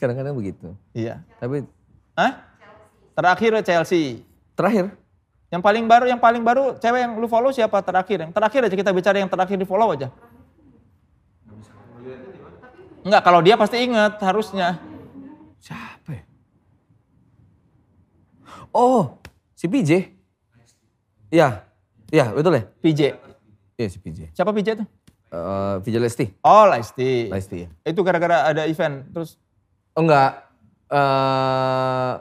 Kadang-kadang 0.01 0.33
begitu. 0.33 0.73
Iya. 0.91 1.21
Tapi 1.37 1.63
Hah? 2.17 2.43
Terakhir 3.13 3.61
Chelsea. 3.61 4.25
terakhir 4.57 4.91
Yang 5.51 5.61
paling 5.67 5.83
baru, 5.83 6.05
yang 6.07 6.21
paling 6.21 6.43
baru 6.47 6.79
cewek 6.79 6.99
yang 7.03 7.13
lu 7.19 7.27
follow 7.27 7.51
siapa 7.51 7.83
terakhir? 7.83 8.23
Yang 8.23 8.31
terakhir 8.35 8.61
aja 8.71 8.75
kita 8.75 8.91
bicara 8.95 9.17
yang 9.19 9.27
terakhir 9.31 9.57
di 9.59 9.67
follow 9.67 9.91
aja. 9.91 10.07
Enggak, 13.01 13.21
kalau 13.25 13.39
dia 13.43 13.55
pasti 13.59 13.77
ingat 13.83 14.15
harusnya. 14.21 14.77
siapa 15.61 16.09
ya? 16.17 16.23
Oh, 18.71 19.19
si 19.53 19.67
PJ. 19.67 19.91
Iya. 21.29 21.63
Iya, 22.07 22.25
betul 22.31 22.55
ya? 22.55 22.63
PJ. 22.79 23.01
Iya 23.75 23.87
si 23.87 23.97
PJ. 23.97 24.31
Siapa 24.31 24.51
PJ 24.51 24.67
itu? 24.75 24.85
Eh 25.31 25.75
PJ 25.79 25.95
Lesti. 25.97 26.25
Oh, 26.41 26.67
Lesti. 26.67 27.31
Lesti 27.31 27.57
ya. 27.63 27.69
Itu 27.83 28.03
gara-gara 28.03 28.47
ada 28.47 28.67
event. 28.67 29.07
Terus, 29.11 29.39
Oh 29.91 30.03
enggak. 30.03 30.47
eh 30.87 32.13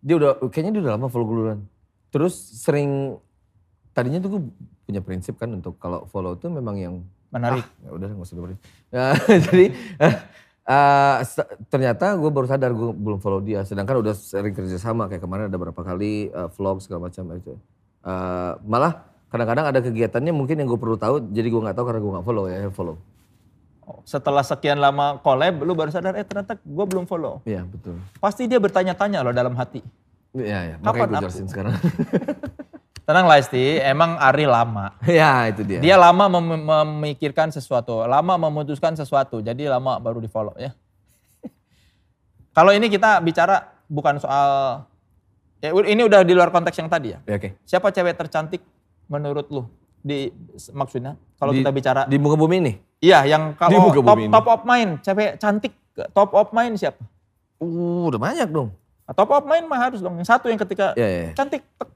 dia 0.00 0.14
udah 0.16 0.40
kayaknya 0.48 0.72
dia 0.72 0.82
udah 0.84 0.92
lama 0.96 1.08
follow 1.08 1.26
gue 1.26 1.36
duluan. 1.36 1.60
Terus 2.08 2.32
sering 2.36 3.16
tadinya 3.92 4.20
tuh 4.20 4.36
gue 4.36 4.42
punya 4.84 5.00
prinsip 5.00 5.36
kan 5.36 5.52
untuk 5.52 5.76
kalau 5.76 6.08
follow 6.08 6.36
tuh 6.36 6.48
memang 6.48 6.76
yang 6.76 6.94
menarik. 7.28 7.64
ah, 7.64 7.84
ya 7.84 7.90
udah 7.92 8.08
nggak 8.08 8.24
usah 8.24 8.36
dengerin. 8.36 8.58
Nah, 8.90 9.12
jadi 9.48 9.64
eh, 10.62 11.16
se- 11.22 11.48
ternyata 11.66 12.12
gue 12.14 12.28
baru 12.28 12.46
sadar 12.46 12.70
gue 12.70 12.90
belum 12.90 13.18
follow 13.18 13.40
dia. 13.40 13.62
Sedangkan 13.62 14.00
udah 14.00 14.12
sering 14.12 14.52
kerja 14.52 14.76
sama 14.76 15.06
kayak 15.06 15.20
kemarin 15.20 15.46
ada 15.46 15.56
berapa 15.56 15.76
kali 15.76 16.28
eh, 16.28 16.48
vlog 16.52 16.80
segala 16.80 17.06
macam 17.06 17.24
itu. 17.32 17.54
Eh, 18.00 18.52
malah 18.62 19.04
kadang-kadang 19.30 19.66
ada 19.68 19.78
kegiatannya 19.78 20.32
mungkin 20.32 20.58
yang 20.58 20.66
gue 20.66 20.76
perlu 20.76 20.96
tahu 20.96 21.30
jadi 21.30 21.46
gue 21.46 21.60
nggak 21.62 21.76
tahu 21.76 21.84
karena 21.86 22.00
gue 22.00 22.12
nggak 22.18 22.26
follow 22.26 22.44
ya 22.46 22.58
follow. 22.70 22.96
Oh, 23.82 24.02
Setelah 24.02 24.42
sekian 24.42 24.78
lama 24.78 25.18
collab, 25.18 25.62
lu 25.62 25.74
baru 25.74 25.90
sadar, 25.90 26.14
eh 26.14 26.22
ternyata 26.22 26.54
gue 26.56 26.84
belum 26.86 27.06
follow. 27.06 27.42
Iya 27.42 27.66
betul. 27.66 27.98
Pasti 28.18 28.46
dia 28.46 28.58
bertanya-tanya 28.58 29.22
loh 29.22 29.34
dalam 29.34 29.54
hati. 29.54 29.82
Iya 30.30 30.58
ya 30.62 30.76
Kapan 30.78 30.86
makanya 30.86 31.06
gue 31.10 31.22
jelasin 31.26 31.46
sekarang. 31.50 31.74
Tenang 33.10 33.26
Lesti, 33.26 33.82
emang 33.82 34.14
Ari 34.22 34.46
lama. 34.46 34.94
ya 35.02 35.50
itu 35.50 35.66
dia. 35.66 35.82
Dia 35.82 35.98
lama 35.98 36.30
mem- 36.30 36.62
memikirkan 36.62 37.50
sesuatu, 37.50 38.06
lama 38.06 38.38
memutuskan 38.38 38.94
sesuatu, 38.94 39.42
jadi 39.42 39.66
lama 39.66 39.98
baru 39.98 40.22
di 40.22 40.30
follow 40.30 40.54
ya. 40.54 40.70
Kalau 42.56 42.70
ini 42.70 42.86
kita 42.86 43.18
bicara 43.18 43.66
bukan 43.90 44.22
soal, 44.22 44.86
ya 45.58 45.74
ini 45.74 46.06
udah 46.06 46.22
di 46.22 46.38
luar 46.38 46.54
konteks 46.54 46.78
yang 46.78 46.86
tadi 46.86 47.10
ya. 47.10 47.18
Ya, 47.26 47.34
Oke. 47.34 47.58
Siapa 47.66 47.90
cewek 47.90 48.14
tercantik 48.14 48.62
menurut 49.10 49.50
lu? 49.50 49.66
Di 49.98 50.30
maksudnya 50.70 51.18
kalau 51.34 51.50
Di- 51.50 51.66
kita 51.66 51.74
bicara, 51.74 52.06
Di 52.06 52.14
muka 52.14 52.38
bumi 52.38 52.62
ini? 52.62 52.72
iya 53.02 53.26
yang 53.26 53.58
kalau 53.58 53.90
top, 53.90 54.22
ini. 54.22 54.30
top 54.30 54.46
of 54.46 54.62
mind, 54.62 55.02
cewek 55.02 55.34
cantik 55.34 55.74
top 56.14 56.30
of 56.30 56.54
mind 56.54 56.78
siapa? 56.78 57.02
Uh, 57.58 58.06
udah 58.06 58.22
banyak 58.22 58.46
dong. 58.46 58.70
Top 59.18 59.34
of 59.34 59.42
mind 59.50 59.66
mah 59.66 59.90
harus 59.90 59.98
dong. 59.98 60.14
Yang 60.14 60.30
satu 60.30 60.46
yang 60.46 60.62
ketika 60.62 60.94
Ya, 60.94 61.10
ya, 61.10 61.20
ya. 61.26 61.32
cantik, 61.34 61.66
tek. 61.74 61.89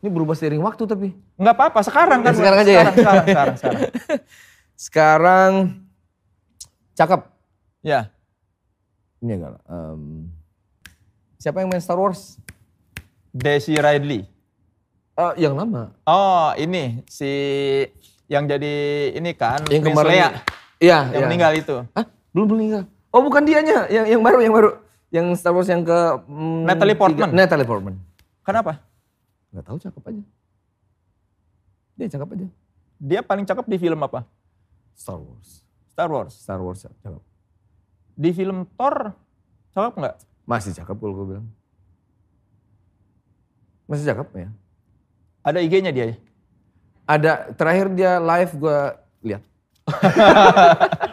Ini 0.00 0.08
berubah 0.08 0.32
seiring 0.32 0.60
waktu 0.60 0.82
tapi. 0.84 1.08
nggak 1.34 1.54
apa-apa. 1.54 1.80
Sekarang 1.80 2.20
kan. 2.20 2.32
Ya, 2.32 2.38
sekarang 2.38 2.58
aja 2.58 2.70
ya. 2.70 2.78
Sekarang, 2.80 2.94
sekarang, 2.94 3.24
sekarang, 3.24 3.56
sekarang. 3.56 3.80
Sekarang 4.80 5.52
cakep. 6.94 7.20
Ya, 7.80 8.08
Ini 9.18 9.32
enggak. 9.34 9.60
em, 9.62 10.28
siapa 11.36 11.60
yang 11.60 11.68
main 11.68 11.78
Star 11.78 11.96
Wars? 11.96 12.40
Daisy 13.30 13.76
Ridley. 13.76 14.24
Eh, 15.12 15.32
yang 15.38 15.52
lama. 15.52 15.92
Oh, 16.02 16.52
ini 16.54 17.04
si 17.06 17.28
yang 18.26 18.44
jadi 18.44 18.72
ini 19.12 19.32
kan 19.32 19.60
Yang 19.66 19.80
Prince 19.82 19.96
kemarin. 19.96 20.08
Leia, 20.10 20.28
Iya, 20.78 20.98
yang 21.06 21.12
iya. 21.14 21.26
meninggal 21.26 21.52
itu. 21.54 21.76
Hah? 21.90 22.04
Belum 22.30 22.44
belum 22.46 22.58
meninggal. 22.58 22.82
Oh, 23.10 23.20
bukan 23.20 23.42
dianya, 23.42 23.84
yang 23.86 24.08
yang 24.08 24.22
baru, 24.22 24.40
yang 24.40 24.54
baru. 24.54 24.70
Yang 25.10 25.26
Star 25.36 25.52
Wars 25.52 25.66
yang 25.66 25.82
ke 25.82 25.98
mm, 26.24 26.60
Natalie 26.64 26.94
Portman. 26.94 27.28
tiga- 27.28 27.36
Natalie 27.36 27.66
Portman. 27.66 27.94
Kenapa? 28.40 28.80
Gak 29.50 29.64
tahu 29.66 29.78
cakep 29.78 30.02
aja. 30.06 30.22
Dia 31.96 32.06
cakep 32.08 32.28
aja. 32.32 32.46
Dia 33.00 33.20
paling 33.20 33.44
cakep 33.44 33.66
di 33.66 33.76
film 33.76 34.00
apa? 34.00 34.22
Star 34.94 35.18
Wars. 35.18 35.64
Star 35.90 36.08
Wars. 36.08 36.32
Star 36.32 36.60
Wars 36.60 36.78
cakep. 36.84 37.22
Di 38.14 38.30
film 38.30 38.68
Thor 38.76 39.16
cakep 39.72 39.94
nggak? 39.96 40.16
Masih 40.44 40.72
cakep 40.72 40.96
kalau 40.96 41.14
gue 41.16 41.26
bilang. 41.34 41.46
Masih 43.86 44.06
cakep 44.06 44.28
ya. 44.36 44.48
Ada 45.40 45.58
IG-nya 45.60 45.90
dia 45.90 46.06
ya? 46.14 46.16
Ada 47.08 47.32
terakhir 47.56 47.86
dia 47.90 48.20
live 48.20 48.52
gue 48.54 48.78
lihat. 49.24 49.42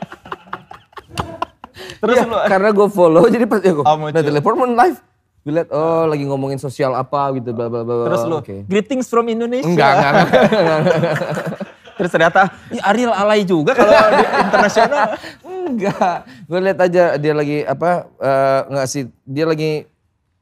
Terus 1.97 2.13
Iya, 2.13 2.29
lu 2.29 2.38
karena 2.45 2.69
gue 2.69 2.88
follow 2.93 3.25
jadi 3.25 3.45
pas 3.49 3.57
ya 3.57 3.73
gue 3.73 3.81
Oh, 3.81 3.97
muncul. 3.97 4.13
Natalie 4.13 4.43
Portman 4.43 4.77
live. 4.77 4.99
Gue 5.47 5.55
liat 5.55 5.71
oh 5.71 6.11
lagi 6.11 6.27
ngomongin 6.27 6.59
sosial 6.59 6.91
apa 6.91 7.31
gitu 7.39 7.55
bla 7.55 7.71
bla 7.71 7.87
bla. 7.87 8.11
terus 8.11 8.27
lu 8.27 8.43
Oke. 8.43 8.67
greetings 8.67 9.07
from 9.07 9.31
Indonesia. 9.31 9.63
Enggak, 9.63 9.95
enggak, 9.95 10.11
enggak. 10.11 10.79
Terus 11.97 12.11
ternyata 12.11 12.51
Ih, 12.67 12.83
Ariel 12.83 13.15
alay 13.15 13.47
juga 13.47 13.71
kalau 13.71 13.89
di 13.89 14.27
internasional. 14.43 15.07
Enggak. 15.71 16.17
Gue 16.51 16.59
lihat 16.59 16.79
aja 16.83 17.03
dia 17.15 17.31
lagi 17.31 17.63
apa 17.63 18.11
eh, 18.19 18.61
ngasih 18.75 19.01
dia 19.23 19.45
lagi 19.47 19.71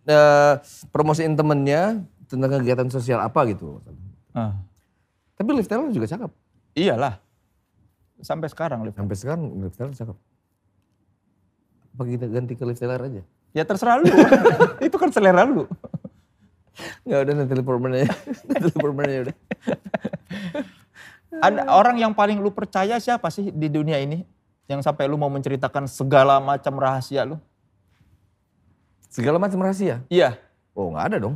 eh, 0.09 0.53
promosiin 0.89 1.37
temennya 1.37 2.01
tentang 2.25 2.49
kegiatan 2.57 2.89
sosial 2.89 3.21
apa 3.21 3.45
gitu. 3.45 3.77
Ah, 4.33 4.57
Tapi 5.37 5.53
Liv 5.53 5.69
Taylor 5.69 5.93
juga 5.93 6.09
cakep. 6.09 6.31
iyalah. 6.75 7.21
Sampai 8.19 8.49
sekarang 8.49 8.81
Liv. 8.81 8.97
Sampai 8.97 9.15
sekarang 9.15 9.53
Liv 9.61 9.73
Taylor 9.77 9.93
cakep. 9.93 10.17
Apa 11.93 12.03
kita 12.03 12.25
ganti 12.25 12.57
ke 12.57 12.63
Liv 12.65 12.75
Taylor 12.75 12.99
aja? 12.99 13.21
Ya 13.55 13.63
terserah 13.63 14.03
lu. 14.03 14.11
Itu 14.91 14.99
kan 14.99 15.15
selera 15.15 15.47
lu. 15.47 15.63
Enggak 17.07 17.19
udah 17.23 17.33
Natalie 17.39 17.63
Portman 17.63 17.91
aja. 17.95 18.11
Natalie 18.51 18.75
Portman 18.75 19.07
aja 19.07 19.19
udah. 19.31 19.35
Ada 21.39 21.61
orang 21.71 21.95
yang 21.95 22.11
paling 22.11 22.35
lu 22.43 22.51
percaya 22.51 22.99
siapa 22.99 23.31
sih 23.31 23.55
di 23.55 23.71
dunia 23.71 23.95
ini? 24.03 24.27
Yang 24.67 24.83
sampai 24.83 25.07
lu 25.07 25.15
mau 25.15 25.31
menceritakan 25.31 25.87
segala 25.87 26.43
macam 26.43 26.75
rahasia 26.75 27.23
lu? 27.23 27.39
Segala 29.07 29.39
macam 29.39 29.63
rahasia. 29.63 30.03
Iya. 30.11 30.35
Oh 30.75 30.91
nggak 30.91 31.15
ada 31.15 31.17
dong. 31.23 31.35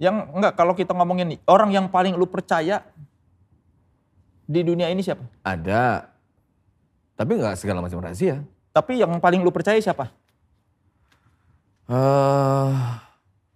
Yang 0.00 0.16
enggak 0.32 0.56
kalau 0.56 0.72
kita 0.72 0.96
ngomongin 0.96 1.36
nih, 1.36 1.40
orang 1.44 1.68
yang 1.68 1.86
paling 1.92 2.16
lu 2.16 2.24
percaya 2.24 2.80
di 4.48 4.64
dunia 4.64 4.88
ini 4.88 5.04
siapa? 5.04 5.20
Ada. 5.44 6.08
Tapi 7.20 7.36
nggak 7.36 7.60
segala 7.60 7.84
macam 7.84 8.00
rahasia. 8.00 8.40
Tapi 8.72 9.04
yang 9.04 9.12
paling 9.20 9.44
lu 9.44 9.52
percaya 9.52 9.76
siapa? 9.76 10.08
Eh 11.90 12.70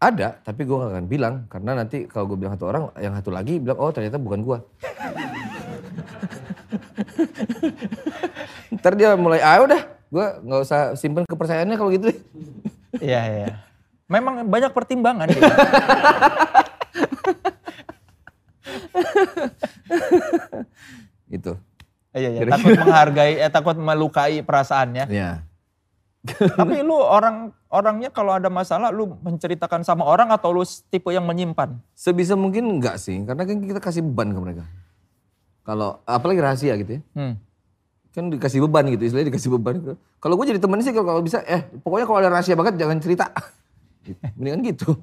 ada, 0.05 0.37
tapi 0.45 0.69
gue 0.69 0.77
gak 0.77 0.93
akan 0.93 1.07
bilang. 1.09 1.49
Karena 1.49 1.81
nanti 1.81 2.05
kalau 2.05 2.29
gue 2.29 2.37
bilang 2.37 2.53
satu 2.59 2.67
orang, 2.69 2.93
yang 3.01 3.15
satu 3.17 3.31
lagi 3.33 3.57
bilang, 3.57 3.79
oh 3.81 3.89
ternyata 3.95 4.21
bukan 4.21 4.45
gue. 4.45 4.59
Ntar 8.77 8.93
dia 9.01 9.17
mulai, 9.17 9.41
ah 9.41 9.65
udah, 9.65 9.81
gue 10.13 10.27
nggak 10.45 10.61
usah 10.61 10.93
simpen 10.99 11.25
kepercayaannya 11.25 11.77
kalau 11.79 11.91
gitu. 11.95 12.13
Iya, 13.01 13.21
iya. 13.25 13.65
Memang 14.11 14.45
banyak 14.45 14.77
pertimbangan 14.77 15.31
gitu. 15.33 15.49
Gitu. 21.35 21.59
Iya, 22.15 22.29
iya. 22.31 22.47
Takut 22.47 22.79
menghargai, 22.79 23.35
eh, 23.43 23.51
takut 23.51 23.75
melukai 23.75 24.39
perasaannya. 24.47 25.11
Ya. 25.11 25.43
Tapi 26.31 26.81
lu 26.87 26.95
orang 26.95 27.51
orangnya 27.75 28.15
kalau 28.15 28.39
ada 28.39 28.47
masalah 28.47 28.95
lu 28.95 29.19
menceritakan 29.19 29.83
sama 29.83 30.07
orang 30.07 30.31
atau 30.31 30.55
lu 30.55 30.63
tipe 30.63 31.11
yang 31.11 31.27
menyimpan? 31.27 31.75
Sebisa 31.99 32.39
mungkin 32.39 32.79
enggak 32.79 33.03
sih, 33.03 33.19
karena 33.27 33.43
kan 33.43 33.59
kita 33.59 33.81
kasih 33.83 34.07
beban 34.07 34.31
ke 34.31 34.39
mereka. 34.39 34.65
Kalau, 35.67 35.99
apalagi 36.07 36.39
rahasia 36.39 36.79
gitu 36.79 36.97
ya. 36.97 37.01
Hmm. 37.19 37.35
Kan 38.15 38.31
dikasih 38.31 38.63
beban 38.63 38.87
gitu, 38.95 39.11
istilahnya 39.11 39.35
dikasih 39.35 39.51
beban. 39.59 39.99
Kalau 40.23 40.35
gue 40.39 40.47
jadi 40.55 40.63
temen 40.63 40.79
sih 40.79 40.95
kalau 40.95 41.19
bisa, 41.19 41.43
eh 41.43 41.67
pokoknya 41.83 42.07
kalau 42.07 42.19
ada 42.23 42.31
rahasia 42.31 42.55
banget 42.55 42.79
jangan 42.79 43.03
cerita. 43.03 43.27
Mendingan 44.39 44.63
gitu. 44.63 44.95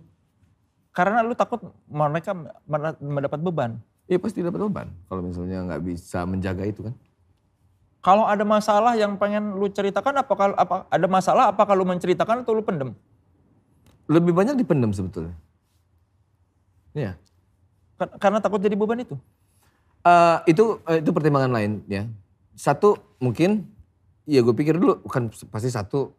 Karena 0.95 1.23
lu 1.23 1.35
takut 1.35 1.59
mereka 1.91 2.31
men- 2.67 2.99
mendapat 3.03 3.39
beban. 3.43 3.71
Iya 4.11 4.19
pasti 4.19 4.43
dapat 4.43 4.59
beban 4.59 4.87
kalau 5.07 5.23
misalnya 5.23 5.63
nggak 5.71 5.81
bisa 5.87 6.27
menjaga 6.27 6.67
itu 6.67 6.83
kan. 6.83 6.93
Kalau 8.01 8.25
ada 8.25 8.41
masalah 8.41 8.97
yang 8.97 9.13
pengen 9.21 9.61
lu 9.61 9.69
ceritakan, 9.69 10.25
apakah 10.25 10.57
apa 10.57 10.89
ada 10.89 11.05
masalah 11.05 11.53
apakah 11.53 11.77
lu 11.77 11.85
menceritakan 11.85 12.41
atau 12.41 12.57
lu 12.57 12.65
pendem? 12.65 12.97
Lebih 14.09 14.33
banyak 14.33 14.57
dipendam 14.57 14.89
sebetulnya. 14.89 15.37
Iya. 16.97 17.13
Ka- 18.01 18.17
Karena 18.17 18.41
takut 18.41 18.57
jadi 18.57 18.73
beban 18.73 19.05
itu. 19.05 19.13
Eh, 20.01 20.37
itu 20.49 20.81
eh, 20.89 20.97
itu 20.97 21.13
pertimbangan 21.13 21.53
lain 21.53 21.85
ya. 21.85 22.09
Satu 22.57 22.97
mungkin 23.21 23.69
ya 24.25 24.41
gue 24.41 24.53
pikir 24.53 24.81
dulu 24.81 25.05
kan 25.05 25.29
pasti 25.53 25.69
satu 25.69 26.09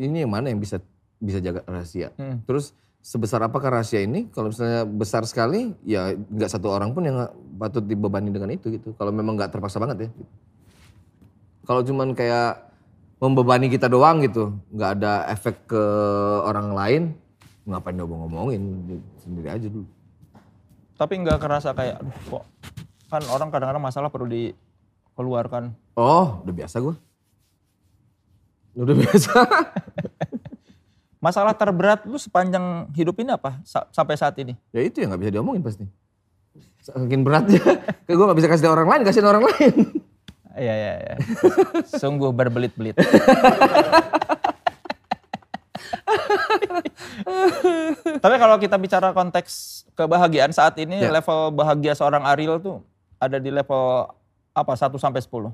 ini 0.00 0.24
yang 0.24 0.32
mana 0.32 0.48
yang 0.48 0.60
bisa 0.60 0.80
bisa 1.20 1.44
jaga 1.44 1.60
rahasia. 1.68 2.08
Hmm. 2.16 2.40
Terus 2.48 2.72
sebesar 3.04 3.44
apakah 3.44 3.68
rahasia 3.68 4.00
ini? 4.00 4.32
Kalau 4.32 4.48
misalnya 4.48 4.88
besar 4.88 5.28
sekali 5.28 5.76
ya 5.84 6.16
nggak 6.16 6.48
satu 6.48 6.72
orang 6.72 6.96
pun 6.96 7.04
yang 7.04 7.28
patut 7.60 7.84
dibebani 7.84 8.32
dengan 8.32 8.48
itu 8.48 8.72
gitu. 8.72 8.96
Kalau 8.96 9.12
memang 9.12 9.36
nggak 9.36 9.52
terpaksa 9.52 9.76
banget 9.76 10.08
ya. 10.08 10.10
Kalau 11.66 11.82
cuman 11.82 12.14
kayak 12.14 12.62
membebani 13.18 13.66
kita 13.66 13.90
doang 13.90 14.22
gitu, 14.22 14.54
nggak 14.70 14.90
ada 15.00 15.26
efek 15.26 15.66
ke 15.66 15.82
orang 16.46 16.70
lain, 16.70 17.02
ngapain 17.66 17.98
ngomong 17.98 18.28
ngomongin 18.28 18.62
sendiri 19.18 19.50
aja 19.50 19.66
dulu. 19.66 19.86
Tapi 20.96 21.14
nggak 21.20 21.42
kerasa 21.42 21.74
kayak, 21.74 22.00
aduh 22.00 22.16
kok 22.30 22.44
kan 23.06 23.22
orang 23.30 23.50
kadang-kadang 23.50 23.82
masalah 23.82 24.08
perlu 24.10 24.30
dikeluarkan. 24.30 25.74
Oh, 25.94 26.42
udah 26.46 26.54
biasa 26.54 26.76
gue. 26.78 26.94
Udah 28.76 28.94
biasa. 28.94 29.30
Masalah 31.26 31.56
terberat 31.56 32.04
lu 32.06 32.20
sepanjang 32.20 32.86
hidup 32.94 33.16
ini 33.18 33.34
apa 33.34 33.58
Sa- 33.66 33.88
sampai 33.90 34.14
saat 34.14 34.36
ini? 34.38 34.54
ya 34.70 34.84
itu 34.84 35.00
yang 35.02 35.10
nggak 35.10 35.22
bisa 35.26 35.32
diomongin 35.34 35.62
pasti. 35.64 35.84
Saking 36.78 37.26
beratnya. 37.26 37.58
Kayak 38.06 38.14
gue 38.14 38.26
nggak 38.30 38.38
bisa 38.38 38.48
kasih 38.52 38.70
orang 38.70 38.86
lain, 38.86 39.02
kasih 39.02 39.26
orang 39.26 39.42
lain. 39.42 39.74
Iya, 40.56 40.74
iya, 40.74 40.92
iya. 40.98 41.14
Sungguh 41.92 42.32
berbelit-belit. 42.32 42.96
Tapi 48.16 48.36
kalau 48.36 48.56
kita 48.56 48.76
bicara 48.76 49.12
konteks 49.12 49.52
kebahagiaan 49.94 50.50
saat 50.50 50.76
ini, 50.78 50.98
Ya. 50.98 51.12
level 51.12 51.52
bahagia 51.52 51.92
seorang 51.92 52.24
Ariel 52.24 52.58
tuh 52.58 52.82
ada 53.16 53.36
di 53.36 53.48
level 53.48 54.08
apa? 54.52 54.72
1 54.74 54.96
sampai 54.96 55.20
10. 55.20 55.52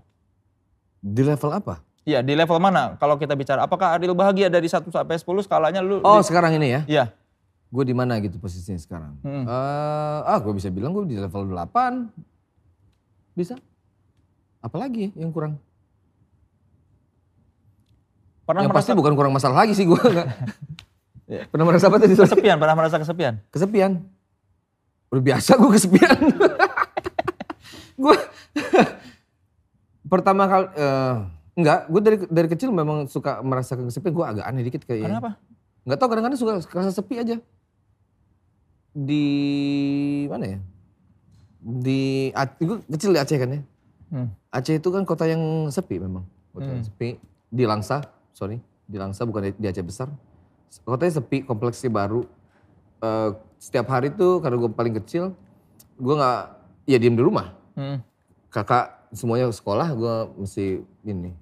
Di 1.00 1.22
level 1.22 1.50
apa? 1.52 1.82
Iya, 2.02 2.18
di 2.20 2.34
level 2.34 2.58
mana? 2.58 2.94
Kalau 2.96 3.14
kita 3.14 3.34
bicara, 3.34 3.62
apakah 3.62 3.94
Ariel 3.94 4.14
bahagia 4.14 4.46
dari 4.46 4.66
1 4.66 4.90
sampai 4.90 5.16
10 5.16 5.42
skalanya 5.42 5.82
lu? 5.82 5.98
Oh 6.00 6.18
di- 6.18 6.26
sekarang 6.26 6.54
ini 6.54 6.68
ya? 6.68 6.80
Iya. 6.86 7.04
Gue 7.72 7.82
di 7.82 7.94
mana 7.96 8.20
gitu 8.20 8.36
posisinya 8.36 8.76
sekarang? 8.76 9.16
Hmm. 9.22 9.44
Eh, 9.44 10.18
ah 10.22 10.38
gue 10.38 10.52
bisa 10.52 10.68
bilang 10.68 10.92
gue 10.92 11.08
di 11.08 11.16
level 11.16 11.48
8. 11.48 12.10
Bisa. 13.32 13.56
Apalagi 14.62 15.10
yang 15.18 15.34
kurang? 15.34 15.58
Pernah 18.46 18.62
yang 18.62 18.70
merasa 18.70 18.90
pasti 18.90 18.98
bukan 18.98 19.12
kurang 19.18 19.34
masalah 19.34 19.66
lagi 19.66 19.74
sih 19.74 19.86
gue. 19.86 19.98
Iya. 21.26 21.46
Pernah 21.50 21.66
merasa 21.66 21.90
apa 21.90 21.98
tadi? 21.98 22.14
Kesepian? 22.14 22.56
Pernah 22.62 22.76
merasa 22.78 22.96
kesepian? 23.02 23.42
Kesepian. 23.50 24.02
Udah 25.10 25.22
biasa 25.22 25.58
gue 25.58 25.70
kesepian. 25.74 26.18
gue 28.02 28.16
pertama 30.12 30.46
kali 30.46 30.66
eh, 30.78 31.14
enggak, 31.58 31.78
gue 31.90 32.00
dari 32.00 32.16
dari 32.30 32.48
kecil 32.50 32.70
memang 32.70 33.10
suka 33.10 33.42
merasa 33.42 33.74
kesepian. 33.74 34.14
Gue 34.14 34.26
agak 34.26 34.46
aneh 34.46 34.62
dikit 34.62 34.86
kayaknya. 34.86 35.18
Kenapa? 35.18 35.30
Nggak 35.82 35.98
tahu 35.98 36.08
kadang-kadang 36.14 36.38
suka 36.38 36.52
kerasa 36.70 36.94
sepi 36.94 37.18
aja. 37.18 37.36
Di 38.94 39.26
mana 40.30 40.44
ya? 40.46 40.58
Di 41.62 42.30
gue 42.62 42.78
kecil 42.90 43.10
di 43.14 43.18
Aceh 43.18 43.38
kan 43.38 43.50
ya. 43.50 43.60
Hmm. 44.12 44.28
Aceh 44.52 44.76
itu 44.76 44.88
kan 44.92 45.08
kota 45.08 45.24
yang 45.24 45.40
sepi 45.72 45.96
memang. 45.96 46.28
Kota 46.52 46.68
yang 46.68 46.84
Hmm. 46.84 46.88
sepi. 46.92 47.16
Di 47.48 47.64
Langsa, 47.64 48.04
sorry. 48.36 48.60
Di 48.84 49.00
Langsa 49.00 49.24
bukan 49.24 49.56
di- 49.56 49.64
Aceh 49.64 49.80
besar. 49.80 50.12
Kotanya 50.84 51.16
sepi, 51.16 51.40
kompleksnya 51.42 51.88
baru. 51.88 52.28
Eh, 53.00 53.30
setiap 53.56 53.88
hari 53.88 54.12
tuh 54.12 54.44
karena 54.44 54.60
gue 54.60 54.70
paling 54.70 54.94
kecil, 55.00 55.32
gue 55.96 56.14
nggak, 56.14 56.40
ya 56.86 56.96
diem 57.00 57.16
di 57.16 57.24
rumah. 57.24 57.56
Hmm. 57.72 58.04
Kakak 58.52 59.08
semuanya 59.16 59.48
sekolah, 59.48 59.88
gue 59.96 60.14
mesti 60.44 60.84
ini. 61.08 61.32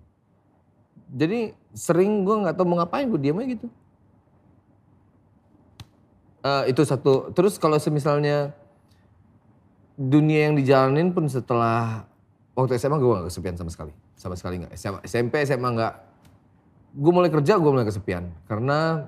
Jadi 1.10 1.50
sering 1.74 2.22
gue 2.22 2.38
nggak 2.38 2.54
tahu 2.54 2.66
mau 2.70 2.78
ngapain, 2.82 3.10
gue 3.10 3.18
diem 3.18 3.34
aja 3.34 3.48
gitu. 3.58 3.66
Eh, 6.40 6.64
itu 6.72 6.82
satu. 6.86 7.34
Terus 7.34 7.58
kalau 7.60 7.76
semisalnya 7.76 8.54
dunia 10.00 10.48
yang 10.48 10.54
dijalanin 10.56 11.12
pun 11.12 11.28
setelah 11.28 12.08
waktu 12.64 12.76
SMA 12.76 12.96
gue 13.00 13.08
gak 13.08 13.26
kesepian 13.32 13.56
sama 13.56 13.70
sekali. 13.72 13.92
Sama 14.14 14.34
sekali 14.36 14.54
gak. 14.64 14.72
SMA, 14.76 14.98
SMP, 15.08 15.34
SMA 15.48 15.68
gak. 15.76 15.94
Gue 16.94 17.12
mulai 17.14 17.30
kerja 17.32 17.56
gue 17.56 17.70
mulai 17.70 17.86
kesepian. 17.86 18.28
Karena 18.44 19.06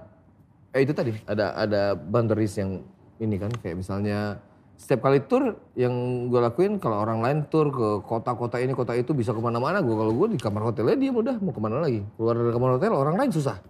eh 0.73 0.81
itu 0.83 0.97
tadi 0.97 1.13
ada 1.29 1.53
ada 1.53 1.83
boundaries 1.93 2.57
yang 2.57 2.81
ini 3.21 3.37
kan 3.37 3.53
kayak 3.61 3.77
misalnya 3.77 4.41
setiap 4.81 5.05
kali 5.05 5.23
tour 5.29 5.55
yang 5.77 5.93
gue 6.33 6.41
lakuin 6.43 6.81
kalau 6.81 7.05
orang 7.05 7.21
lain 7.21 7.39
tour 7.47 7.69
ke 7.71 7.89
kota-kota 8.09 8.57
ini 8.59 8.73
kota 8.73 8.97
itu 8.97 9.13
bisa 9.13 9.31
ke 9.31 9.39
mana-mana 9.39 9.79
gue 9.85 9.95
kalau 9.95 10.11
gue 10.11 10.35
di 10.35 10.39
kamar 10.41 10.73
hotelnya 10.73 10.97
dia 10.99 11.13
udah 11.13 11.37
mau 11.39 11.55
ke 11.55 11.61
mana 11.63 11.79
lagi 11.79 12.03
keluar 12.19 12.35
dari 12.35 12.51
kamar 12.51 12.71
hotel 12.81 12.91
orang 12.97 13.15
lain 13.15 13.31
susah 13.31 13.63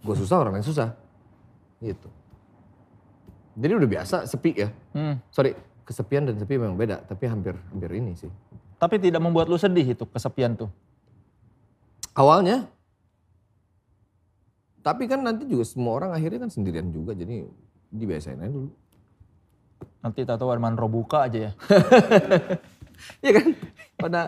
gue 0.00 0.14
susah 0.16 0.36
orang 0.40 0.56
lain 0.56 0.64
susah 0.64 0.88
gitu 1.84 2.08
Jadi 3.54 3.70
udah 3.70 3.86
biasa 3.86 4.16
sepi 4.26 4.50
ya. 4.58 4.68
Hmm. 4.98 5.14
Sorry, 5.30 5.54
kesepian 5.86 6.26
dan 6.26 6.34
sepi 6.34 6.58
memang 6.58 6.74
beda, 6.74 7.06
tapi 7.06 7.30
hampir 7.30 7.54
hampir 7.70 7.90
ini 7.94 8.18
sih. 8.18 8.26
Tapi 8.78 9.00
tidak 9.00 9.22
membuat 9.22 9.48
lu 9.48 9.56
sedih 9.56 9.96
itu 9.96 10.04
kesepian 10.08 10.58
tuh. 10.58 10.70
Awalnya. 12.14 12.68
Tapi 14.84 15.08
kan 15.08 15.24
nanti 15.24 15.48
juga 15.48 15.64
semua 15.64 15.96
orang 15.96 16.12
akhirnya 16.12 16.44
kan 16.44 16.50
sendirian 16.52 16.92
juga, 16.92 17.16
jadi 17.16 17.48
dibiasain 17.88 18.36
aja 18.36 18.52
dulu. 18.52 18.70
Nanti 20.04 20.20
tato 20.28 20.44
Arman 20.52 20.76
Robuka 20.76 21.24
aja 21.24 21.50
ya. 21.50 21.52
Iya 23.24 23.42
kan? 23.42 23.46
Pada 23.98 24.20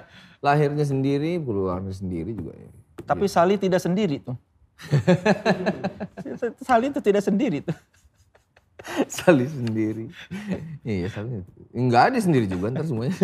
lahirnya 0.43 0.83
sendiri, 0.83 1.39
keluarnya 1.39 1.95
sendiri 1.95 2.35
juga 2.35 2.53
ya. 2.59 2.71
Tapi 3.07 3.31
Sali 3.31 3.55
tidak 3.57 3.79
sendiri 3.79 4.19
tuh. 4.19 4.37
Sali 6.67 6.91
itu 6.91 7.01
tidak 7.01 7.23
sendiri 7.23 7.63
tuh. 7.63 7.77
Sali 9.11 9.47
sendiri. 9.51 10.07
iya, 10.87 11.11
Sali. 11.11 11.43
Enggak 11.75 12.13
ada 12.15 12.19
sendiri 12.23 12.47
juga 12.47 12.71
ntar 12.71 12.87
semuanya. 12.87 13.15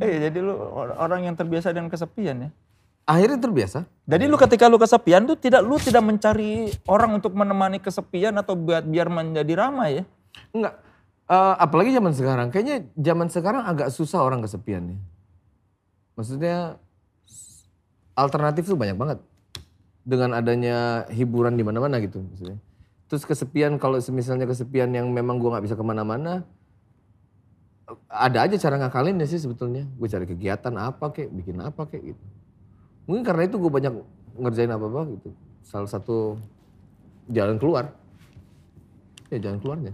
Eh 0.00 0.16
jadi 0.28 0.38
lu 0.40 0.54
or- 0.56 0.96
orang 0.96 1.28
yang 1.28 1.36
terbiasa 1.38 1.70
dengan 1.70 1.92
kesepian 1.92 2.48
ya. 2.48 2.50
Akhirnya 3.06 3.38
terbiasa. 3.42 3.86
Jadi 4.06 4.24
lu 4.30 4.36
ketika 4.38 4.70
lu 4.70 4.78
kesepian 4.78 5.26
tuh 5.26 5.34
tidak 5.38 5.66
lu 5.66 5.78
tidak 5.82 6.02
mencari 6.02 6.70
orang 6.86 7.18
untuk 7.18 7.34
menemani 7.34 7.82
kesepian 7.82 8.38
atau 8.38 8.54
buat 8.54 8.86
biar 8.86 9.10
menjadi 9.10 9.52
ramai 9.66 10.02
ya. 10.02 10.04
Enggak. 10.54 10.74
Eh, 11.30 11.54
apalagi 11.58 11.94
zaman 11.94 12.12
sekarang. 12.14 12.46
Kayaknya 12.50 12.76
zaman 12.98 13.28
sekarang 13.30 13.62
agak 13.66 13.88
susah 13.94 14.22
orang 14.22 14.42
kesepian 14.42 14.94
ya. 14.94 14.98
Maksudnya 16.18 16.56
alternatif 18.18 18.66
tuh 18.66 18.78
banyak 18.78 18.98
banget. 18.98 19.18
Dengan 20.00 20.32
adanya 20.32 21.04
hiburan 21.12 21.54
di 21.54 21.64
mana-mana 21.64 22.00
gitu 22.00 22.24
maksudnya. 22.24 22.56
Terus 23.10 23.26
kesepian 23.26 23.76
kalau 23.76 23.98
misalnya 24.14 24.46
kesepian 24.46 24.94
yang 24.94 25.10
memang 25.10 25.36
gua 25.36 25.58
nggak 25.58 25.64
bisa 25.66 25.76
ke 25.76 25.84
mana-mana. 25.84 26.46
Ada 28.06 28.46
aja 28.46 28.56
cara 28.56 28.78
ngakalin 28.86 29.18
ya 29.18 29.26
sih 29.26 29.42
sebetulnya. 29.42 29.82
Gue 29.98 30.06
cari 30.06 30.22
kegiatan 30.22 30.70
apa 30.78 31.10
kek, 31.10 31.26
bikin 31.26 31.58
apa 31.58 31.90
kek 31.90 32.14
gitu. 32.14 32.24
Mungkin 33.10 33.26
karena 33.26 33.50
itu 33.50 33.58
gue 33.58 33.66
banyak 33.66 33.90
ngerjain 34.38 34.70
apa-apa 34.70 35.10
gitu. 35.18 35.34
Salah 35.66 35.90
satu 35.90 36.38
jalan 37.26 37.58
keluar. 37.58 37.90
Ya 39.26 39.42
jalan 39.42 39.58
keluarnya. 39.58 39.92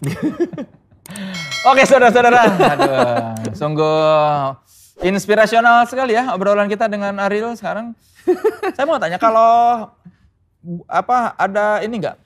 Oke 1.60 1.84
saudara-saudara, 1.84 2.40
aduh 2.56 2.96
sungguh 3.52 4.56
inspirasional 5.00 5.88
sekali 5.88 6.16
ya 6.16 6.32
obrolan 6.32 6.68
kita 6.68 6.86
dengan 6.86 7.16
Ariel 7.20 7.56
sekarang. 7.56 7.96
Saya 8.76 8.84
mau 8.84 9.00
tanya 9.00 9.16
kalau 9.16 9.88
apa 10.84 11.32
ada 11.40 11.80
ini 11.80 12.04
enggak 12.04 12.20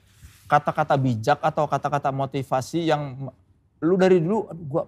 kata-kata 0.45 0.95
bijak 0.99 1.39
atau 1.39 1.65
kata-kata 1.65 2.11
motivasi 2.11 2.91
yang 2.91 3.31
lu 3.79 3.95
dari 3.95 4.19
dulu 4.19 4.51
aduh 4.51 4.65
gua 4.67 4.83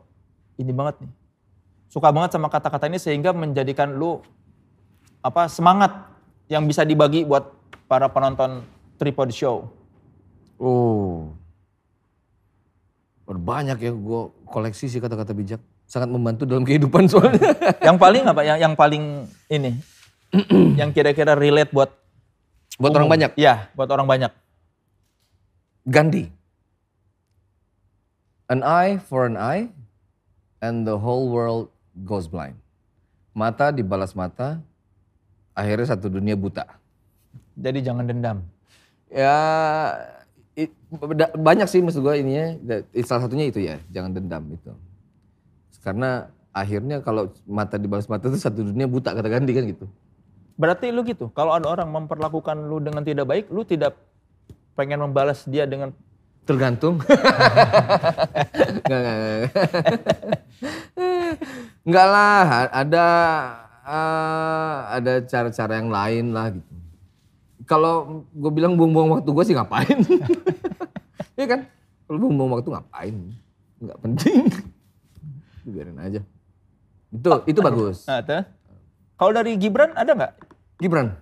ini 0.59 0.71
banget 0.75 0.95
nih. 1.05 1.11
Suka 1.87 2.11
banget 2.11 2.35
sama 2.35 2.51
kata-kata 2.51 2.91
ini 2.91 2.99
sehingga 2.99 3.31
menjadikan 3.31 3.95
lu 3.95 4.19
apa 5.23 5.47
semangat 5.47 5.91
yang 6.51 6.67
bisa 6.67 6.83
dibagi 6.83 7.23
buat 7.23 7.47
para 7.87 8.11
penonton 8.11 8.63
Tripod 8.99 9.31
Show. 9.31 9.71
Oh. 10.59 11.31
Banyak 13.27 13.79
ya 13.79 13.91
gue 13.91 14.21
koleksi 14.47 14.87
sih 14.87 14.99
kata-kata 14.99 15.31
bijak. 15.35 15.61
Sangat 15.87 16.11
membantu 16.11 16.43
dalam 16.43 16.67
kehidupan 16.67 17.07
soalnya. 17.07 17.55
Yang 17.87 17.97
paling 17.97 18.23
apa? 18.27 18.41
Yang, 18.43 18.59
yang 18.59 18.73
paling 18.75 19.03
ini, 19.47 19.71
yang 20.79 20.91
kira-kira 20.91 21.31
relate 21.33 21.71
buat 21.71 21.95
Buat 22.75 22.91
orang 22.93 23.07
umum. 23.07 23.15
banyak. 23.15 23.31
Iya, 23.39 23.71
buat 23.73 23.89
orang 23.89 24.05
banyak. 24.05 24.31
Gandhi. 25.83 26.27
An 28.47 28.61
eye 28.61 28.99
for 28.99 29.23
an 29.23 29.35
eye 29.35 29.71
and 30.59 30.83
the 30.83 30.95
whole 30.95 31.27
world 31.27 31.67
goes 32.03 32.27
blind. 32.27 32.55
Mata 33.31 33.71
dibalas 33.71 34.11
mata, 34.11 34.59
akhirnya 35.51 35.89
satu 35.89 36.07
dunia 36.07 36.35
buta. 36.35 36.63
Jadi 37.55 37.79
jangan 37.81 38.05
dendam. 38.05 38.37
Ya 39.07 39.35
i- 40.53 40.69
beda- 40.91 41.33
banyak 41.33 41.65
sih 41.65 41.81
maksud 41.81 42.03
gue 42.03 42.15
ininya. 42.19 42.45
Salah 43.01 43.25
satunya 43.25 43.47
itu 43.47 43.63
ya, 43.63 43.79
jangan 43.89 44.13
dendam 44.13 44.43
itu. 44.47 44.71
Karena 45.81 46.29
akhirnya 46.55 47.03
kalau 47.05 47.29
mata 47.45 47.77
dibalas 47.77 48.09
mata 48.09 48.27
itu 48.27 48.39
satu 48.41 48.65
dunia 48.65 48.89
buta 48.89 49.13
kata 49.13 49.29
Gandhi 49.29 49.53
kan 49.53 49.63
gitu. 49.65 49.85
Berarti 50.57 50.89
lu 50.89 51.05
gitu. 51.05 51.29
Kalau 51.37 51.53
ada 51.53 51.69
orang 51.69 51.89
memperlakukan 51.93 52.57
lu 52.65 52.81
dengan 52.81 53.05
tidak 53.05 53.29
baik, 53.29 53.45
lu 53.53 53.61
tidak 53.61 53.93
pengen 54.73 55.05
membalas 55.05 55.45
dia 55.45 55.69
dengan 55.69 55.93
Tergantung. 56.47 56.95
Enggak, 58.87 58.99
enggak, 59.03 59.15
enggak. 59.19 59.51
Enggak 61.83 62.07
lah, 62.15 62.45
ada 62.71 63.05
eh, 63.83 64.75
ada 64.95 65.13
cara-cara 65.27 65.73
yang 65.75 65.91
lain 65.91 66.25
lah 66.31 66.47
gitu. 66.55 66.73
Kalau 67.67 68.23
gue 68.31 68.51
bilang 68.55 68.79
buang-buang 68.79 69.19
waktu 69.19 69.27
gue 69.27 69.43
sih 69.43 69.55
ngapain? 69.59 69.99
Iya 71.37 71.45
kan? 71.53 71.61
Kalau 72.09 72.17
buang-buang 72.17 72.51
waktu 72.57 72.69
ngapain? 72.73 73.15
Enggak 73.83 73.97
penting. 74.01 74.41
Biarin 75.67 75.99
aja. 75.99 76.23
Itu 77.11 77.27
itu 77.43 77.59
bagus. 77.59 78.07
Nah. 78.07 78.47
Kalau 79.17 79.31
dari 79.35 79.59
Gibran 79.59 79.91
ada 79.97 80.11
nggak? 80.15 80.33
Gibran. 80.79 81.17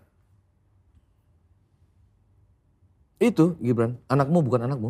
Itu 3.17 3.55
Gibran, 3.63 3.97
anakmu 4.11 4.43
bukan 4.43 4.67
anakmu. 4.69 4.89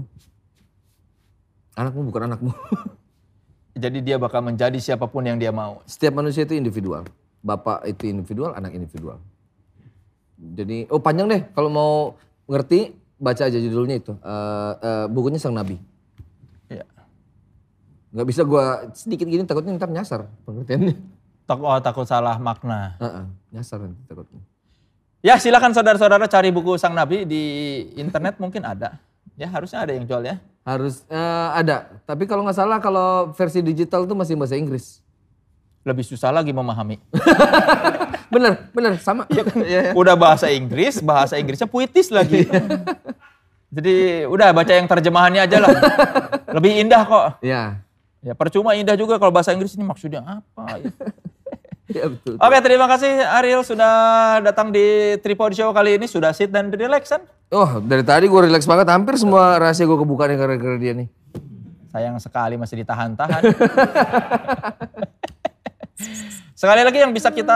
Anakmu 1.77 2.01
bukan 2.09 2.21
anakmu. 2.31 2.51
Jadi 3.83 3.99
dia 3.99 4.15
bakal 4.15 4.39
menjadi 4.39 4.79
siapa 4.79 5.05
pun 5.11 5.27
yang 5.27 5.35
dia 5.35 5.51
mau. 5.51 5.83
Setiap 5.83 6.15
manusia 6.15 6.47
itu 6.47 6.55
individual. 6.55 7.03
Bapak 7.43 7.83
itu 7.85 8.07
individual, 8.07 8.55
anak 8.55 8.71
individual. 8.71 9.19
Jadi, 10.39 10.87
oh 10.87 11.03
panjang 11.03 11.27
deh. 11.27 11.41
Kalau 11.51 11.67
mau 11.67 11.93
ngerti, 12.47 12.95
baca 13.19 13.43
aja 13.45 13.59
judulnya 13.59 13.99
itu. 13.99 14.15
Eh, 14.15 14.73
eh, 14.79 15.05
bukunya 15.11 15.37
Sang 15.37 15.51
Nabi. 15.51 15.75
Iya. 18.15 18.23
Nggak 18.23 18.27
bisa 18.31 18.41
gua 18.47 18.87
sedikit 18.95 19.27
gini 19.27 19.43
takutnya 19.43 19.75
ntar 19.75 19.91
nyasar 19.91 20.31
pengertiannya. 20.47 20.95
Tak, 21.45 21.59
oh, 21.59 21.77
takut 21.83 22.07
salah 22.07 22.39
makna. 22.39 22.95
Heeh, 22.97 23.25
nyasar 23.51 23.83
nanti 23.83 23.99
takutnya. 24.07 24.39
Ya 25.19 25.35
silakan 25.35 25.75
saudara-saudara 25.75 26.31
cari 26.31 26.49
buku 26.49 26.79
Sang 26.79 26.95
Nabi 26.95 27.27
di 27.27 27.43
internet 27.99 28.39
mungkin 28.39 28.63
ada. 28.63 28.97
Ya 29.35 29.51
harusnya 29.51 29.83
ada 29.83 29.91
yang 29.91 30.07
jual 30.07 30.23
ya. 30.23 30.39
Harus 30.63 31.03
eh, 31.11 31.49
ada. 31.51 31.91
Tapi 32.07 32.23
kalau 32.23 32.47
nggak 32.47 32.55
salah 32.55 32.79
kalau 32.79 33.35
versi 33.35 33.59
digital 33.59 34.07
tuh 34.07 34.15
masih 34.15 34.39
bahasa 34.39 34.55
Inggris. 34.55 35.03
Lebih 35.85 36.07
susah 36.07 36.31
lagi 36.31 36.49
memahami. 36.55 36.97
Bener, 38.35 38.67
bener 38.73 38.97
sama. 38.99 39.23
Iya 39.31 39.43
kan? 39.47 39.57
Iya, 39.61 39.79
iya. 39.79 39.91
Udah 39.93 40.15
bahasa 40.17 40.49
Inggris, 40.49 40.99
bahasa 40.99 41.37
Inggrisnya 41.37 41.69
puitis 41.69 42.09
lagi. 42.09 42.43
Jadi 43.71 44.25
udah 44.27 44.51
baca 44.55 44.73
yang 44.75 44.87
terjemahannya 44.87 45.41
aja 45.45 45.57
lah. 45.61 45.71
Lebih 46.57 46.83
indah 46.83 47.03
kok. 47.05 47.25
Iya. 47.39 47.84
Ya 48.25 48.33
percuma 48.33 48.73
indah 48.73 48.97
juga 48.97 49.21
kalau 49.21 49.29
bahasa 49.29 49.53
Inggris 49.53 49.77
ini 49.77 49.85
maksudnya 49.85 50.25
apa. 50.25 50.81
ya. 51.85 52.09
Betul. 52.17 52.41
Oke 52.41 52.57
terima 52.65 52.89
kasih 52.89 53.21
Ariel 53.21 53.61
sudah 53.61 53.93
datang 54.41 54.73
di 54.73 55.13
Tripod 55.21 55.53
Show 55.53 55.69
kali 55.69 56.01
ini. 56.01 56.09
Sudah 56.09 56.33
sit 56.33 56.49
dan 56.49 56.73
relax 56.73 57.13
kan? 57.13 57.21
Oh, 57.53 57.77
dari 57.77 58.01
tadi 58.01 58.25
gue 58.25 58.41
relax 58.41 58.65
banget. 58.65 58.89
Hampir 58.89 59.21
semua 59.21 59.61
rahasia 59.61 59.85
gue 59.85 59.93
kebuka 59.93 60.25
nih 60.25 60.41
gara-gara 60.41 60.77
dia 60.81 60.97
nih. 60.97 61.05
Sayang 61.93 62.17
sekali 62.17 62.57
masih 62.57 62.81
ditahan-tahan. 62.81 63.41
Sekali 66.55 66.87
lagi 66.87 67.03
yang 67.03 67.11
bisa 67.11 67.31
kita 67.31 67.55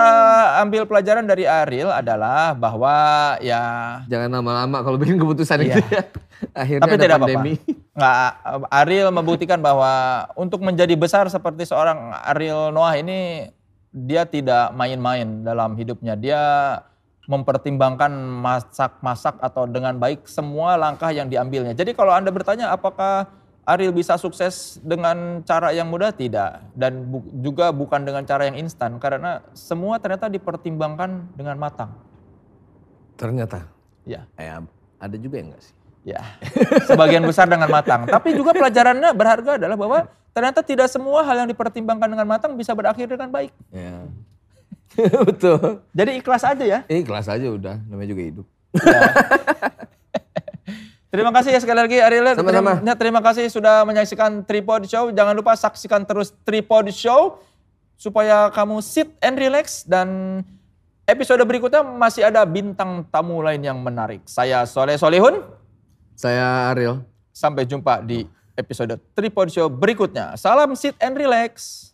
ambil 0.60 0.84
pelajaran 0.84 1.24
dari 1.24 1.48
Ariel 1.48 1.88
adalah 1.88 2.52
bahwa 2.52 2.92
ya 3.40 3.64
Jangan 4.12 4.40
lama-lama 4.40 4.84
kalau 4.84 5.00
bikin 5.00 5.16
keputusan 5.16 5.64
Iya. 5.64 5.76
itu 5.76 5.80
ya. 5.88 6.04
Akhirnya 6.52 6.84
tapi 6.84 6.94
ada 6.96 7.04
tidak 7.04 7.20
pandemi. 7.20 7.54
Nggak, 8.00 8.16
Ariel 8.72 9.12
membuktikan 9.12 9.60
bahwa 9.60 10.24
untuk 10.40 10.64
menjadi 10.64 10.96
besar 10.96 11.28
seperti 11.28 11.68
seorang 11.68 12.16
Ariel 12.32 12.72
Noah 12.72 12.96
ini 12.96 13.52
dia 13.92 14.24
tidak 14.24 14.72
main-main 14.72 15.44
dalam 15.44 15.76
hidupnya. 15.76 16.16
Dia 16.16 16.42
mempertimbangkan 17.28 18.10
masak-masak 18.40 19.36
atau 19.44 19.68
dengan 19.68 20.00
baik 20.00 20.26
semua 20.32 20.80
langkah 20.80 21.12
yang 21.12 21.28
diambilnya. 21.28 21.76
Jadi 21.76 21.92
kalau 21.92 22.16
Anda 22.16 22.32
bertanya 22.32 22.72
apakah 22.72 23.28
Ariel 23.68 23.94
bisa 23.94 24.18
sukses 24.18 24.80
dengan 24.82 25.46
cara 25.46 25.70
yang 25.76 25.92
mudah? 25.92 26.10
Tidak. 26.10 26.74
Dan 26.74 27.06
bu- 27.06 27.30
juga 27.44 27.70
bukan 27.70 28.02
dengan 28.02 28.26
cara 28.26 28.50
yang 28.50 28.58
instan. 28.58 28.98
Karena 28.98 29.46
semua 29.54 30.02
ternyata 30.02 30.26
dipertimbangkan 30.26 31.36
dengan 31.38 31.60
matang. 31.60 31.94
Ternyata. 33.14 33.68
Ya. 34.10 34.26
Eh, 34.40 34.50
ada 34.98 35.16
juga 35.22 35.38
yang 35.38 35.54
enggak 35.54 35.70
sih? 35.70 35.79
Ya, 36.10 36.26
sebagian 36.90 37.22
besar 37.22 37.46
dengan 37.46 37.70
matang. 37.70 38.10
Tapi 38.10 38.34
juga 38.34 38.50
pelajarannya 38.58 39.14
berharga 39.14 39.62
adalah 39.62 39.78
bahwa 39.78 39.98
ternyata 40.34 40.66
tidak 40.66 40.90
semua 40.90 41.22
hal 41.22 41.46
yang 41.46 41.50
dipertimbangkan 41.54 42.10
dengan 42.10 42.26
matang 42.26 42.58
bisa 42.58 42.74
berakhir 42.74 43.06
dengan 43.06 43.30
baik. 43.30 43.54
Ya. 43.70 44.10
Betul. 45.30 45.86
Jadi 45.94 46.12
ikhlas 46.18 46.42
aja 46.42 46.66
ya. 46.66 46.80
Eh, 46.90 47.06
kelas 47.06 47.30
aja 47.30 47.46
udah. 47.46 47.78
Namanya 47.86 48.10
juga 48.10 48.24
hidup. 48.26 48.46
Ya. 48.74 49.02
terima 51.14 51.30
kasih 51.34 51.54
ya 51.54 51.60
sekali 51.62 51.78
lagi 51.78 51.98
Ariel. 52.02 52.34
Sama-sama. 52.34 52.82
Terima, 52.82 52.96
terima 52.98 53.22
kasih 53.22 53.46
sudah 53.54 53.86
menyaksikan 53.86 54.42
Tripod 54.46 54.90
Show. 54.90 55.14
Jangan 55.14 55.34
lupa 55.38 55.54
saksikan 55.54 56.10
terus 56.10 56.34
Tripod 56.42 56.90
Show 56.90 57.38
supaya 58.00 58.50
kamu 58.50 58.82
sit 58.82 59.14
and 59.22 59.36
relax 59.38 59.84
dan 59.86 60.42
episode 61.10 61.42
berikutnya 61.42 61.82
masih 61.82 62.30
ada 62.30 62.46
bintang 62.46 63.04
tamu 63.10 63.42
lain 63.42 63.60
yang 63.66 63.78
menarik. 63.82 64.22
Saya 64.30 64.64
Soleh 64.70 64.96
Solihun. 64.96 65.42
Saya 66.20 66.76
Ariel. 66.76 67.00
Sampai 67.32 67.64
jumpa 67.64 68.04
di 68.04 68.28
episode 68.60 69.00
Tripod 69.16 69.48
Show 69.48 69.72
berikutnya. 69.72 70.36
Salam 70.36 70.76
sit 70.76 70.92
and 71.00 71.16
relax. 71.16 71.88